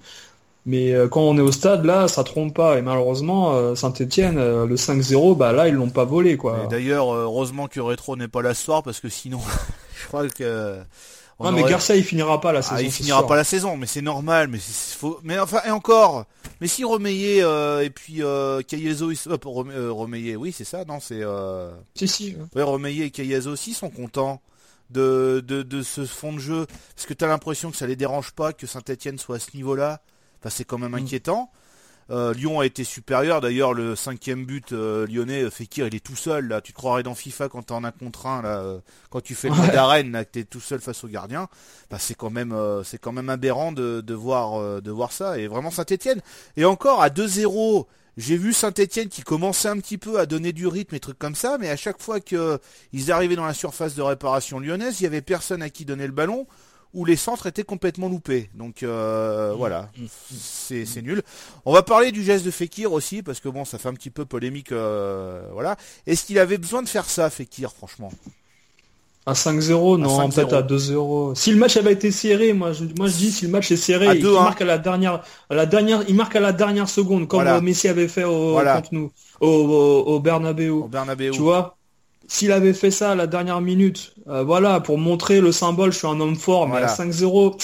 [0.65, 2.77] Mais quand on est au stade, là, ça trompe pas.
[2.77, 6.37] Et malheureusement, Saint-Etienne, le 5-0, bah là, ils l'ont pas volé.
[6.69, 9.41] D'ailleurs, heureusement que Retro n'est pas là ce soir, parce que sinon,
[10.01, 10.77] je crois que
[11.43, 12.81] non, mais Garcia, il finira pas la ah, saison.
[12.81, 14.47] il finira pas la saison, mais c'est normal.
[14.47, 15.19] Mais c'est faut.
[15.23, 16.25] Mais enfin, et encore.
[16.61, 21.21] Mais si Romeyer euh, et puis euh, Kayezo, euh, oui, c'est ça, non, c'est.
[21.21, 21.71] Euh...
[21.95, 22.35] Si si.
[22.55, 24.41] Ouais, Romeyer et Kayezo aussi sont contents
[24.89, 26.65] de, de, de ce fond de jeu,
[26.95, 30.01] parce que t'as l'impression que ça les dérange pas que Saint-Etienne soit à ce niveau-là?
[30.39, 30.95] Enfin, c'est quand même mm.
[30.95, 31.51] inquiétant.
[32.09, 33.41] Euh, Lyon a été supérieur.
[33.41, 36.47] D'ailleurs, le cinquième but euh, lyonnais, euh, Fekir, il est tout seul.
[36.47, 38.79] Là, tu te croirais dans FIFA quand t'es en un contre un, là,
[39.09, 41.47] quand tu fais le mode arène, là, que t'es tout seul face au gardien.
[41.89, 45.37] Bah, c'est quand même, c'est quand même aberrant de, de voir, de voir ça.
[45.37, 46.21] Et vraiment Saint-Etienne.
[46.57, 47.85] Et encore à 2-0.
[48.15, 51.33] J'ai vu Saint-Etienne qui commençait un petit peu à donner du rythme et trucs comme
[51.33, 55.07] ça, mais à chaque fois qu'ils arrivaient dans la surface de réparation lyonnaise, il y
[55.07, 56.45] avait personne à qui donner le ballon
[56.93, 58.49] où les centres étaient complètement loupés.
[58.53, 59.57] Donc euh, mmh.
[59.57, 60.03] voilà, mmh.
[60.03, 60.85] Mmh.
[60.85, 61.23] c'est nul.
[61.65, 64.09] On va parler du geste de Fekir aussi, parce que bon, ça fait un petit
[64.09, 64.71] peu polémique.
[64.71, 65.75] Euh, voilà.
[66.05, 68.11] Est-ce qu'il avait besoin de faire ça, Fekir, franchement?
[69.25, 71.35] À 5-0, non, peut-être à 2-0.
[71.35, 73.77] Si le match avait été serré, moi je, moi je dis si le match est
[73.77, 77.29] serré, il marque à la dernière, à la dernière, il marque à la dernière seconde,
[77.29, 80.71] comme Messi avait fait au, contre nous, au, au, Bernabeu.
[80.71, 81.31] Au Bernabeu.
[81.31, 81.77] Tu vois?
[82.27, 85.97] S'il avait fait ça à la dernière minute, euh, voilà, pour montrer le symbole, je
[85.97, 87.57] suis un homme fort, mais à 5-0,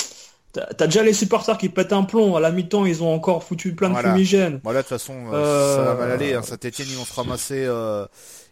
[0.53, 2.35] t'as déjà les supporters qui pètent un plomb.
[2.35, 4.59] À la mi-temps, ils ont encore foutu plein de fumigènes.
[4.63, 6.33] Voilà, de toute façon, euh, ça va mal aller.
[6.33, 6.41] Hein.
[6.41, 8.05] Saint-Etienne, ils vont se ramasser, euh,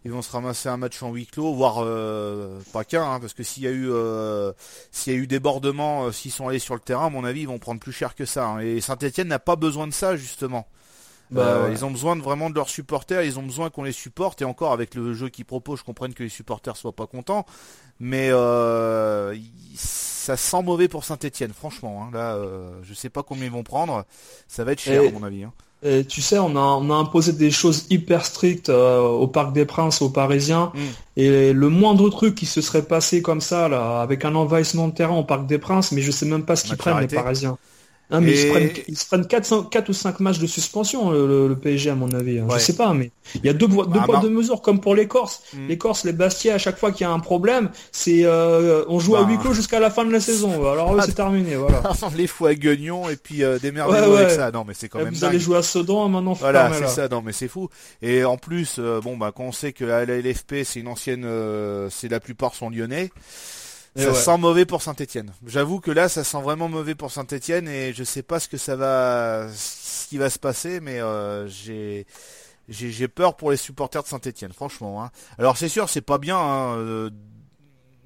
[0.06, 1.86] ils vont se ramasser un match en huis clos, voire
[2.72, 3.92] pas qu'un, hein, parce que s'il y a eu,
[4.92, 7.48] s'il y a eu débordement, s'ils sont allés sur le terrain, à mon avis, ils
[7.48, 8.48] vont prendre plus cher que ça.
[8.48, 8.60] Hein.
[8.60, 10.68] Et Saint-Etienne n'a pas besoin de ça justement.
[11.30, 13.92] Bah, euh, ils ont besoin de, vraiment de leurs supporters, ils ont besoin qu'on les
[13.92, 17.08] supporte et encore avec le jeu qu'ils proposent, je comprenne que les supporters soient pas
[17.08, 17.46] contents,
[18.00, 19.36] mais euh,
[19.76, 22.04] ça sent mauvais pour Saint-Etienne, franchement.
[22.04, 22.12] Hein.
[22.14, 24.06] Là, euh, je sais pas combien ils vont prendre,
[24.48, 25.44] ça va être cher à mon avis.
[25.44, 25.52] Hein.
[25.84, 29.66] Et tu sais, on a, on a imposé des choses hyper strictes au Parc des
[29.66, 30.72] Princes, aux Parisiens.
[30.74, 30.80] Mm.
[31.18, 34.94] Et le moindre truc qui se serait passé comme ça, là, avec un envahissement de
[34.94, 37.60] terrain au Parc des Princes, mais je sais même pas ce qu'ils prennent les Parisiens.
[38.10, 38.32] Ah, mais
[38.88, 42.40] ils, se prennent, 4, ou 5 matchs de suspension, le, PSG, à mon avis.
[42.40, 42.48] Hein.
[42.54, 44.96] Je sais pas, mais il y a deux, deux ah, poids, deux mesures, comme pour
[44.96, 45.42] les Corses.
[45.54, 45.68] Hmm.
[45.68, 49.00] Les Corses, les Bastiais, à chaque fois qu'il y a un problème, c'est euh, on
[49.00, 49.30] joue à bah.
[49.30, 50.72] huis clos jusqu'à la fin de la saison.
[50.72, 51.56] Alors eux, c'est terminé.
[51.56, 51.82] Voilà.
[52.16, 54.52] les fous à Guignon et puis euh, démerdez-vous avec ça.
[54.52, 56.34] Non, mais c'est quand même Vous allez jouer à Sedan, maintenant.
[56.34, 57.08] Voilà, c'est ça.
[57.08, 57.70] Non, mais c'est fou.
[58.02, 61.24] Et en plus, euh, bon, bah, quand on sait que la LFP, c'est une ancienne,
[61.26, 63.12] euh, c'est la plupart sont lyonnais
[63.98, 65.34] ça sent mauvais pour Saint-Etienne.
[65.46, 68.58] J'avoue que là, ça sent vraiment mauvais pour Saint-Etienne et je sais pas ce que
[68.58, 72.06] ça va, ce qui va se passer, mais euh, j'ai
[72.70, 75.04] j'ai peur pour les supporters de Saint-Etienne, franchement.
[75.04, 75.12] Hein.
[75.38, 76.38] Alors c'est sûr, c'est pas bien.
[76.38, 77.10] Hein, euh,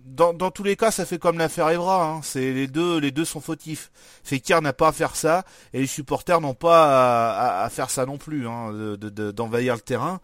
[0.05, 2.05] dans, dans, tous les cas, ça fait comme l'affaire Evra.
[2.05, 2.21] Hein.
[2.23, 3.91] C'est les deux, les deux sont fautifs.
[4.23, 8.17] Fekir n'a pas à faire ça et les supporters n'ont pas à, faire ça non
[8.17, 10.19] plus, d'envahir le terrain.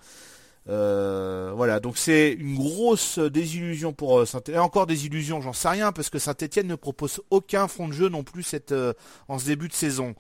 [0.70, 4.60] Euh, voilà, donc c'est une grosse désillusion pour euh, Saint-Etienne.
[4.60, 8.10] Encore des illusions, j'en sais rien, parce que Saint-Etienne ne propose aucun fond de jeu
[8.10, 8.94] non plus cette, euh,
[9.30, 10.16] en ce début de saison.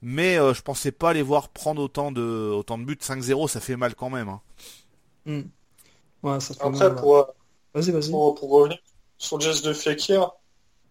[0.00, 2.98] Mais je pensais pas les voir prendre autant de, autant de buts.
[3.00, 4.28] 5-0, ça fait mal quand même.
[4.28, 4.40] Hein.
[5.26, 5.42] Hmm.
[6.22, 7.34] Ouais, ça fait Après, pour,
[7.74, 8.10] vas-y, vas-y.
[8.10, 8.78] Pour, revenir
[9.16, 10.30] sur le geste de Fekir,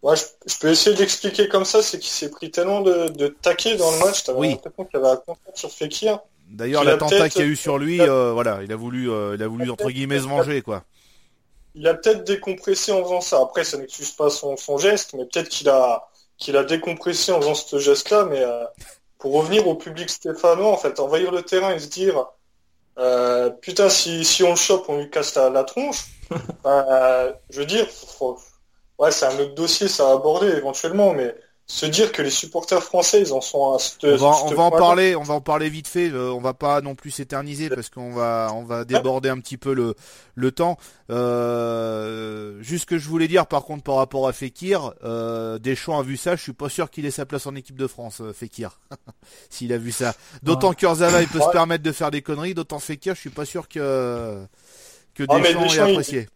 [0.02, 3.78] ouais, je, peux essayer d'expliquer comme ça, c'est qu'il s'est pris tellement de, de taquets
[3.78, 4.50] dans le match, t'avais oui.
[4.50, 6.20] l'impression qu'il y avait un sur Fekir.
[6.50, 9.44] D'ailleurs, l'attentat qu'il y a eu sur lui, euh, voilà, il a voulu, euh, il
[9.44, 10.84] a voulu entre guillemets se venger, quoi.
[11.76, 13.40] Il a peut-être décompressé en faisant ça.
[13.42, 17.54] Après, ça n'excuse pas son, geste, mais peut-être qu'il a, qu'il a décompressé en faisant
[17.54, 18.26] ce geste-là.
[18.26, 18.64] Mais euh,
[19.20, 22.26] pour revenir au public stéphanois, en fait, envahir le terrain et se dire,
[23.62, 26.06] putain, si, si on le chope, on lui casse la, tronche.
[26.66, 27.86] je veux dire,
[28.98, 31.36] ouais, c'est un autre dossier, ça à aborder éventuellement, mais
[31.70, 34.72] se dire que les supporters français ils en sont à on va, on va en
[34.72, 37.90] parler on va en parler vite fait euh, on va pas non plus s'éterniser parce
[37.90, 39.94] qu'on va on va déborder un petit peu le
[40.38, 40.78] le temps.
[41.10, 46.00] Euh, juste ce que je voulais dire par contre par rapport à Fekir euh, Deschamps
[46.00, 48.22] a vu ça je suis pas sûr qu'il ait sa place en équipe de France
[48.22, 48.80] euh, Fekir.
[49.50, 50.14] S'il a vu ça.
[50.44, 53.30] D'autant que Kurzawa il peut se permettre de faire des conneries d'autant Fekir je suis
[53.30, 54.46] pas sûr que
[55.16, 56.30] que Deschamps, ait apprécié.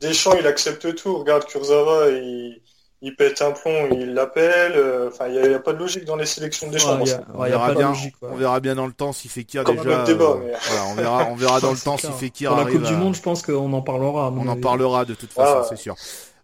[0.00, 1.18] Deschamps il accepte tout.
[1.18, 2.60] Regarde Kurzawa il
[3.04, 4.72] il pète un plomb, il l'appelle.
[4.76, 6.98] Euh, enfin, il n'y a, pas de logique dans les sélections des champs.
[7.34, 7.92] on, verra bien,
[8.22, 10.04] on verra bien dans le temps si Fekir Comme déjà.
[10.04, 12.82] Débat, euh, voilà, on verra, on verra dans le temps si Fekir Pour la Coupe
[12.82, 14.32] du Monde, je pense qu'on en parlera.
[14.34, 15.66] On en parlera de toute façon, ah.
[15.68, 15.94] c'est sûr.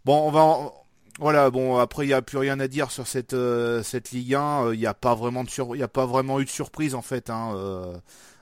[0.04, 0.72] Bon, on va.
[1.18, 4.34] Voilà, bon après il n'y a plus rien à dire sur cette euh, cette Ligue
[4.34, 4.72] 1.
[4.72, 5.76] Il n'y a pas vraiment de sur...
[5.76, 7.54] il y a pas vraiment eu de surprise en fait hein,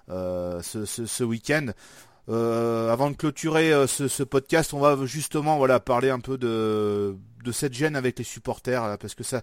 [0.09, 1.69] ce, ce, ce week-end.
[2.29, 7.17] Euh, avant de clôturer euh, ce, podcast, on va justement voilà parler un peu de,
[7.43, 9.43] de cette gêne avec les supporters parce que ça,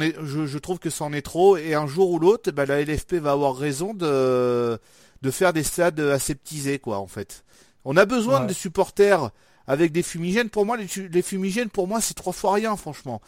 [0.00, 3.14] est, je, trouve que c'en est trop et un jour ou l'autre, bah, la LFP
[3.14, 4.78] va avoir raison de
[5.20, 7.44] de faire des stades aseptisés quoi en fait.
[7.84, 9.30] On a besoin de supporters
[9.66, 10.48] avec des fumigènes.
[10.48, 13.20] Pour moi, les, fumigènes, pour moi, c'est trois fois rien, franchement.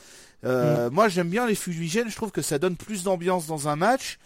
[0.45, 0.93] Euh, mm.
[0.93, 2.11] Moi, j'aime bien les fumigènes.
[2.11, 4.18] Je trouve que ça donne plus d'ambiance dans un match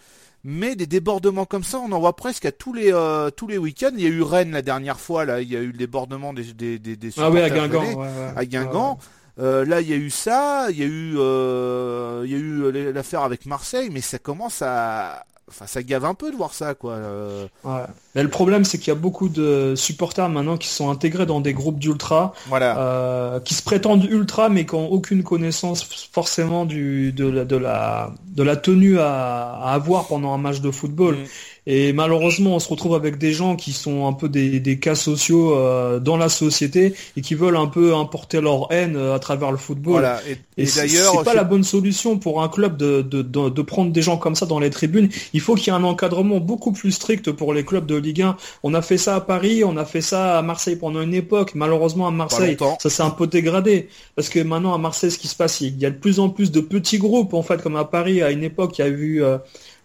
[0.47, 3.57] mais des débordements comme ça, on en voit presque à tous les euh, tous les
[3.57, 3.89] week-ends.
[3.95, 6.33] Il y a eu Rennes la dernière fois, là, il y a eu le débordement
[6.33, 7.99] des des des, des ah oui, à Guingamp,
[8.35, 8.99] à Guingamp.
[9.37, 12.37] Euh, là, il y a eu ça, il y a eu euh, il y a
[12.37, 16.55] eu l'affaire avec Marseille, mais ça commence à Enfin, ça gave un peu de voir
[16.55, 16.93] ça, quoi.
[16.93, 17.45] Euh.
[17.63, 17.83] Ouais.
[18.15, 21.39] Mais le problème, c'est qu'il y a beaucoup de supporters maintenant qui sont intégrés dans
[21.39, 22.79] des groupes d'ultra, voilà.
[22.79, 27.57] euh, qui se prétendent ultra, mais qui n'ont aucune connaissance forcément du, de, la, de,
[27.57, 31.15] la, de la tenue à, à avoir pendant un match de football.
[31.15, 31.25] Mm.
[31.67, 34.93] Et malheureusement, on se retrouve avec des gens qui sont un peu des, des cas
[34.93, 39.19] sociaux euh, dans la société et qui veulent un peu importer leur haine euh, à
[39.19, 39.93] travers le football.
[39.93, 40.19] Voilà.
[40.27, 43.61] Et, et, d'ailleurs, c'est pas la bonne solution pour un club de, de, de, de,
[43.63, 45.09] prendre des gens comme ça dans les tribunes.
[45.33, 48.21] Il faut qu'il y ait un encadrement beaucoup plus strict pour les clubs de Ligue
[48.21, 48.37] 1.
[48.61, 51.53] On a fait ça à Paris, on a fait ça à Marseille pendant une époque.
[51.55, 55.27] Malheureusement, à Marseille, ça s'est un peu dégradé parce que maintenant à Marseille, ce qui
[55.27, 57.75] se passe, il y a de plus en plus de petits groupes en fait, comme
[57.75, 59.37] à Paris à une époque, il y a eu euh,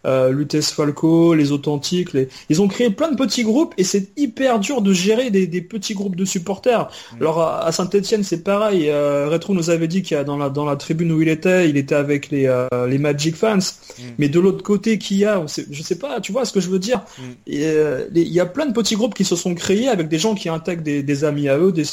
[0.06, 2.28] euh, Lutes Falco, les Authentiques, les...
[2.48, 5.94] ils ont créé plein de petits groupes et c'est hyper dur de gérer des, petits
[5.94, 6.88] groupes de supporters.
[7.12, 7.16] Mm.
[7.20, 10.48] Alors à Saint-Etienne c'est pareil, euh, Retro nous avait dit qu'il y a dans la,
[10.48, 14.02] dans la tribune où il était, il était avec les, euh, les Magic fans, mm.
[14.18, 16.70] mais de l'autre côté qu'il y a, je sais pas, tu vois ce que je
[16.70, 17.22] veux dire, mm.
[17.54, 20.34] euh, il y a plein de petits groupes qui se sont créés avec des gens
[20.34, 21.84] qui intègrent des, des amis à eux, des...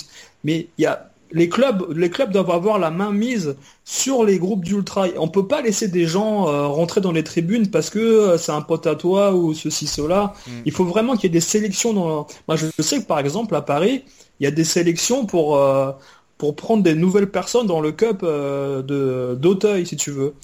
[0.44, 4.40] mais il y a les clubs, les clubs doivent avoir la main mise sur les
[4.40, 5.08] groupes d'ultra.
[5.18, 8.52] On peut pas laisser des gens euh, rentrer dans les tribunes parce que euh, c'est
[8.52, 10.34] un pote à toi ou ceci cela.
[10.48, 10.52] Mm.
[10.66, 11.94] Il faut vraiment qu'il y ait des sélections.
[11.94, 12.28] Dans...
[12.48, 14.04] Moi, je sais que par exemple à Paris,
[14.40, 15.91] il y a des sélections pour euh,
[16.38, 20.36] pour prendre des nouvelles personnes dans le cup de d'Auteuil, si tu veux.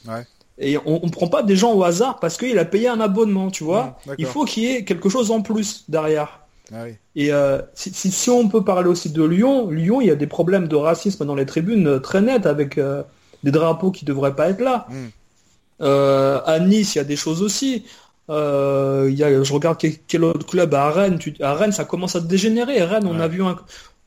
[0.59, 3.49] Et on ne prend pas des gens au hasard parce qu'il a payé un abonnement,
[3.49, 3.97] tu vois.
[4.05, 6.42] Mmh, il faut qu'il y ait quelque chose en plus derrière.
[6.73, 6.85] Ah
[7.15, 10.27] Et euh, si, si, on peut parler aussi de Lyon, Lyon, il y a des
[10.27, 13.03] problèmes de racisme dans les tribunes euh, très nets avec euh,
[13.43, 14.87] des drapeaux qui devraient pas être là.
[14.89, 15.83] Mmh.
[15.85, 17.85] à Nice, il y a des choses aussi.
[18.29, 19.77] il y a, je regarde
[20.07, 21.19] quel, autre club à Rennes.
[21.41, 22.81] à Rennes, ça commence à dégénérer.
[22.83, 23.55] Rennes, on a vu un,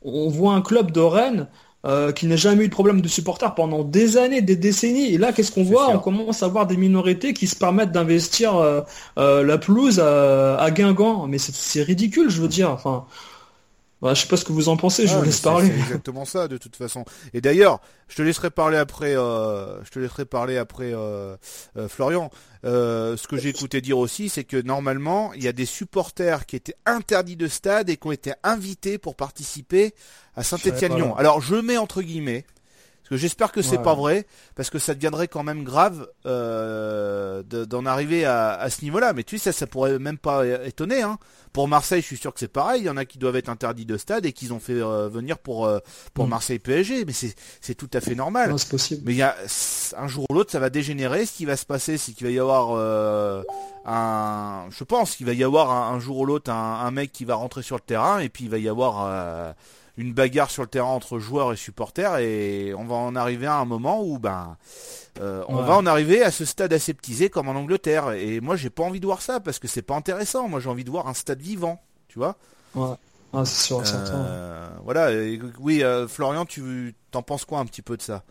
[0.02, 1.46] on voit un club de Rennes
[1.86, 5.14] euh, qui n'a jamais eu de problème de supporters pendant des années, des décennies.
[5.14, 5.88] Et là, qu'est-ce qu'on voit?
[5.90, 8.80] On commence à voir des minorités qui se permettent d'investir euh,
[9.18, 11.28] euh, la pelouse à, Guingamp.
[11.28, 12.70] Mais c'est ridicule, je veux dire.
[12.70, 13.04] Enfin,
[14.02, 15.06] bah, je sais pas ce que vous en pensez.
[15.06, 15.68] Je vous laisse parler.
[15.68, 17.04] C'est exactement ça, de toute façon.
[17.32, 19.12] Et d'ailleurs, je te laisserai parler après.
[19.14, 20.92] je te laisserai parler après,
[21.88, 22.30] Florian.
[22.64, 26.56] ce que j'ai écouté dire aussi, c'est que normalement, il y a des supporters qui
[26.56, 29.94] étaient interdits de stade et qui ont été invités pour participer
[30.36, 31.16] à Saint-Étienne-Lyon.
[31.16, 32.44] Alors je mets entre guillemets,
[33.06, 34.26] parce que j'espère que c'est pas vrai,
[34.56, 39.12] parce que ça deviendrait quand même grave euh, d'en arriver à, ce niveau-là.
[39.12, 41.02] Mais tu sais, ça, ça pourrait même pas étonner.
[41.02, 41.16] Hein.
[41.52, 42.82] Pour Marseille, je suis sûr que c'est pareil.
[42.82, 45.08] Il y en a qui doivent être interdits de stade et qu'ils ont fait euh,
[45.08, 45.78] venir pour euh,
[46.14, 46.30] pour mm.
[46.30, 47.04] Marseille PSG.
[47.04, 48.52] Mais c'est tout à fait normal.
[48.68, 49.02] possible.
[49.06, 49.36] Mais il y a
[49.96, 51.26] un jour ou l'autre, ça va dégénérer.
[51.26, 52.72] Ce qui va se passer, c'est qu'il va y avoir
[53.84, 57.24] un, je pense qu'il va y avoir un, jour ou l'autre un, un, mec qui
[57.24, 59.54] va rentrer sur le terrain et puis il va y avoir
[59.96, 63.56] une bagarre sur le terrain entre joueurs et supporters et on va en arriver à
[63.56, 64.56] un moment où ben
[65.20, 68.12] euh, on va en arriver à ce stade aseptisé comme en Angleterre.
[68.12, 70.48] Et moi j'ai pas envie de voir ça parce que c'est pas intéressant.
[70.48, 72.36] Moi j'ai envie de voir un stade vivant tu vois.
[72.74, 72.94] Ouais.
[73.32, 75.10] Ah, c'est sûr euh, voilà.
[75.58, 78.22] Oui euh, Florian tu t'en penses quoi un petit peu de ça?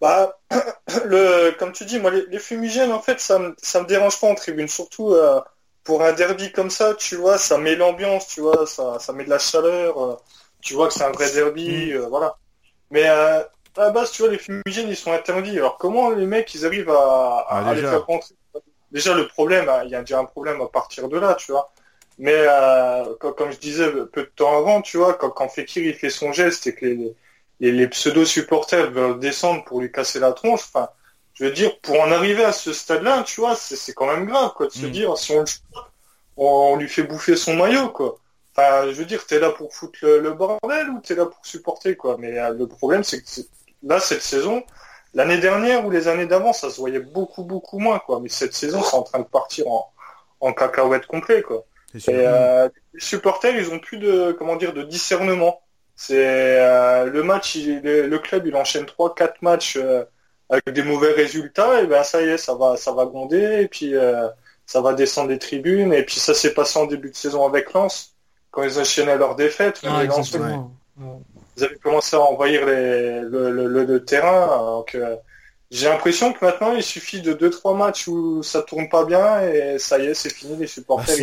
[0.00, 0.38] Bah
[1.06, 4.28] le comme tu dis moi les, fumigènes en fait ça me ça me dérange pas
[4.28, 4.68] en tribune.
[4.68, 5.14] Surtout
[5.88, 9.24] pour un derby comme ça, tu vois, ça met l'ambiance, tu vois, ça, ça met
[9.24, 10.16] de la chaleur, euh,
[10.60, 11.96] tu vois que c'est un vrai derby, mm.
[11.96, 12.36] euh, voilà.
[12.90, 13.40] Mais euh,
[13.74, 15.56] à la base, tu vois, les fumigènes, ils sont interdits.
[15.56, 18.34] Alors comment les mecs, ils arrivent à, ah, les faire rentrer
[18.92, 21.72] Déjà, le problème, il y a déjà un problème à partir de là, tu vois.
[22.18, 22.44] Mais
[23.18, 26.32] comme je disais peu de temps avant, tu vois, quand, quand Fekir il fait son
[26.32, 30.90] geste et que les, les, pseudo-supporters veulent descendre pour lui casser la tronche, enfin,
[31.38, 34.52] je veux dire, pour en arriver à ce stade-là, tu vois, c'est quand même grave,
[34.56, 34.90] quoi, de se mm.
[34.90, 35.44] dire, si on,
[36.36, 38.18] on, lui fait bouffer son maillot, quoi.
[38.56, 41.96] Enfin, je veux dire, t'es là pour foutre le, bordel ou t'es là pour supporter,
[41.96, 42.16] quoi.
[42.18, 43.28] Mais euh, le problème, c'est que
[43.84, 44.64] là, cette saison,
[45.14, 48.18] l'année dernière ou les années d'avant, ça se voyait beaucoup, beaucoup moins, quoi.
[48.20, 49.88] Mais cette saison, c'est en train de partir en,
[50.40, 51.64] en cacahuète complet, quoi.
[51.94, 55.60] Et euh, les supporters, ils ont plus de, comment dire, de discernement.
[55.94, 56.16] C'est
[56.60, 59.78] euh, le match, le club, il enchaîne trois, quatre matchs
[60.50, 63.68] avec des mauvais résultats, et ben ça y est, ça va, ça va gronder, et
[63.68, 64.28] puis euh,
[64.66, 67.72] ça va descendre des tribunes, et puis ça s'est passé en début de saison avec
[67.72, 68.14] Lens,
[68.50, 70.04] quand ils enchaînaient leurs défaites, ah,
[71.56, 75.16] ils avaient commencé à envahir les, le, le, le, terrain, donc euh,
[75.70, 79.78] j'ai l'impression que maintenant il suffit de 2-3 matchs où ça tourne pas bien et
[79.78, 81.16] ça y est, c'est fini, les supporters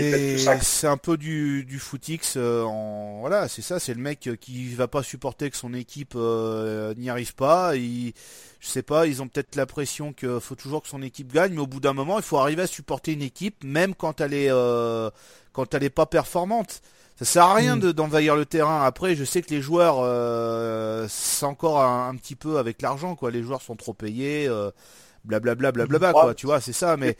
[0.45, 4.29] bah, C'est un peu du, du footix euh, en voilà, c'est ça, c'est le mec
[4.39, 8.13] qui va pas supporter que son équipe euh, n'y arrive pas, il
[8.59, 11.53] je sais pas, ils ont peut-être la pression qu'il faut toujours que son équipe gagne,
[11.53, 14.33] mais au bout d'un moment, il faut arriver à supporter une équipe même quand elle
[14.33, 15.09] est euh,
[15.53, 16.81] quand elle est pas performante.
[17.17, 17.93] Ça sert à rien mm.
[17.93, 18.83] d'envahir le terrain.
[18.83, 23.31] Après, je sais que les joueurs, euh, c'est encore un, petit peu avec l'argent, quoi.
[23.31, 24.69] Les joueurs sont trop payés, euh,
[25.23, 26.33] blablabla, blablabla, quoi.
[26.35, 26.97] Tu vois, c'est ça.
[26.97, 27.15] Mais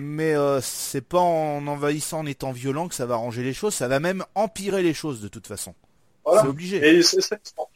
[0.00, 3.74] mais euh, c'est pas en envahissant, en étant violent que ça va arranger les choses.
[3.74, 5.74] Ça va même empirer les choses de toute façon.
[6.30, 6.86] C'est obligé.
[6.86, 7.00] Et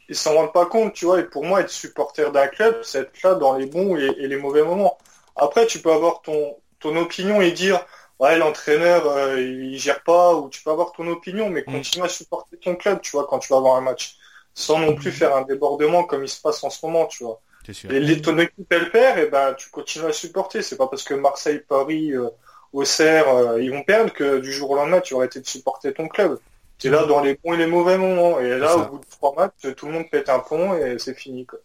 [0.09, 1.19] ils s'en rendent pas compte, tu vois.
[1.19, 4.27] Et pour moi, être supporter d'un club, c'est être là dans les bons et, et
[4.27, 4.99] les mauvais moments.
[5.35, 7.83] Après, tu peux avoir ton ton opinion et dire
[8.23, 11.73] ouais l'entraîneur euh, il gère pas ou tu peux avoir ton opinion mais mm.
[11.73, 14.17] continue à supporter ton club tu vois quand tu vas avoir un match.
[14.55, 15.13] Sans non plus mm.
[15.13, 17.41] faire un débordement comme il se passe en ce moment tu vois.
[17.89, 20.61] Et les, ton équipe elle perd et ben tu continues à supporter.
[20.61, 22.29] C'est pas parce que Marseille Paris euh,
[22.71, 25.93] Auxerre euh, ils vont perdre que du jour au lendemain tu aurais été de supporter
[25.93, 26.39] ton club.
[26.79, 28.39] Tu es là dans les bons et les mauvais moments.
[28.39, 31.13] Et là au bout de trois matchs tout le monde pète un pont et c'est
[31.13, 31.59] fini quoi.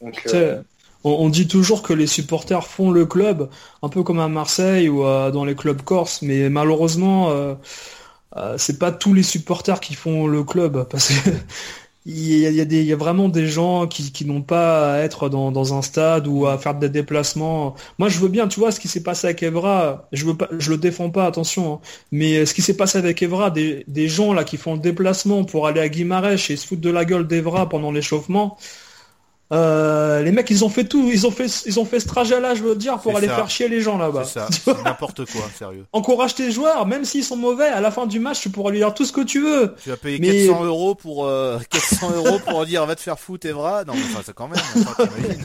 [0.00, 0.22] Donc
[1.04, 3.48] on, dit toujours que les supporters font le club,
[3.82, 7.54] un peu comme à Marseille ou dans les clubs corses, mais malheureusement, euh,
[8.36, 11.30] euh, c'est pas tous les supporters qui font le club, parce que
[12.06, 16.46] il y, a, vraiment des gens qui, n'ont pas à être dans, un stade ou
[16.46, 17.74] à faire des déplacements.
[17.98, 20.76] Moi, je veux bien, tu vois, ce qui s'est passé avec Evra, je veux le
[20.78, 21.80] défends pas, attention, hein,
[22.10, 25.66] mais ce qui s'est passé avec Evra, des, gens là qui font le déplacement pour
[25.66, 28.56] aller à Guimarães et se foutre de la gueule d'Evra pendant l'échauffement,
[29.50, 32.54] euh, les mecs, ils ont fait tout, ils ont fait, ils ont fait ce trajet-là,
[32.54, 34.24] je veux dire, pour aller faire chier les gens là-bas.
[34.24, 35.86] C'est n'importe quoi, sérieux.
[35.92, 38.78] Encourage tes joueurs, même s'ils sont mauvais, à la fin du match, tu pourras lui
[38.78, 39.74] dire tout ce que tu veux.
[39.82, 43.46] Tu vas payer 400 euros pour euh, 400 euros pour dire va te faire foutre
[43.46, 43.84] Evra.
[43.84, 44.60] Non, mais enfin, c'est quand même.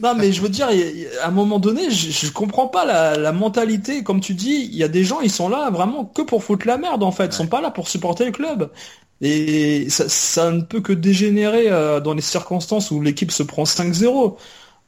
[0.00, 0.68] Non, mais je veux dire,
[1.22, 4.02] à un moment donné, je, comprends pas la, mentalité.
[4.02, 6.66] Comme tu dis, il y a des gens, ils sont là vraiment que pour foutre
[6.66, 7.26] la merde, en fait.
[7.26, 8.70] Ils sont pas là pour supporter le club.
[9.20, 14.36] Et ça, ne peut que dégénérer euh, dans les circonstances où l'équipe se prend 5-0.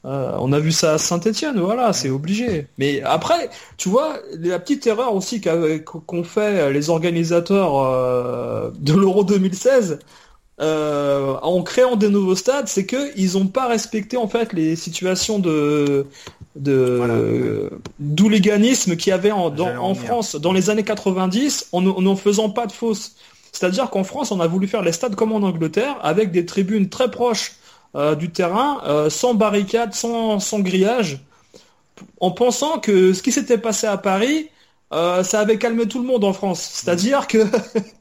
[0.05, 2.67] Euh, on a vu ça à Saint-Etienne, voilà, c'est obligé.
[2.77, 9.23] Mais après, tu vois, la petite erreur aussi qu'ont fait les organisateurs euh, de l'Euro
[9.23, 9.99] 2016,
[10.59, 15.39] euh, en créant des nouveaux stades, c'est qu'ils n'ont pas respecté en fait les situations
[15.39, 16.07] de
[16.55, 22.49] de d'hooliganisme qu'il y avait en, en France dans les années 90 en n'en faisant
[22.49, 23.15] pas de fausses.
[23.57, 26.89] C'est-à-dire qu'en France, on a voulu faire les stades comme en Angleterre, avec des tribunes
[26.89, 27.53] très proches
[27.95, 31.19] euh, du terrain, euh, sans barricades, sans, sans grillage,
[32.19, 34.49] en pensant que ce qui s'était passé à Paris,
[34.91, 36.61] ça avait calmé tout le monde en France.
[36.61, 37.39] C'est-à-dire que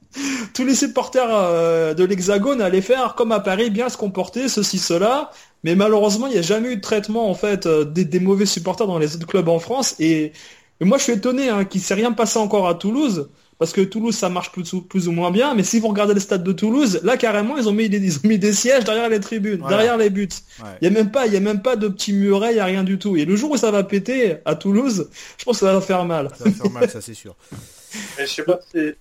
[0.55, 4.78] tous les supporters euh, de l'Hexagone allaient faire comme à Paris, bien se comporter, ceci,
[4.78, 5.31] cela.
[5.65, 8.87] Mais malheureusement, il n'y a jamais eu de traitement en fait euh, des, mauvais supporters
[8.87, 9.97] dans les autres clubs en France.
[9.99, 10.33] Et,
[10.81, 13.31] moi, je suis étonné hein, qu'il ne s'est rien passé encore à Toulouse.
[13.59, 14.73] Parce que Toulouse, ça marche plus,
[15.09, 15.55] ou moins bien.
[15.55, 18.16] Mais si vous regardez le stade de Toulouse, là, carrément, ils ont mis des, ils
[18.19, 20.28] ont mis des sièges derrière les tribunes, derrière les buts.
[20.83, 22.61] Il n'y a même pas, il y a même pas de petits murets, il n'y
[22.61, 23.16] a rien du tout.
[23.16, 25.09] Et le jour où ça va péter à Toulouse,
[25.39, 26.28] je pense que ça va faire mal.
[26.37, 27.35] Ça va faire mal, ça c'est sûr.
[28.19, 28.61] je sais pas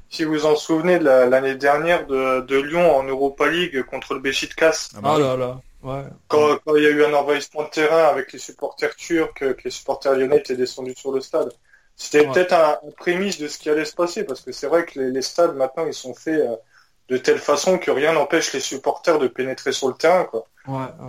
[0.10, 4.92] si, vous en souvenez de l'année dernière de, Lyon en Europa League contre le Besiktas.
[4.96, 5.62] Ah, bah ah là là.
[5.84, 6.04] Ouais.
[6.30, 9.70] Quand, il y a eu un envahissement de terrain avec les supporters turcs, que les
[9.70, 11.52] supporters lyonnais étaient descendus sur le stade.
[11.98, 15.00] C'était peut-être un, prémisse de ce qui allait se passer, parce que c'est vrai que
[15.00, 16.56] les, stades maintenant ils sont faits euh,
[17.10, 20.26] de telle façon que rien n'empêche les supporters de pénétrer sur le terrain.
[20.26, 20.48] Quoi.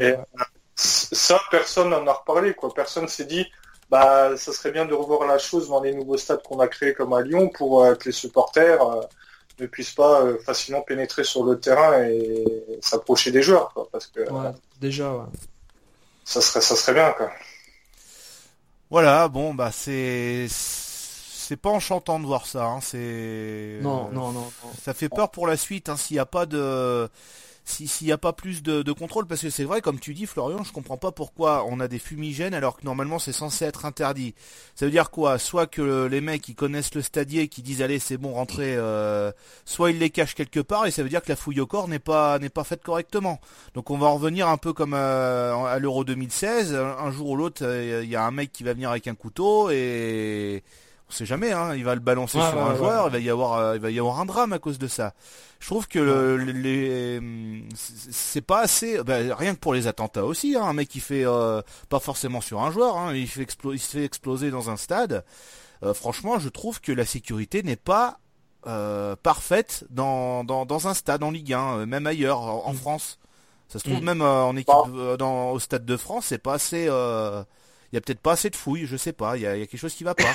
[0.00, 0.16] Et euh,
[0.74, 2.54] ça, personne n'en a reparlé.
[2.54, 2.72] Quoi.
[2.74, 3.46] Personne s'est dit,
[3.90, 6.92] bah, ça serait bien de revoir la chose dans les nouveaux stades qu'on a créés
[6.92, 9.00] comme à Lyon pour euh, que les supporters euh,
[9.58, 12.44] ne puissent pas facilement pénétrer sur le terrain et
[12.82, 13.72] s'approcher des joueurs.
[13.90, 14.20] parce que,
[14.80, 15.26] déjà,
[16.24, 17.12] ça, serait, ça serait bien.
[17.12, 17.30] Quoi.
[18.90, 22.64] Voilà, bon, bah c'est c'est pas enchantant de voir ça.
[22.66, 24.50] Hein, c'est non, non, non,
[24.82, 27.08] Ça fait peur pour la suite hein, s'il n'y a pas de
[27.66, 30.62] s'il n'y a pas plus de, contrôle, parce que c'est vrai, comme tu dis, Florian,
[30.62, 34.34] je comprends pas pourquoi on a des fumigènes alors que normalement c'est censé être interdit.
[34.76, 35.38] Ça veut dire quoi?
[35.38, 39.32] Soit que les mecs ils connaissent le stadier, qui disent allez c'est bon rentrer, euh,
[39.64, 41.88] soit ils les cachent quelque part et ça veut dire que la fouille au corps
[41.88, 43.40] n'est pas faite correctement.
[43.74, 46.74] Donc on va revenir un peu comme euh, à l'Euro 2016.
[46.74, 49.70] Un jour ou l'autre, il y a un mec qui va venir avec un couteau
[49.70, 50.62] et
[51.08, 53.76] on sait jamais, hein, il va le balancer sur un joueur, il va y avoir,
[53.76, 55.14] il va y avoir un drame à cause de ça.
[55.58, 57.20] Je trouve que les,
[57.74, 61.24] c'est pas assez bah, rien que pour les attentats aussi hein, un mec qui fait
[61.24, 64.76] euh, pas forcément sur un joueur hein, il, fait il se fait exploser dans un
[64.76, 65.24] stade.
[65.82, 68.18] Euh, franchement je trouve que la sécurité n'est pas
[68.66, 72.76] euh, parfaite dans, dans, un stade en Ligue 1 même ailleurs en, mm.
[72.76, 73.18] France.
[73.68, 74.04] Ça se trouve mm.
[74.04, 78.20] même en équipe dans, au stade de France c'est pas assez il y a peut-être
[78.20, 80.04] pas assez de fouilles je sais pas il y a, y a quelque chose qui
[80.04, 80.34] va pas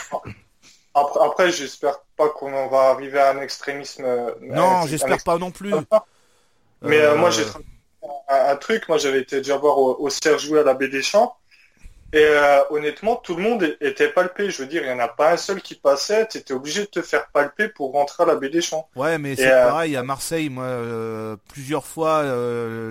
[0.94, 4.04] Après, j'espère pas qu'on va arriver à un extrémisme.
[4.06, 5.74] Euh, non, j'espère pas non plus.
[6.82, 7.44] Mais euh, moi, j'ai
[8.28, 8.90] un, truc.
[8.90, 11.36] Moi, j'avais été déjà voir au, au Serge à la Baie des Champs.
[12.14, 14.50] Et euh, honnêtement, tout le monde était palpé.
[14.50, 16.28] Je veux dire, il n'y en a pas un seul qui passait.
[16.28, 18.90] Tu étais obligé de te faire palper pour rentrer à la baie des Champs.
[18.98, 20.50] Ouais, mais c'est pareil à Marseille.
[20.50, 22.24] Moi, plusieurs fois,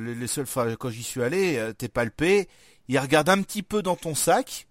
[0.00, 2.48] les, seules fois quand j'y suis allé, t'es palpé.
[2.88, 4.66] Ils regardent un petit peu dans ton sac.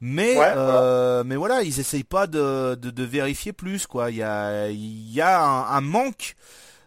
[0.00, 4.10] Mais euh, mais voilà, ils essayent pas de, de, vérifier plus quoi.
[4.10, 6.36] Il y a il y a un, manque.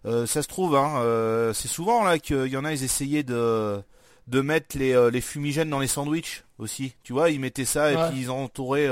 [0.05, 3.23] Euh, ça se trouve, hein, euh, c'est souvent là qu'il y en a ils essayaient
[3.23, 3.81] de
[4.27, 6.93] de mettre les, les fumigènes dans les sandwichs aussi.
[7.03, 8.89] Tu vois, ils mettaient ça et puis ils entouraient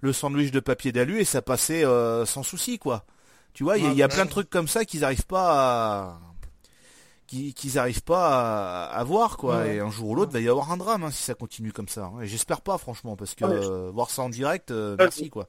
[0.00, 1.84] le sandwich de papier d'alu et ça passait
[2.26, 3.04] sans souci quoi.
[3.54, 6.20] Tu vois, il y, y, a plein de trucs comme ça qu'ils n'arrivent pas à
[7.32, 9.66] qu'ils n'arrivent pas à, voir quoi.
[9.66, 11.88] Et un jour ou l'autre va y avoir un drame hein, si ça continue comme
[11.88, 12.20] ça hein.
[12.22, 15.48] et j'espère pas franchement parce que euh, voir ça en direct euh, merci quoi.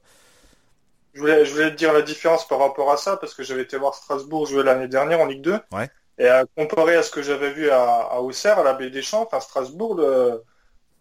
[1.12, 3.62] je voulais, je voulais te dire la différence par rapport à ça parce que j'avais
[3.62, 5.58] été voir Strasbourg jouer l'année dernière en Ligue 2
[6.18, 9.02] et à comparer à ce que j'avais vu à, à Auxerre à la Baie des
[9.02, 10.42] Champs enfin Strasbourg le,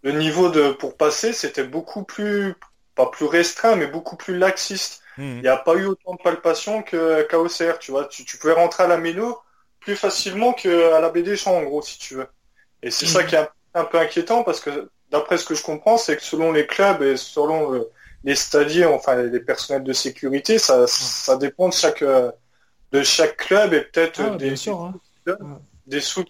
[0.04, 2.56] le niveau de pour passer c'était beaucoup plus
[2.96, 5.02] pas plus restreint mais beaucoup plus laxiste.
[5.18, 5.24] Mmh.
[5.24, 8.06] il n'y a pas eu autant de palpations qu'à Auxerre tu vois.
[8.06, 9.38] Tu, tu pouvais rentrer à la Méno
[9.84, 12.28] plus facilement qu'à la BD Champ, en gros, si tu veux.
[12.82, 13.28] Et c'est ça mm.
[13.28, 16.52] qui est un, peu inquiétant parce que d'après ce que je comprends, c'est que selon
[16.52, 17.90] les clubs et selon euh,
[18.24, 22.32] les stadiers, enfin les, personnels de sécurité, ça, ça dépend de chaque euh,
[22.92, 24.94] de chaque club et peut-être ah, des, hein.
[25.88, 26.24] des sous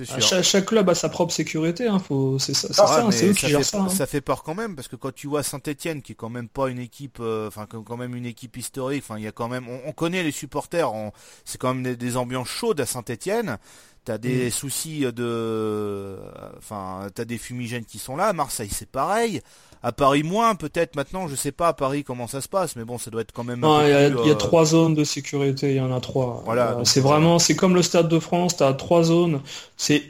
[0.00, 0.42] Ah, ça.
[0.42, 3.64] Chaque, club a sa propre sécurité, hein, faut, c'est ça, ah, c'est eux qui gèrent
[3.64, 3.80] ça.
[3.80, 3.88] Hein.
[3.88, 6.48] Ça fait peur quand même, parce que quand tu vois Saint-Etienne, qui est quand même
[6.48, 9.48] pas une équipe, euh, enfin quand même une équipe historique, enfin il y a quand
[9.48, 10.90] même, on, connaît les supporters,
[11.44, 13.58] c'est quand même des, ambiances chaudes à Saint-Etienne.
[14.08, 14.50] T'as des mm.
[14.50, 16.16] soucis de,
[16.56, 18.32] enfin t'as des fumigènes qui sont là.
[18.32, 19.42] Marseille c'est pareil.
[19.82, 22.84] À Paris moins peut-être maintenant, je sais pas à Paris comment ça se passe, mais
[22.84, 23.60] bon ça doit être quand même.
[23.62, 26.40] il y, a, y a euh, trois zones de sécurité, il y en a trois.
[26.46, 26.78] Voilà.
[26.78, 29.42] Euh, c'est vraiment, c'est comme le Stade de France, t'as trois zones.
[29.76, 30.08] C'est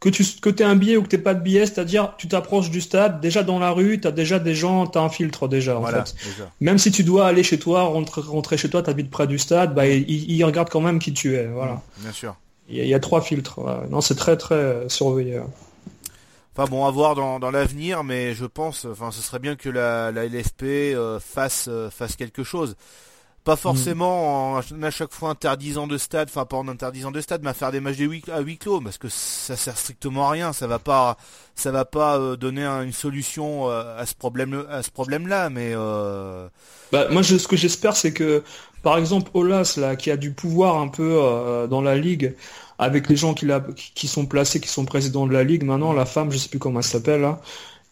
[0.00, 2.70] que tu que aies un billet ou que t'aies pas de billet, c'est-à-dire tu t'approches
[2.70, 5.46] du stade, déjà dans la rue, tu as déjà des gens, tu as un filtre
[5.46, 6.14] déjà en fait.
[6.62, 9.38] Même si tu dois aller chez toi, rentrer, rentrer chez toi, tu habites près du
[9.38, 11.82] stade, bah ils, regardent quand même qui tu es, voilà.
[11.98, 12.34] Bien sûr.
[12.68, 13.60] Il y, a trois filtres.
[13.90, 15.40] Non, c'est très très surveillé.
[16.56, 20.12] Enfin bon, à voir dans, l'avenir, mais je pense, enfin, ce serait bien que la,
[20.12, 22.76] LFP euh, fasse euh, fasse quelque chose.
[23.44, 27.42] Pas forcément en, à chaque fois interdisant de stade, enfin pas en interdisant de stade,
[27.42, 28.00] mais à faire des matchs
[28.32, 30.52] à huis clos, parce que ça sert strictement à rien.
[30.54, 31.18] Ça va pas,
[31.54, 35.50] ça va pas euh, donner une solution à ce problème, à ce problème-là.
[35.50, 35.74] Mais
[36.90, 38.42] bah, moi, ce que j'espère, c'est que,
[38.82, 42.34] par exemple, Olas là, qui a du pouvoir un peu dans la ligue
[42.78, 43.46] avec les gens qui,
[43.94, 46.58] qui sont placés, qui sont présidents de la ligue maintenant, la femme, je sais plus
[46.58, 47.40] comment elle s'appelle là.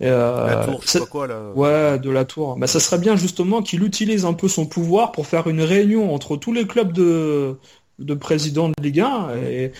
[0.02, 1.52] Euh, la tour, quoi, là.
[1.54, 2.56] Ouais, de la tour.
[2.58, 6.14] Mais ça serait bien justement qu'il utilise un peu son pouvoir pour faire une réunion
[6.14, 7.56] entre tous les clubs de,
[7.98, 9.72] de présidents de Ligue 1 et,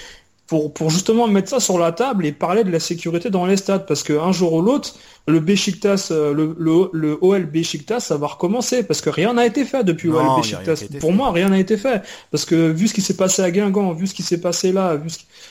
[0.75, 3.87] pour, justement mettre ça sur la table et parler de la sécurité dans les stades.
[3.87, 4.95] Parce qu'un jour ou l'autre,
[5.27, 8.83] le Besiktas, euh, le, le, le, OL Besiktas, ça va recommencer.
[8.83, 10.85] Parce que rien n'a été fait depuis OL Besiktas.
[11.01, 12.03] Pour moi, rien n'a été fait.
[12.31, 14.97] Parce que vu ce qui s'est passé à Guingamp, vu ce qui s'est passé là,
[14.97, 15.09] vu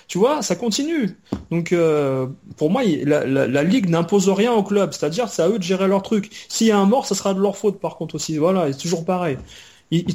[0.07, 1.17] tu vois, ça continue.
[1.51, 4.91] Donc euh, pour moi, la, la, Ligue n'impose rien au club.
[4.91, 6.29] C'est-à-dire, c'est à eux de gérer leur truc.
[6.49, 8.37] S'il y a un mort, ça sera de leur faute par contre aussi.
[8.37, 9.37] Voilà, c'est toujours pareil.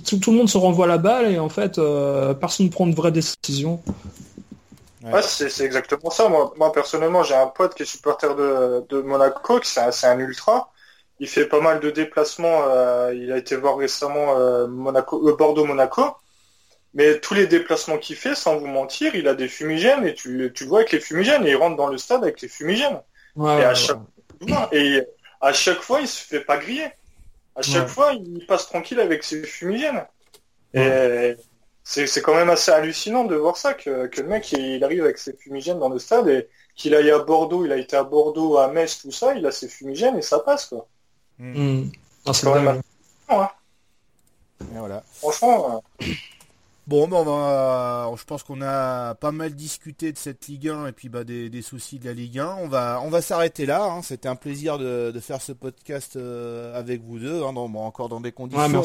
[0.04, 2.94] tout, le monde se renvoie la balle et en fait, euh, personne ne prend de
[2.94, 3.80] vraies décisions.
[5.12, 6.28] Ouais, c'est exactement ça.
[6.28, 10.18] Moi, moi personnellement, j'ai un pote qui est supporter de, de Monaco, c'est un, un,
[10.18, 10.72] ultra.
[11.20, 12.64] Il fait pas mal de déplacements.
[12.68, 16.16] Euh, il a été voir récemment euh, Monaco, euh, Bordeaux-Monaco.
[16.94, 20.50] Mais tous les déplacements qu'il fait, sans vous mentir, il a des fumigènes et tu,
[20.54, 23.00] tu vois avec les fumigènes et il rentre dans le stade avec les fumigènes.
[23.38, 23.98] et, à chaque...
[24.72, 25.02] et
[25.40, 26.88] à chaque fois, il se fait pas griller.
[27.54, 30.04] À chaque fois, il passe tranquille avec ses fumigènes.
[30.74, 31.36] Et
[31.88, 35.18] c'est quand même assez hallucinant de voir ça, que, que le mec, il, arrive avec
[35.18, 38.58] ses fumigènes dans le stade et qu'il aille à Bordeaux, il a été à Bordeaux,
[38.58, 40.88] à Metz, tout ça, il a ses fumigènes et ça passe, quoi.
[41.38, 41.84] Mm.
[42.26, 42.80] Ah, c'est quand même
[43.28, 43.48] hein.
[44.72, 45.04] voilà.
[45.12, 45.82] Franchement...
[46.00, 46.06] Euh,
[46.86, 50.92] Bon, ben on je pense qu'on a pas mal discuté de cette Ligue 1 et
[50.92, 52.58] puis bah, des, soucis de la Ligue 1.
[52.60, 53.82] On va, on va s'arrêter là.
[53.82, 54.02] Hein.
[54.02, 58.30] C'était un plaisir de, faire ce podcast euh, avec vous deux, hein, encore dans des
[58.30, 58.82] conditions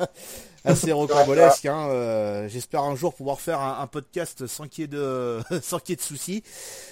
[0.00, 0.06] euh,
[0.64, 1.66] assez rocambolesques.
[1.66, 1.88] Hein.
[1.90, 5.90] Euh, j'espère un jour pouvoir faire un, podcast sans qu'il y ait de, sans qu'il
[5.90, 6.42] y ait de soucis.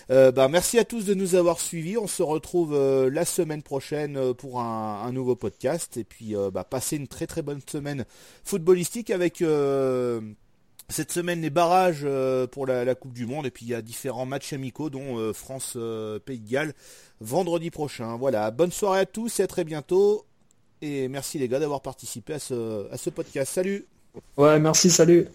[0.09, 1.97] bah, merci à tous de nous avoir suivis.
[1.99, 2.77] On se retrouve
[3.11, 7.61] la semaine prochaine pour un, nouveau podcast et puis bah, passez une très très bonne
[7.67, 8.05] semaine
[8.45, 9.43] footballistique avec
[10.91, 13.83] cette semaine, les barrages euh, pour la, Coupe du Monde, et puis il y a
[13.83, 16.75] différents matchs amicaux, dont euh, France-Pays euh, de Galles,
[17.21, 18.17] vendredi prochain.
[18.17, 20.27] Voilà, bonne soirée à tous et à très bientôt.
[20.83, 23.53] Et merci les gars d'avoir participé à ce, podcast.
[23.53, 23.85] Salut
[24.37, 25.29] Ouais, merci, salut